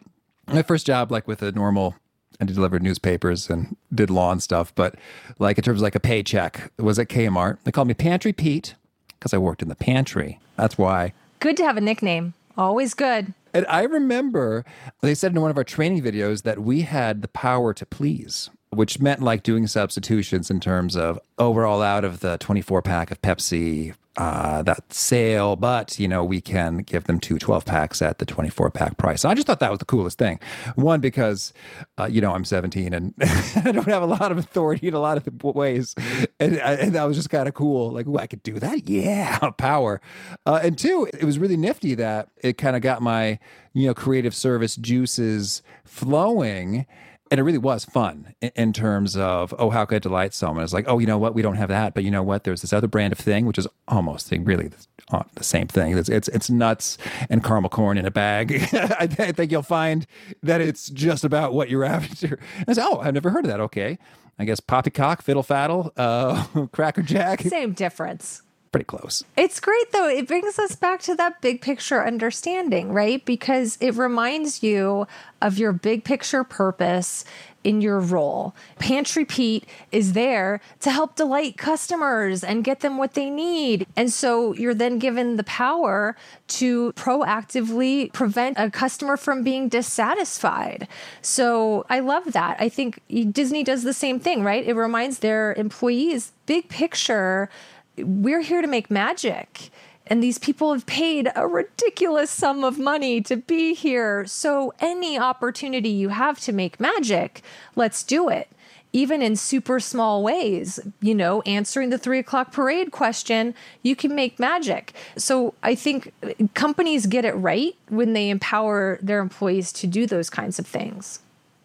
My 0.47 0.63
first 0.63 0.85
job, 0.85 1.09
like 1.09 1.25
with 1.25 1.41
a 1.41 1.53
normal 1.53 1.95
I 2.39 2.45
delivered 2.45 2.83
newspapers 2.83 3.49
and 3.49 3.75
did 3.93 4.09
lawn 4.09 4.39
stuff, 4.39 4.73
but 4.75 4.95
like 5.39 5.57
in 5.57 5.63
terms 5.63 5.79
of 5.79 5.83
like 5.83 5.95
a 5.95 5.99
paycheck, 5.99 6.71
it 6.77 6.81
was 6.81 6.99
at 6.99 7.07
Kmart. 7.07 7.57
They 7.63 7.71
called 7.71 7.87
me 7.87 7.93
Pantry 7.93 8.33
Pete 8.33 8.75
because 9.19 9.33
I 9.33 9.37
worked 9.37 9.61
in 9.61 9.69
the 9.69 9.75
pantry. 9.75 10.39
That's 10.57 10.77
why. 10.77 11.13
Good 11.39 11.57
to 11.57 11.63
have 11.63 11.77
a 11.77 11.81
nickname. 11.81 12.33
Always 12.57 12.93
good. 12.93 13.33
And 13.53 13.65
I 13.67 13.83
remember 13.83 14.65
they 15.01 15.13
said 15.15 15.33
in 15.33 15.41
one 15.41 15.51
of 15.51 15.57
our 15.57 15.63
training 15.63 16.01
videos 16.01 16.43
that 16.43 16.59
we 16.59 16.81
had 16.81 17.21
the 17.21 17.27
power 17.27 17.73
to 17.73 17.85
please, 17.85 18.49
which 18.73 18.99
meant 18.99 19.21
like 19.21 19.43
doing 19.43 19.67
substitutions 19.67 20.49
in 20.49 20.59
terms 20.59 20.95
of, 20.95 21.19
oh, 21.37 21.53
out 21.81 22.03
of 22.03 22.19
the 22.19 22.37
24 22.37 22.81
pack 22.81 23.11
of 23.11 23.21
Pepsi 23.21 23.93
uh, 24.15 24.61
that 24.61 24.93
sale, 24.93 25.55
but 25.55 25.97
you 25.97 26.07
know 26.07 26.23
we 26.23 26.39
can 26.39 26.77
give 26.77 27.05
them 27.05 27.19
two 27.19 27.39
12 27.39 27.65
packs 27.65 28.01
at 28.01 28.19
the 28.19 28.25
24 28.25 28.69
pack 28.69 28.97
price. 28.97 29.25
I 29.25 29.33
just 29.33 29.47
thought 29.47 29.59
that 29.59 29.71
was 29.71 29.79
the 29.79 29.85
coolest 29.85 30.19
thing. 30.19 30.39
One 30.75 30.99
because 30.99 31.51
uh, 31.97 32.05
you 32.05 32.21
know 32.21 32.31
I'm 32.31 32.45
17 32.45 32.93
and 32.93 33.13
I 33.65 33.71
don't 33.71 33.87
have 33.87 34.03
a 34.03 34.07
lot 34.07 34.31
of 34.31 34.37
authority 34.37 34.87
in 34.87 34.93
a 34.93 34.99
lot 34.99 35.17
of 35.17 35.43
ways, 35.43 35.95
and, 36.39 36.57
and 36.59 36.93
that 36.93 37.05
was 37.05 37.17
just 37.17 37.31
kind 37.31 37.47
of 37.47 37.55
cool. 37.55 37.91
Like, 37.91 38.05
I 38.19 38.27
could 38.27 38.43
do 38.43 38.59
that, 38.59 38.87
yeah, 38.87 39.39
power. 39.57 39.99
Uh, 40.45 40.59
and 40.61 40.77
two, 40.77 41.07
it 41.11 41.23
was 41.23 41.39
really 41.39 41.57
nifty 41.57 41.95
that 41.95 42.29
it 42.43 42.57
kind 42.57 42.75
of 42.75 42.83
got 42.83 43.01
my 43.01 43.39
you 43.73 43.87
know 43.87 43.95
creative 43.95 44.35
service 44.35 44.75
juices 44.75 45.63
flowing 45.85 46.85
and 47.33 47.39
it 47.39 47.43
really 47.45 47.57
was 47.57 47.83
fun 47.83 48.35
in, 48.41 48.51
in, 48.55 48.73
terms 48.73 49.17
of 49.17 49.55
oh 49.57 49.71
how 49.71 49.85
could 49.85 49.95
I 49.95 49.99
delight 49.99 50.35
someone? 50.35 50.63
It's 50.63 50.71
like 50.71 50.85
oh 50.87 50.99
you 50.99 51.07
know 51.07 51.17
what? 51.17 51.33
We 51.33 51.41
don't 51.41 51.55
have 51.55 51.69
that. 51.69 51.95
But 51.95 52.03
you 52.03 52.11
know 52.11 52.21
what? 52.21 52.43
There's 52.43 52.61
this 52.61 52.71
other 52.71 52.85
brand 52.85 53.11
of 53.11 53.17
thing 53.17 53.47
which 53.47 53.57
is 53.57 53.67
almost 53.87 54.31
really 54.31 54.67
the, 54.67 55.25
the 55.33 55.43
same 55.43 55.65
thing. 55.65 55.97
It's, 55.97 56.09
it's, 56.09 56.27
it's 56.27 56.51
nuts 56.51 56.99
and 57.31 57.43
caramel 57.43 57.71
corn 57.71 57.97
in 57.97 58.05
a 58.05 58.11
bag. 58.11 58.51
I, 58.73 59.07
th- 59.07 59.19
I, 59.19 59.31
think 59.31 59.51
you'll 59.51 59.63
find 59.63 60.05
that 60.43 60.61
it's 60.61 60.91
just 60.91 61.23
about 61.23 61.55
what 61.55 61.71
you're 61.71 61.83
after. 61.83 62.37
And 62.67 62.77
oh 62.77 62.99
I've 62.99 63.15
never 63.15 63.31
heard 63.31 63.45
of 63.45 63.49
that. 63.49 63.59
Okay. 63.61 63.97
I 64.37 64.45
guess 64.45 64.59
poppycock 64.59 65.23
fiddle 65.23 65.43
faddle 65.43 65.91
uh, 65.97 66.67
cracker 66.71 67.01
jack. 67.01 67.41
Same 67.41 67.73
difference 67.73 68.42
pretty 68.73 68.83
close. 68.83 69.23
It's 69.37 69.61
great 69.61 69.93
though. 69.93 70.09
It 70.09 70.27
brings 70.27 70.59
us 70.59 70.75
back 70.75 70.99
to 71.03 71.15
that 71.15 71.39
big 71.39 71.61
picture 71.61 72.05
understanding, 72.05 72.91
right? 72.91 73.23
Because 73.23 73.77
it 73.79 73.95
reminds 73.95 74.61
you 74.61 75.07
of 75.41 75.57
your 75.57 75.71
big 75.71 76.03
picture 76.03 76.43
purpose 76.43 77.23
in 77.63 77.79
your 77.79 77.99
role. 77.99 78.53
Pantry 78.79 79.23
Pete 79.23 79.65
is 79.91 80.11
there 80.13 80.59
to 80.81 80.91
help 80.91 81.15
delight 81.15 81.55
customers 81.57 82.43
and 82.43 82.63
get 82.63 82.81
them 82.81 82.97
what 82.97 83.13
they 83.13 83.29
need. 83.29 83.87
And 83.95 84.11
so 84.11 84.53
you're 84.53 84.73
then 84.73 84.99
given 84.99 85.37
the 85.37 85.45
power 85.45 86.17
to 86.49 86.91
proactively 86.93 88.11
prevent 88.11 88.57
a 88.59 88.69
customer 88.69 89.15
from 89.15 89.43
being 89.43 89.69
dissatisfied. 89.69 90.89
So 91.21 91.85
I 91.89 91.99
love 92.01 92.33
that. 92.33 92.57
I 92.59 92.67
think 92.67 92.99
Disney 93.31 93.63
does 93.63 93.83
the 93.83 93.93
same 93.93 94.19
thing, 94.19 94.43
right? 94.43 94.65
It 94.65 94.75
reminds 94.75 95.19
their 95.19 95.53
employees, 95.53 96.33
big 96.45 96.67
picture, 96.67 97.49
we're 97.97 98.41
here 98.41 98.61
to 98.61 98.67
make 98.67 98.89
magic. 98.89 99.69
And 100.07 100.21
these 100.21 100.37
people 100.37 100.73
have 100.73 100.85
paid 100.85 101.31
a 101.35 101.47
ridiculous 101.47 102.29
sum 102.29 102.63
of 102.63 102.77
money 102.77 103.21
to 103.21 103.37
be 103.37 103.73
here. 103.73 104.25
So, 104.25 104.73
any 104.79 105.17
opportunity 105.17 105.89
you 105.89 106.09
have 106.09 106.39
to 106.41 106.51
make 106.51 106.79
magic, 106.79 107.41
let's 107.75 108.03
do 108.03 108.27
it. 108.27 108.49
Even 108.91 109.21
in 109.21 109.35
super 109.35 109.79
small 109.79 110.21
ways, 110.21 110.79
you 111.01 111.15
know, 111.15 111.41
answering 111.43 111.89
the 111.89 111.97
three 111.97 112.19
o'clock 112.19 112.51
parade 112.51 112.91
question, 112.91 113.55
you 113.81 113.95
can 113.95 114.13
make 114.13 114.39
magic. 114.39 114.93
So, 115.15 115.53
I 115.63 115.73
think 115.73 116.13
companies 116.53 117.05
get 117.05 117.23
it 117.23 117.33
right 117.33 117.73
when 117.87 118.11
they 118.11 118.29
empower 118.29 118.99
their 119.01 119.19
employees 119.21 119.71
to 119.73 119.87
do 119.87 120.05
those 120.05 120.29
kinds 120.29 120.59
of 120.59 120.67
things. 120.67 121.21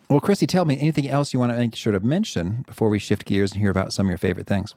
Well, 0.08 0.20
Chrissy, 0.20 0.46
tell 0.46 0.64
me 0.64 0.78
anything 0.80 1.08
else 1.08 1.34
you 1.34 1.40
want 1.40 1.52
to 1.52 1.58
make 1.58 1.74
sure 1.74 1.92
to 1.92 2.00
mention 2.00 2.64
before 2.66 2.88
we 2.88 2.98
shift 3.00 3.26
gears 3.26 3.52
and 3.52 3.60
hear 3.60 3.70
about 3.70 3.92
some 3.92 4.06
of 4.06 4.10
your 4.10 4.16
favorite 4.16 4.46
things. 4.46 4.74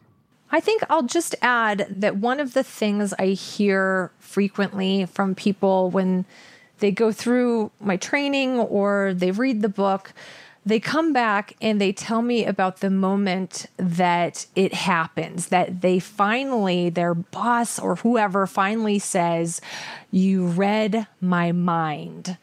I 0.52 0.60
think 0.60 0.84
I'll 0.90 1.04
just 1.04 1.34
add 1.42 1.88
that 1.90 2.18
one 2.18 2.40
of 2.40 2.54
the 2.54 2.64
things 2.64 3.14
I 3.18 3.28
hear 3.28 4.12
frequently 4.20 5.06
from 5.06 5.34
people 5.34 5.90
when 5.90 6.26
they 6.80 6.92
go 6.92 7.12
through 7.12 7.72
my 7.80 7.96
training 7.96 8.60
or 8.60 9.14
they 9.16 9.32
read 9.32 9.62
the 9.62 9.70
book, 9.70 10.14
they 10.66 10.80
come 10.80 11.14
back 11.14 11.54
and 11.62 11.80
they 11.80 11.94
tell 11.94 12.22
me 12.22 12.46
about 12.46 12.82
the 12.82 12.90
moment 12.90 13.66
that 13.78 14.46
it 14.56 14.74
happens, 14.74 15.48
that 15.48 15.82
they 15.82 16.00
finally, 16.00 16.90
their 16.90 17.16
boss 17.16 17.80
or 17.80 17.96
whoever 17.96 18.46
finally 18.46 19.00
says, 19.00 19.62
You 20.12 20.46
read 20.46 21.08
my 21.20 21.52
mind 21.52 22.38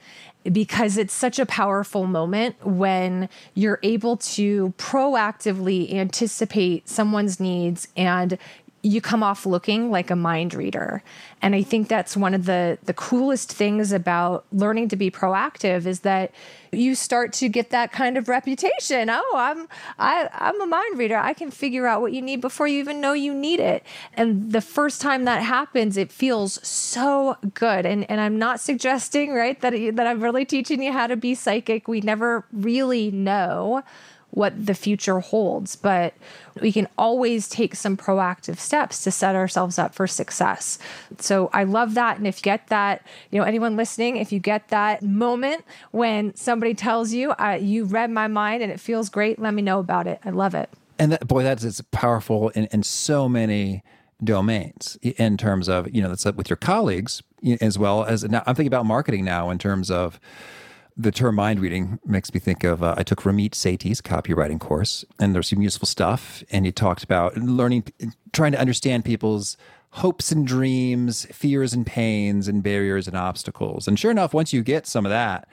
because 0.45 0.97
it's 0.97 1.15
such 1.15 1.39
a 1.39 1.47
powerful 1.47 2.07
moment 2.07 2.57
when 2.65 3.29
you're 3.55 3.81
able 3.83 4.17
to 4.17 4.73
proactively 4.79 5.93
anticipate 5.93 6.89
someone's 6.89 7.41
needs 7.41 7.89
and 7.97 8.39
you 8.83 9.01
come 9.01 9.23
off 9.23 9.45
looking 9.45 9.91
like 9.91 10.11
a 10.11 10.17
mind 10.17 10.55
reader. 10.55 11.03
And 11.43 11.55
i 11.55 11.63
think 11.63 11.89
that's 11.89 12.17
one 12.17 12.35
of 12.35 12.47
the 12.47 12.79
the 12.85 12.95
coolest 12.95 13.53
things 13.53 13.93
about 13.93 14.45
learning 14.53 14.89
to 14.89 14.97
be 14.97 15.11
proactive 15.11 15.87
is 15.87 16.01
that 16.01 16.33
you 16.71 16.95
start 16.95 17.33
to 17.33 17.49
get 17.49 17.71
that 17.71 17.93
kind 17.93 18.17
of 18.17 18.29
reputation. 18.29 19.09
Oh 19.11 19.35
i'm 19.37 19.69
I, 19.99 20.29
i'm 20.33 20.61
a 20.61 20.67
mind 20.67 20.99
reader. 20.99 21.17
I 21.17 21.33
can 21.33 21.51
figure 21.51 21.87
out 21.87 22.01
what 22.01 22.13
you 22.13 22.23
need 22.23 22.41
before 22.41 22.69
you 22.69 22.79
even 22.79 23.01
know 23.01 23.13
you 23.13 23.35
need 23.35 23.61
it. 23.61 23.85
And 24.15 24.53
the 24.53 24.61
first 24.61 25.01
time 25.01 25.25
that 25.25 25.43
happens 25.43 25.97
it 25.97 26.13
feels 26.13 26.67
so 26.67 27.37
good. 27.55 27.85
And 27.85 28.09
and 28.11 28.21
i'm 28.21 28.39
not 28.39 28.61
suggesting 28.61 29.33
right 29.33 29.61
that 29.61 29.73
that 29.97 30.07
i'm 30.07 30.21
really 30.21 30.45
teaching 30.45 30.83
you 30.83 30.93
how 30.93 31.07
to 31.07 31.17
be 31.17 31.35
psychic. 31.35 31.89
We 31.89 32.01
never 32.01 32.45
really 32.53 33.11
know 33.11 33.83
what 34.31 34.67
the 34.67 34.75
future 34.75 35.21
holds, 35.21 35.75
but 35.75 36.15
we 36.61 36.71
can 36.71 36.87
always 36.99 37.49
take 37.49 37.75
some 37.75 37.97
proactive 37.97 38.59
steps 38.59 39.03
to 39.03 39.11
set 39.11 39.35
ourselves 39.35 39.79
up 39.79 39.95
for 39.95 40.07
success. 40.07 40.79
So 41.19 41.49
I 41.53 41.65
love 41.65 41.95
that. 41.95 42.19
And 42.19 42.27
if 42.27 42.39
you 42.39 42.43
get 42.43 42.67
that, 42.69 43.03
you 43.31 43.39
know, 43.39 43.45
anyone 43.45 43.77
listening, 43.77 44.17
if 44.17 44.31
you 44.31 44.39
get 44.39 44.69
that 44.69 45.03
moment 45.03 45.65
when 45.93 46.35
somebody 46.37 46.75
tells 46.75 47.13
you, 47.13 47.31
uh, 47.33 47.59
you 47.61 47.85
read 47.85 48.11
my 48.11 48.29
mind 48.29 48.63
and 48.63 48.71
it 48.71 48.79
feels 48.79 49.09
great, 49.09 49.39
let 49.39 49.55
me 49.55 49.63
know 49.63 49.79
about 49.79 50.07
it. 50.07 50.21
I 50.25 50.31
love 50.31 50.55
it. 50.55 50.69
And 50.99 51.13
that, 51.13 51.27
boy, 51.27 51.43
that's 51.43 51.65
it's 51.65 51.81
powerful 51.91 52.51
in, 52.51 52.67
in 52.67 52.83
so 52.83 53.29
many 53.29 53.83
domains 54.23 54.99
in 55.03 55.37
terms 55.37 55.69
of, 55.69 55.95
you 55.95 56.03
know, 56.03 56.09
that's 56.09 56.25
with 56.27 56.51
your 56.51 56.57
colleagues 56.57 57.23
as 57.61 57.79
well 57.79 58.05
as 58.05 58.25
now 58.25 58.43
I'm 58.47 58.55
thinking 58.55 58.67
about 58.67 58.85
marketing 58.85 59.25
now 59.25 59.49
in 59.51 59.59
terms 59.59 59.91
of, 59.91 60.21
the 60.99 61.13
term 61.13 61.37
mind 61.37 61.61
reading 61.61 62.01
makes 62.05 62.35
me 62.35 62.41
think 62.41 62.65
of 62.65 62.83
uh, 62.83 62.97
I 62.99 63.05
took 63.05 63.21
Ramit 63.21 63.53
Sethi's 63.53 64.03
copywriting 64.03 64.59
course, 64.59 65.05
and 65.21 65.33
there's 65.33 65.49
some 65.49 65.63
useful 65.63 65.87
stuff. 65.87 66.43
And 66.51 66.67
he 66.67 66.73
talked 66.73 67.05
about 67.05 67.37
learning, 67.37 67.85
trying 68.33 68.53
to 68.53 68.61
understand 68.61 69.05
people's 69.05 69.57
hopes 69.91 70.33
and 70.33 70.45
dreams, 70.45 71.25
fears 71.27 71.73
and 71.73 71.87
pains, 71.87 72.49
and 72.49 72.65
barriers 72.65 73.07
and 73.07 73.17
obstacles. 73.17 73.87
And 73.87 73.97
sure 73.97 74.11
enough, 74.11 74.35
once 74.35 74.53
you 74.53 74.63
get 74.63 74.87
some 74.87 75.07
of 75.07 75.11
that, 75.11 75.49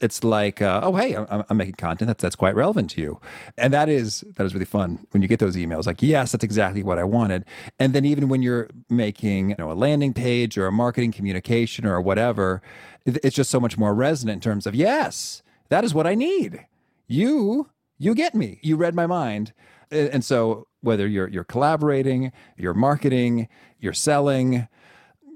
it's 0.00 0.24
like, 0.24 0.62
uh, 0.62 0.80
oh 0.82 0.96
hey, 0.96 1.14
I'm, 1.14 1.44
I'm, 1.48 1.56
making 1.56 1.74
content 1.74 2.08
that's 2.08 2.22
that's 2.22 2.36
quite 2.36 2.54
relevant 2.54 2.90
to 2.90 3.00
you, 3.00 3.20
and 3.58 3.72
that 3.72 3.88
is 3.88 4.24
that 4.36 4.44
is 4.44 4.54
really 4.54 4.64
fun 4.64 5.06
when 5.10 5.22
you 5.22 5.28
get 5.28 5.38
those 5.40 5.56
emails. 5.56 5.86
Like, 5.86 6.02
yes, 6.02 6.32
that's 6.32 6.44
exactly 6.44 6.82
what 6.82 6.98
I 6.98 7.04
wanted. 7.04 7.44
And 7.78 7.92
then 7.92 8.04
even 8.04 8.28
when 8.28 8.42
you're 8.42 8.68
making 8.88 9.50
you 9.50 9.56
know 9.58 9.70
a 9.70 9.74
landing 9.74 10.14
page 10.14 10.56
or 10.56 10.66
a 10.66 10.72
marketing 10.72 11.12
communication 11.12 11.86
or 11.86 12.00
whatever, 12.00 12.62
it's 13.04 13.36
just 13.36 13.50
so 13.50 13.60
much 13.60 13.76
more 13.76 13.94
resonant 13.94 14.36
in 14.36 14.40
terms 14.40 14.66
of 14.66 14.74
yes, 14.74 15.42
that 15.68 15.84
is 15.84 15.92
what 15.92 16.06
I 16.06 16.14
need. 16.14 16.66
You 17.06 17.68
you 17.98 18.14
get 18.14 18.34
me. 18.34 18.58
You 18.62 18.76
read 18.76 18.94
my 18.94 19.06
mind, 19.06 19.52
and 19.90 20.24
so 20.24 20.66
whether 20.80 21.06
you're 21.06 21.28
you're 21.28 21.44
collaborating, 21.44 22.32
you're 22.56 22.74
marketing, 22.74 23.48
you're 23.78 23.92
selling, 23.92 24.66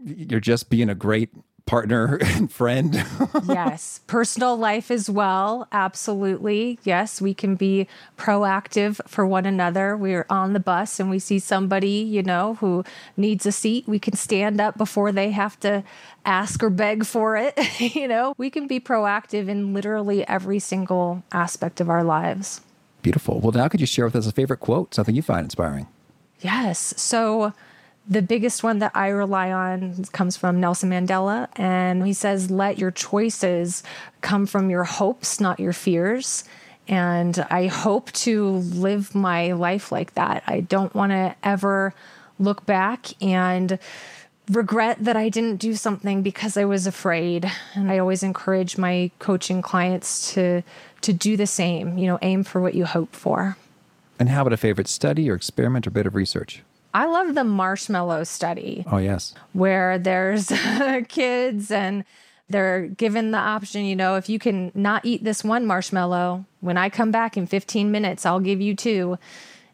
you're 0.05 0.41
just 0.41 0.71
being 0.71 0.89
a 0.89 0.95
great 0.95 1.31
partner 1.67 2.19
and 2.23 2.51
friend. 2.51 2.95
yes. 3.47 4.01
Personal 4.07 4.57
life 4.57 4.91
as 4.91 5.09
well. 5.09 5.67
Absolutely. 5.73 6.79
Yes. 6.85 7.21
We 7.21 7.35
can 7.35 7.55
be 7.55 7.87
proactive 8.17 9.01
for 9.09 9.27
one 9.27 9.47
another. 9.47 9.97
We're 9.97 10.27
on 10.29 10.53
the 10.53 10.61
bus 10.61 11.01
and 11.01 11.11
we 11.11 11.19
see 11.19 11.39
somebody, 11.39 11.89
you 11.89 12.23
know, 12.23 12.55
who 12.55 12.85
needs 13.17 13.47
a 13.47 13.53
seat. 13.53 13.89
We 13.89 13.99
can 13.99 14.17
stand 14.17 14.61
up 14.61 14.77
before 14.77 15.13
they 15.13 15.31
have 15.31 15.59
to 15.61 15.83
ask 16.25 16.63
or 16.63 16.71
beg 16.71 17.07
for 17.07 17.37
it. 17.37 17.59
you 17.95 18.09
know, 18.09 18.35
we 18.37 18.51
can 18.51 18.67
be 18.67 18.81
proactive 18.81 19.49
in 19.49 19.75
literally 19.75 20.27
every 20.29 20.59
single 20.59 21.23
aspect 21.33 21.81
of 21.81 21.89
our 21.89 22.05
lives. 22.05 22.61
Beautiful. 23.03 23.41
Well, 23.41 23.53
now 23.53 23.69
could 23.69 23.81
you 23.81 23.87
share 23.87 24.07
with 24.07 24.17
us 24.17 24.27
a 24.27 24.33
favorite 24.33 24.61
quote, 24.61 24.95
something 24.95 25.15
you 25.15 25.23
find 25.23 25.45
inspiring? 25.45 25.87
Yes. 26.41 26.95
So, 26.97 27.53
the 28.07 28.23
biggest 28.23 28.63
one 28.63 28.81
that 28.81 28.93
I 28.95 29.09
rely 29.09 29.51
on 29.51 30.05
comes 30.13 30.37
from 30.37 30.61
Nelson 30.61 30.91
Mandela, 30.91 31.49
and 31.57 32.07
he 32.07 32.13
says, 32.13 32.51
Let 32.51 32.79
your 32.79 32.91
choices 32.91 33.83
come 34.21 34.47
from 34.47 34.71
your 34.71 34.85
hopes, 34.85 35.41
not 35.41 35.61
your 35.61 35.73
fears. 35.73 36.45
And 36.87 37.47
I 37.51 37.67
hope 37.67 38.13
to 38.13 38.49
live 38.49 39.15
my 39.15 39.53
life 39.53 39.91
like 39.91 40.15
that. 40.15 40.43
I 40.47 40.61
don't 40.61 40.95
want 40.95 41.13
to 41.13 41.35
ever 41.43 41.95
look 42.39 42.67
back 42.67 43.07
and 43.23 43.79
regret 44.51 44.99
that 45.01 45.17
I 45.17 45.31
didn't 45.31 45.57
do 45.57 45.75
something 45.75 46.23
because 46.23 46.59
I 46.59 46.67
was 46.67 46.87
afraid. 46.87 47.51
And 47.75 47.91
I 47.91 47.99
always 47.99 48.23
encourage 48.23 48.77
my 48.77 49.11
coaching 49.19 49.63
clients 49.63 50.33
to 50.35 50.63
to 51.01 51.13
do 51.13 51.37
the 51.37 51.47
same, 51.47 51.99
you 51.99 52.07
know, 52.07 52.19
aim 52.23 52.45
for 52.45 52.61
what 52.61 52.75
you 52.75 52.85
hope 52.85 53.15
for. 53.15 53.57
And 54.19 54.29
how 54.29 54.43
about 54.43 54.53
a 54.53 54.59
favorite 54.59 54.89
study 54.89 55.29
or 55.31 55.35
experiment 55.35 55.87
or 55.87 55.91
bit 55.91 56.07
of 56.07 56.15
research? 56.15 56.63
I 56.95 57.07
love 57.07 57.35
the 57.35 57.45
marshmallow 57.45 58.23
study. 58.25 58.85
Oh, 58.91 58.99
yes. 58.99 59.35
Where 59.53 59.99
there's 59.99 60.53
kids 61.09 61.73
and 61.73 62.05
they're 62.49 62.87
given 62.87 63.33
the 63.33 63.39
option, 63.39 63.85
you 63.85 63.97
know, 63.97 64.15
if 64.15 64.29
you 64.29 64.39
can 64.39 64.71
not 64.75 65.05
eat 65.05 65.25
this 65.25 65.43
one 65.43 65.67
marshmallow, 65.67 66.45
when 66.61 66.77
I 66.77 66.89
come 66.89 67.11
back 67.11 67.37
in 67.37 67.47
15 67.47 67.91
minutes, 67.91 68.25
I'll 68.25 68.41
give 68.41 68.61
you 68.61 68.77
two. 68.77 69.19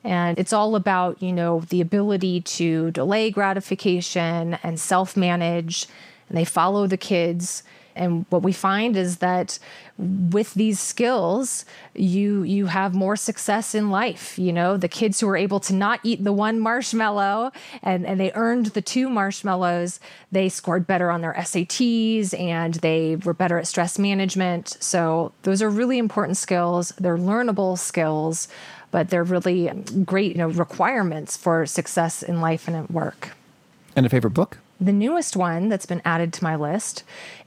And 0.03 0.39
it's 0.39 0.55
all 0.55 0.77
about, 0.77 1.23
you 1.23 1.33
know, 1.33 1.61
the 1.61 1.83
ability 1.83 2.41
to 2.41 2.91
delay 2.93 3.31
gratification 3.31 4.55
and 4.63 4.81
self 4.81 5.15
manage. 5.15 5.87
And 6.29 6.39
they 6.39 6.47
follow 6.47 6.87
the 6.87 6.97
kids 6.97 7.63
and 7.95 8.27
what 8.31 8.43
we 8.43 8.53
find 8.53 8.97
is 8.97 9.19
that 9.19 9.59
with 9.99 10.55
these 10.55 10.81
skills, 10.81 11.65
you 11.95 12.43
you 12.43 12.67
have 12.67 12.95
more 12.95 13.17
success 13.17 13.75
in 13.75 13.91
life. 13.91 14.39
You 14.39 14.53
know, 14.53 14.77
the 14.77 14.89
kids 14.89 15.21
who 15.21 15.27
were 15.27 15.37
able 15.37 15.61
to 15.61 15.75
not 15.75 16.01
eat 16.03 16.25
the 16.25 16.33
one 16.33 16.59
marshmallow 16.59 17.53
and, 17.83 18.07
and 18.07 18.19
they 18.19 18.33
earned 18.35 18.67
the 18.67 18.83
two 18.83 19.09
marshmallows, 19.09 20.01
they 20.33 20.49
scored 20.49 20.87
better 20.87 21.11
on 21.11 21.21
their 21.21 21.35
SATs 21.35 22.39
and 22.39 22.75
they 22.75 23.17
were 23.17 23.35
better 23.35 23.59
at 23.59 23.67
stress 23.67 23.99
management. 23.99 24.77
So 24.81 25.33
those 25.43 25.61
are 25.63 25.71
really 25.71 25.99
important 25.99 26.37
skills. 26.37 26.93
They're 26.99 27.19
learnable 27.19 27.79
skills, 27.79 28.49
but 28.91 29.11
they're 29.11 29.25
really 29.25 29.71
great, 30.05 30.33
you 30.33 30.39
know, 30.39 30.49
requirements 30.49 31.37
for 31.37 31.67
success 31.67 32.23
in 32.23 32.41
life 32.41 32.67
and 32.67 32.77
at 32.77 32.91
work. 32.91 33.31
And 33.97 34.07
a 34.07 34.09
favorite 34.09 34.33
book? 34.33 34.59
The 34.81 34.93
newest 34.93 35.37
one 35.37 35.69
that's 35.69 35.85
been 35.85 36.01
added 36.07 36.33
to 36.35 36.45
my 36.45 36.57
list 36.57 37.05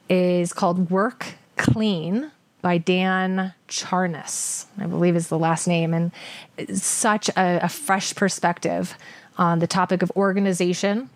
is 0.09 0.53
called 0.53 0.89
Work 0.89 1.33
Clean 1.57 2.31
by 2.61 2.77
Dan 2.77 3.53
Charnas, 3.67 4.65
I 4.77 4.85
believe 4.85 5.15
is 5.15 5.27
the 5.27 5.37
last 5.37 5.67
name. 5.67 5.93
And 5.93 6.11
such 6.81 7.29
a, 7.29 7.65
a 7.65 7.69
fresh 7.69 8.15
perspective 8.15 8.97
on 9.37 9.59
the 9.59 9.67
topic 9.67 10.01
of 10.01 10.11
organization 10.15 11.09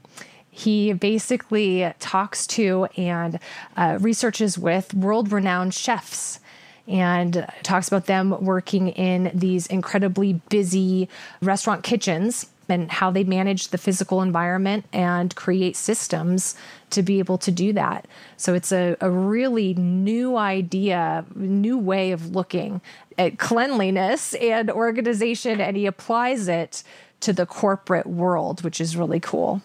He 0.57 0.91
basically 0.93 1.93
talks 1.99 2.47
to 2.47 2.85
and 2.97 3.39
uh, 3.75 3.99
researches 4.01 4.57
with 4.57 4.91
world 4.91 5.31
renowned 5.31 5.75
chefs 5.75 6.39
and 6.87 7.45
talks 7.61 7.87
about 7.87 8.07
them 8.07 8.43
working 8.43 8.87
in 8.87 9.29
these 9.35 9.67
incredibly 9.67 10.33
busy 10.49 11.09
restaurant 11.43 11.83
kitchens 11.83 12.47
and 12.69 12.91
how 12.91 13.11
they 13.11 13.23
manage 13.23 13.69
the 13.69 13.77
physical 13.77 14.21
environment 14.21 14.85
and 14.93 15.35
create 15.35 15.75
systems 15.75 16.55
to 16.89 17.01
be 17.01 17.19
able 17.19 17.37
to 17.39 17.51
do 17.51 17.73
that. 17.73 18.07
So 18.37 18.53
it's 18.53 18.71
a, 18.71 18.95
a 19.01 19.09
really 19.09 19.73
new 19.73 20.37
idea, 20.37 21.25
new 21.35 21.77
way 21.77 22.11
of 22.11 22.35
looking 22.35 22.81
at 23.17 23.39
cleanliness 23.39 24.33
and 24.35 24.69
organization, 24.69 25.59
and 25.59 25.75
he 25.75 25.85
applies 25.85 26.47
it 26.47 26.83
to 27.21 27.33
the 27.33 27.45
corporate 27.45 28.07
world, 28.07 28.63
which 28.63 28.79
is 28.79 28.95
really 28.95 29.19
cool. 29.19 29.61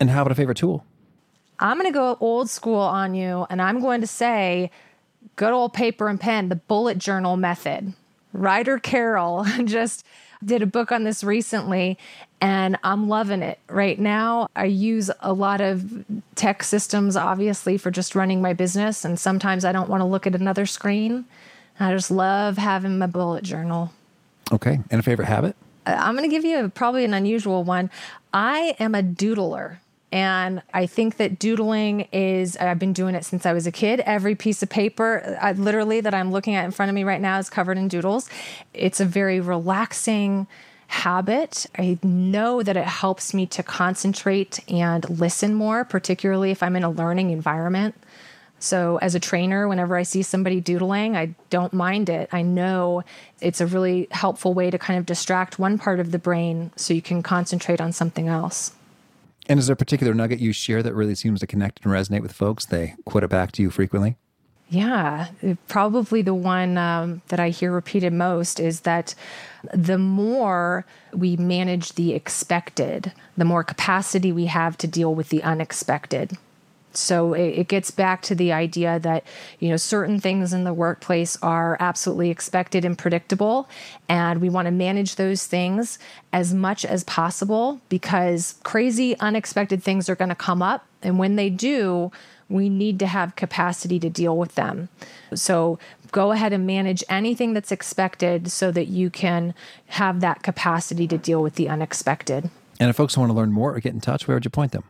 And 0.00 0.10
how 0.10 0.22
about 0.22 0.32
a 0.32 0.34
favorite 0.34 0.58
tool? 0.58 0.84
I'm 1.58 1.78
going 1.78 1.90
to 1.90 1.96
go 1.96 2.16
old 2.20 2.50
school 2.50 2.80
on 2.80 3.14
you, 3.14 3.46
and 3.48 3.62
I'm 3.62 3.80
going 3.80 4.00
to 4.00 4.06
say 4.06 4.70
good 5.36 5.52
old 5.52 5.72
paper 5.72 6.08
and 6.08 6.20
pen, 6.20 6.48
the 6.48 6.56
bullet 6.56 6.98
journal 6.98 7.36
method. 7.36 7.94
Ryder 8.32 8.78
Carroll 8.78 9.44
just 9.64 10.04
did 10.44 10.62
a 10.62 10.66
book 10.66 10.92
on 10.92 11.04
this 11.04 11.22
recently 11.24 11.98
and 12.42 12.76
I'm 12.82 13.08
loving 13.08 13.40
it 13.40 13.60
right 13.68 13.98
now. 13.98 14.48
I 14.56 14.64
use 14.64 15.12
a 15.20 15.32
lot 15.32 15.60
of 15.60 16.04
tech 16.34 16.64
systems, 16.64 17.16
obviously, 17.16 17.78
for 17.78 17.92
just 17.92 18.16
running 18.16 18.42
my 18.42 18.52
business. 18.52 19.04
And 19.04 19.18
sometimes 19.18 19.64
I 19.64 19.70
don't 19.70 19.88
want 19.88 20.00
to 20.00 20.04
look 20.04 20.26
at 20.26 20.34
another 20.34 20.66
screen. 20.66 21.24
I 21.78 21.92
just 21.92 22.10
love 22.10 22.58
having 22.58 22.98
my 22.98 23.06
bullet 23.06 23.44
journal. 23.44 23.92
Okay. 24.50 24.80
And 24.90 24.98
a 24.98 25.02
favorite 25.04 25.26
habit? 25.26 25.54
Uh, 25.86 25.96
I'm 25.96 26.16
going 26.16 26.28
to 26.28 26.34
give 26.34 26.44
you 26.44 26.68
probably 26.70 27.04
an 27.04 27.14
unusual 27.14 27.62
one. 27.62 27.90
I 28.34 28.74
am 28.80 28.96
a 28.96 29.02
doodler. 29.04 29.76
And 30.12 30.62
I 30.74 30.84
think 30.84 31.16
that 31.16 31.38
doodling 31.38 32.02
is, 32.12 32.58
I've 32.58 32.78
been 32.78 32.92
doing 32.92 33.14
it 33.14 33.24
since 33.24 33.46
I 33.46 33.54
was 33.54 33.66
a 33.66 33.72
kid. 33.72 34.00
Every 34.00 34.34
piece 34.34 34.62
of 34.62 34.68
paper, 34.68 35.38
I, 35.40 35.52
literally, 35.52 36.02
that 36.02 36.12
I'm 36.12 36.30
looking 36.30 36.54
at 36.54 36.66
in 36.66 36.70
front 36.70 36.90
of 36.90 36.94
me 36.94 37.02
right 37.02 37.20
now 37.20 37.38
is 37.38 37.48
covered 37.48 37.78
in 37.78 37.88
doodles. 37.88 38.28
It's 38.74 39.00
a 39.00 39.06
very 39.06 39.40
relaxing 39.40 40.46
habit. 40.88 41.64
I 41.78 41.98
know 42.02 42.62
that 42.62 42.76
it 42.76 42.84
helps 42.84 43.32
me 43.32 43.46
to 43.46 43.62
concentrate 43.62 44.60
and 44.70 45.08
listen 45.08 45.54
more, 45.54 45.82
particularly 45.86 46.50
if 46.50 46.62
I'm 46.62 46.76
in 46.76 46.84
a 46.84 46.90
learning 46.90 47.30
environment. 47.30 47.94
So, 48.58 48.98
as 48.98 49.14
a 49.14 49.20
trainer, 49.20 49.66
whenever 49.66 49.96
I 49.96 50.02
see 50.02 50.22
somebody 50.22 50.60
doodling, 50.60 51.16
I 51.16 51.34
don't 51.48 51.72
mind 51.72 52.10
it. 52.10 52.28
I 52.32 52.42
know 52.42 53.02
it's 53.40 53.62
a 53.62 53.66
really 53.66 54.06
helpful 54.10 54.52
way 54.52 54.70
to 54.70 54.78
kind 54.78 55.00
of 55.00 55.06
distract 55.06 55.58
one 55.58 55.78
part 55.78 55.98
of 55.98 56.12
the 56.12 56.18
brain 56.18 56.70
so 56.76 56.92
you 56.92 57.02
can 57.02 57.22
concentrate 57.22 57.80
on 57.80 57.92
something 57.92 58.28
else. 58.28 58.72
And 59.48 59.58
is 59.58 59.66
there 59.66 59.74
a 59.74 59.76
particular 59.76 60.14
nugget 60.14 60.40
you 60.40 60.52
share 60.52 60.82
that 60.82 60.94
really 60.94 61.14
seems 61.14 61.40
to 61.40 61.46
connect 61.46 61.84
and 61.84 61.92
resonate 61.92 62.22
with 62.22 62.32
folks? 62.32 62.64
They 62.64 62.94
quote 63.04 63.24
it 63.24 63.30
back 63.30 63.52
to 63.52 63.62
you 63.62 63.70
frequently? 63.70 64.16
Yeah, 64.70 65.26
probably 65.68 66.22
the 66.22 66.32
one 66.32 66.78
um, 66.78 67.20
that 67.28 67.38
I 67.38 67.50
hear 67.50 67.70
repeated 67.70 68.14
most 68.14 68.58
is 68.58 68.80
that 68.80 69.14
the 69.74 69.98
more 69.98 70.86
we 71.12 71.36
manage 71.36 71.92
the 71.92 72.14
expected, 72.14 73.12
the 73.36 73.44
more 73.44 73.64
capacity 73.64 74.32
we 74.32 74.46
have 74.46 74.78
to 74.78 74.86
deal 74.86 75.14
with 75.14 75.28
the 75.28 75.42
unexpected. 75.42 76.38
So 76.96 77.34
it, 77.34 77.58
it, 77.58 77.68
gets 77.68 77.90
back 77.90 78.22
to 78.22 78.34
the 78.34 78.52
idea 78.52 78.98
that, 79.00 79.24
you 79.58 79.68
know, 79.68 79.76
certain 79.76 80.20
things 80.20 80.52
in 80.52 80.64
the 80.64 80.74
workplace 80.74 81.36
are 81.42 81.76
absolutely 81.80 82.30
expected 82.30 82.84
and 82.84 82.96
predictable. 82.98 83.68
And 84.08 84.40
we 84.40 84.48
want 84.48 84.66
to 84.66 84.72
manage 84.72 85.16
those 85.16 85.46
things 85.46 85.98
as 86.32 86.52
much 86.52 86.84
as 86.84 87.04
possible 87.04 87.80
because 87.88 88.56
crazy, 88.62 89.18
unexpected 89.20 89.82
things 89.82 90.08
are 90.08 90.16
going 90.16 90.28
to 90.28 90.34
come 90.34 90.62
up. 90.62 90.86
And 91.02 91.18
when 91.18 91.36
they 91.36 91.50
do, 91.50 92.12
we 92.48 92.68
need 92.68 92.98
to 92.98 93.06
have 93.06 93.34
capacity 93.36 93.98
to 93.98 94.10
deal 94.10 94.36
with 94.36 94.54
them. 94.54 94.88
So 95.34 95.78
go 96.12 96.32
ahead 96.32 96.52
and 96.52 96.66
manage 96.66 97.02
anything 97.08 97.54
that's 97.54 97.72
expected 97.72 98.52
so 98.52 98.70
that 98.70 98.86
you 98.86 99.10
can 99.10 99.54
have 99.86 100.20
that 100.20 100.42
capacity 100.42 101.08
to 101.08 101.18
deal 101.18 101.42
with 101.42 101.54
the 101.54 101.68
unexpected. 101.68 102.50
And 102.78 102.90
if 102.90 102.96
folks 102.96 103.16
want 103.16 103.30
to 103.30 103.34
learn 103.34 103.52
more 103.52 103.74
or 103.74 103.80
get 103.80 103.94
in 103.94 104.00
touch, 104.00 104.28
where 104.28 104.36
would 104.36 104.44
you 104.44 104.50
point 104.50 104.72
them? 104.72 104.84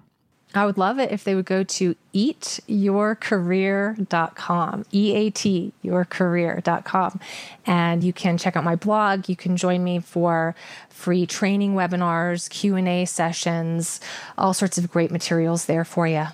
I 0.55 0.67
would 0.67 0.77
love 0.77 0.99
it 0.99 1.11
if 1.11 1.25
they 1.25 1.35
would 1.35 1.47
go 1.47 1.65
to 1.65 1.97
eatyourcareer.com, 2.15 4.85
E 4.93 5.15
A 5.15 5.31
T, 5.31 5.73
yourcareer.com. 5.83 7.21
And 7.67 8.05
you 8.05 8.13
can 8.13 8.37
check 8.37 8.57
out 8.57 8.65
my 8.65 8.77
blog. 8.77 9.29
You 9.29 9.37
can 9.37 9.57
join 9.57 9.83
me 9.83 10.01
for 10.01 10.55
free 10.91 11.27
training 11.27 11.75
webinars, 11.75 12.51
Q&A 12.51 13.07
sessions, 13.07 14.01
all 14.37 14.53
sorts 14.53 14.77
of 14.77 14.91
great 14.91 15.11
materials 15.11 15.65
there 15.65 15.85
for 15.85 16.07
you. 16.07 16.27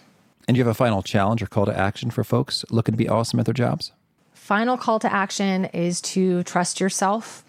And 0.49 0.55
do 0.55 0.59
you 0.59 0.65
have 0.65 0.71
a 0.71 0.75
final 0.75 1.03
challenge 1.03 1.43
or 1.43 1.47
call 1.47 1.67
to 1.67 1.79
action 1.79 2.11
for 2.11 2.25
folks 2.25 2.65
looking 2.71 2.93
to 2.93 2.99
be 2.99 3.09
awesome 3.09 3.39
at 3.39 3.47
their 3.47 3.55
jobs? 3.55 3.93
Final 4.33 4.79
call 4.79 4.99
to 4.99 5.13
action 5.13 5.67
is 5.67 6.01
to 6.01 6.43
trust 6.43 6.81
yourself 6.81 7.45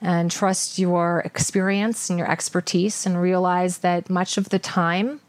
and 0.00 0.30
trust 0.30 0.78
your 0.78 1.20
experience 1.20 2.08
and 2.08 2.18
your 2.18 2.30
expertise 2.30 3.04
and 3.04 3.20
realize 3.20 3.78
that 3.78 4.08
much 4.08 4.38
of 4.38 4.48
the 4.48 4.58
time 4.58 5.20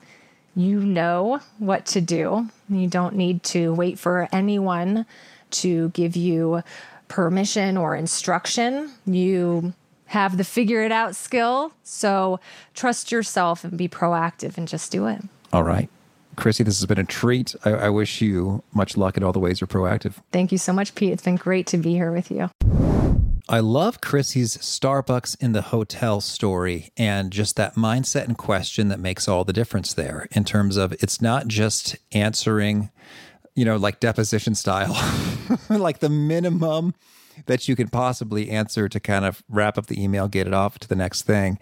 you 0.56 0.80
know 0.80 1.39
what 1.60 1.86
to 1.88 2.02
do. 2.02 2.49
You 2.70 2.88
don't 2.88 3.16
need 3.16 3.43
to 3.43 3.74
wait 3.74 3.99
for 3.99 4.28
anyone 4.32 5.06
to 5.52 5.89
give 5.89 6.16
you 6.16 6.64
permission 7.08 7.78
or 7.78 7.95
instruction. 7.95 8.91
You 9.06 9.74
have 10.08 10.38
the 10.38 10.43
figure 10.43 10.84
it 10.84 10.91
out 10.91 11.16
skill. 11.16 11.74
So 11.84 12.39
trust 12.74 13.12
yourself 13.12 13.64
and 13.64 13.78
be 13.78 13.88
proactive 13.88 14.58
and 14.58 14.68
just 14.68 14.91
do 14.91 15.08
it. 15.08 15.22
All 15.54 15.64
right. 15.64 15.89
Chrissy, 16.36 16.64
this 16.64 16.80
has 16.80 16.86
been 16.86 16.99
a 16.99 17.04
treat. 17.04 17.56
I, 17.66 17.72
I 17.72 17.89
wish 17.89 18.22
you 18.22 18.64
much 18.74 18.95
luck 18.95 19.18
in 19.18 19.24
all 19.24 19.34
the 19.34 19.39
ways 19.39 19.60
you're 19.60 19.68
proactive. 19.68 20.16
Thank 20.32 20.52
you 20.52 20.58
so 20.58 20.74
much, 20.74 20.95
Pete. 20.95 21.12
It's 21.12 21.24
been 21.24 21.36
great 21.36 21.68
to 21.68 21.78
be 21.78 21.91
here 21.93 22.12
with 22.12 22.32
you. 22.32 22.49
I 23.52 23.60
love 23.60 23.99
Chrissy's 23.99 24.56
Starbucks 24.56 25.36
in 25.43 25.52
the 25.52 25.62
hotel 25.62 26.22
story 26.22 26.93
and 26.95 27.32
just 27.34 27.58
that 27.58 27.76
mindset 27.76 28.24
and 28.24 28.38
question 28.38 28.88
that 28.88 28.99
makes 29.02 29.28
all 29.28 29.43
the 29.43 29.52
difference 29.52 29.93
there 29.93 30.30
in 30.32 30.45
terms 30.45 30.78
of 30.78 30.93
it's 30.93 31.22
not 31.22 31.47
just 31.47 31.97
answering, 32.14 32.91
you 33.54 33.66
know, 33.66 33.76
like 33.76 33.99
deposition 33.99 34.56
style, 34.56 34.95
like 35.70 35.99
the 35.99 36.08
minimum 36.08 36.93
that 37.47 37.68
you 37.68 37.76
can 37.76 37.89
possibly 37.89 38.49
answer 38.49 38.88
to 38.88 39.02
kind 39.02 39.26
of 39.26 39.43
wrap 39.49 39.78
up 39.78 39.88
the 39.88 40.02
email, 40.02 40.30
get 40.30 40.47
it 40.47 40.54
off 40.54 40.80
to 40.80 40.88
the 40.88 40.95
next 40.95 41.24
thing 41.24 41.60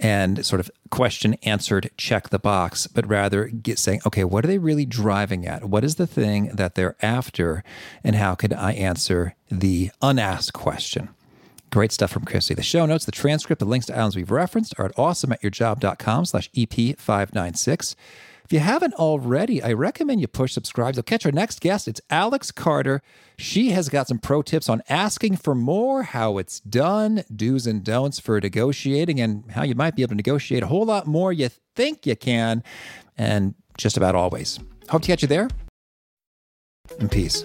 and 0.00 0.46
sort 0.46 0.60
of 0.60 0.70
question 0.90 1.34
answered, 1.42 1.90
check 1.98 2.30
the 2.30 2.38
box, 2.38 2.86
but 2.86 3.06
rather 3.06 3.48
get 3.48 3.78
saying, 3.78 4.00
okay, 4.06 4.24
what 4.24 4.44
are 4.44 4.48
they 4.48 4.56
really 4.56 4.86
driving 4.86 5.46
at? 5.46 5.66
What 5.66 5.84
is 5.84 5.96
the 5.96 6.06
thing 6.06 6.46
that 6.54 6.74
they're 6.74 6.96
after? 7.02 7.64
And 8.02 8.16
how 8.16 8.34
could 8.34 8.54
I 8.54 8.72
answer 8.72 9.34
the 9.50 9.90
unasked 10.00 10.54
question? 10.54 11.10
Great 11.70 11.92
stuff 11.92 12.10
from 12.10 12.24
Chrissy. 12.24 12.54
The 12.54 12.62
show 12.62 12.86
notes, 12.86 13.04
the 13.04 13.12
transcript, 13.12 13.60
the 13.60 13.66
links 13.66 13.86
to 13.86 13.94
items 13.94 14.16
we've 14.16 14.30
referenced 14.30 14.74
are 14.78 14.86
at 14.86 14.96
awesomeatyourjob.com 14.96 16.24
slash 16.24 16.50
EP596. 16.52 17.94
If 18.48 18.52
you 18.54 18.60
haven't 18.60 18.94
already, 18.94 19.62
I 19.62 19.74
recommend 19.74 20.22
you 20.22 20.26
push 20.26 20.54
subscribe. 20.54 20.94
You'll 20.94 21.02
catch 21.02 21.26
our 21.26 21.32
next 21.32 21.60
guest. 21.60 21.86
It's 21.86 22.00
Alex 22.08 22.50
Carter. 22.50 23.02
She 23.36 23.72
has 23.72 23.90
got 23.90 24.08
some 24.08 24.18
pro 24.18 24.40
tips 24.40 24.70
on 24.70 24.80
asking 24.88 25.36
for 25.36 25.54
more, 25.54 26.02
how 26.04 26.38
it's 26.38 26.60
done, 26.60 27.24
do's 27.34 27.66
and 27.66 27.84
don'ts 27.84 28.18
for 28.18 28.40
negotiating, 28.40 29.20
and 29.20 29.50
how 29.50 29.64
you 29.64 29.74
might 29.74 29.96
be 29.96 30.02
able 30.02 30.10
to 30.10 30.14
negotiate 30.14 30.62
a 30.62 30.68
whole 30.68 30.86
lot 30.86 31.06
more 31.06 31.30
you 31.30 31.50
think 31.76 32.06
you 32.06 32.16
can, 32.16 32.64
and 33.18 33.54
just 33.76 33.98
about 33.98 34.14
always. 34.14 34.58
Hope 34.88 35.02
to 35.02 35.08
catch 35.08 35.20
you 35.20 35.28
there. 35.28 35.48
And 36.98 37.10
peace. 37.10 37.44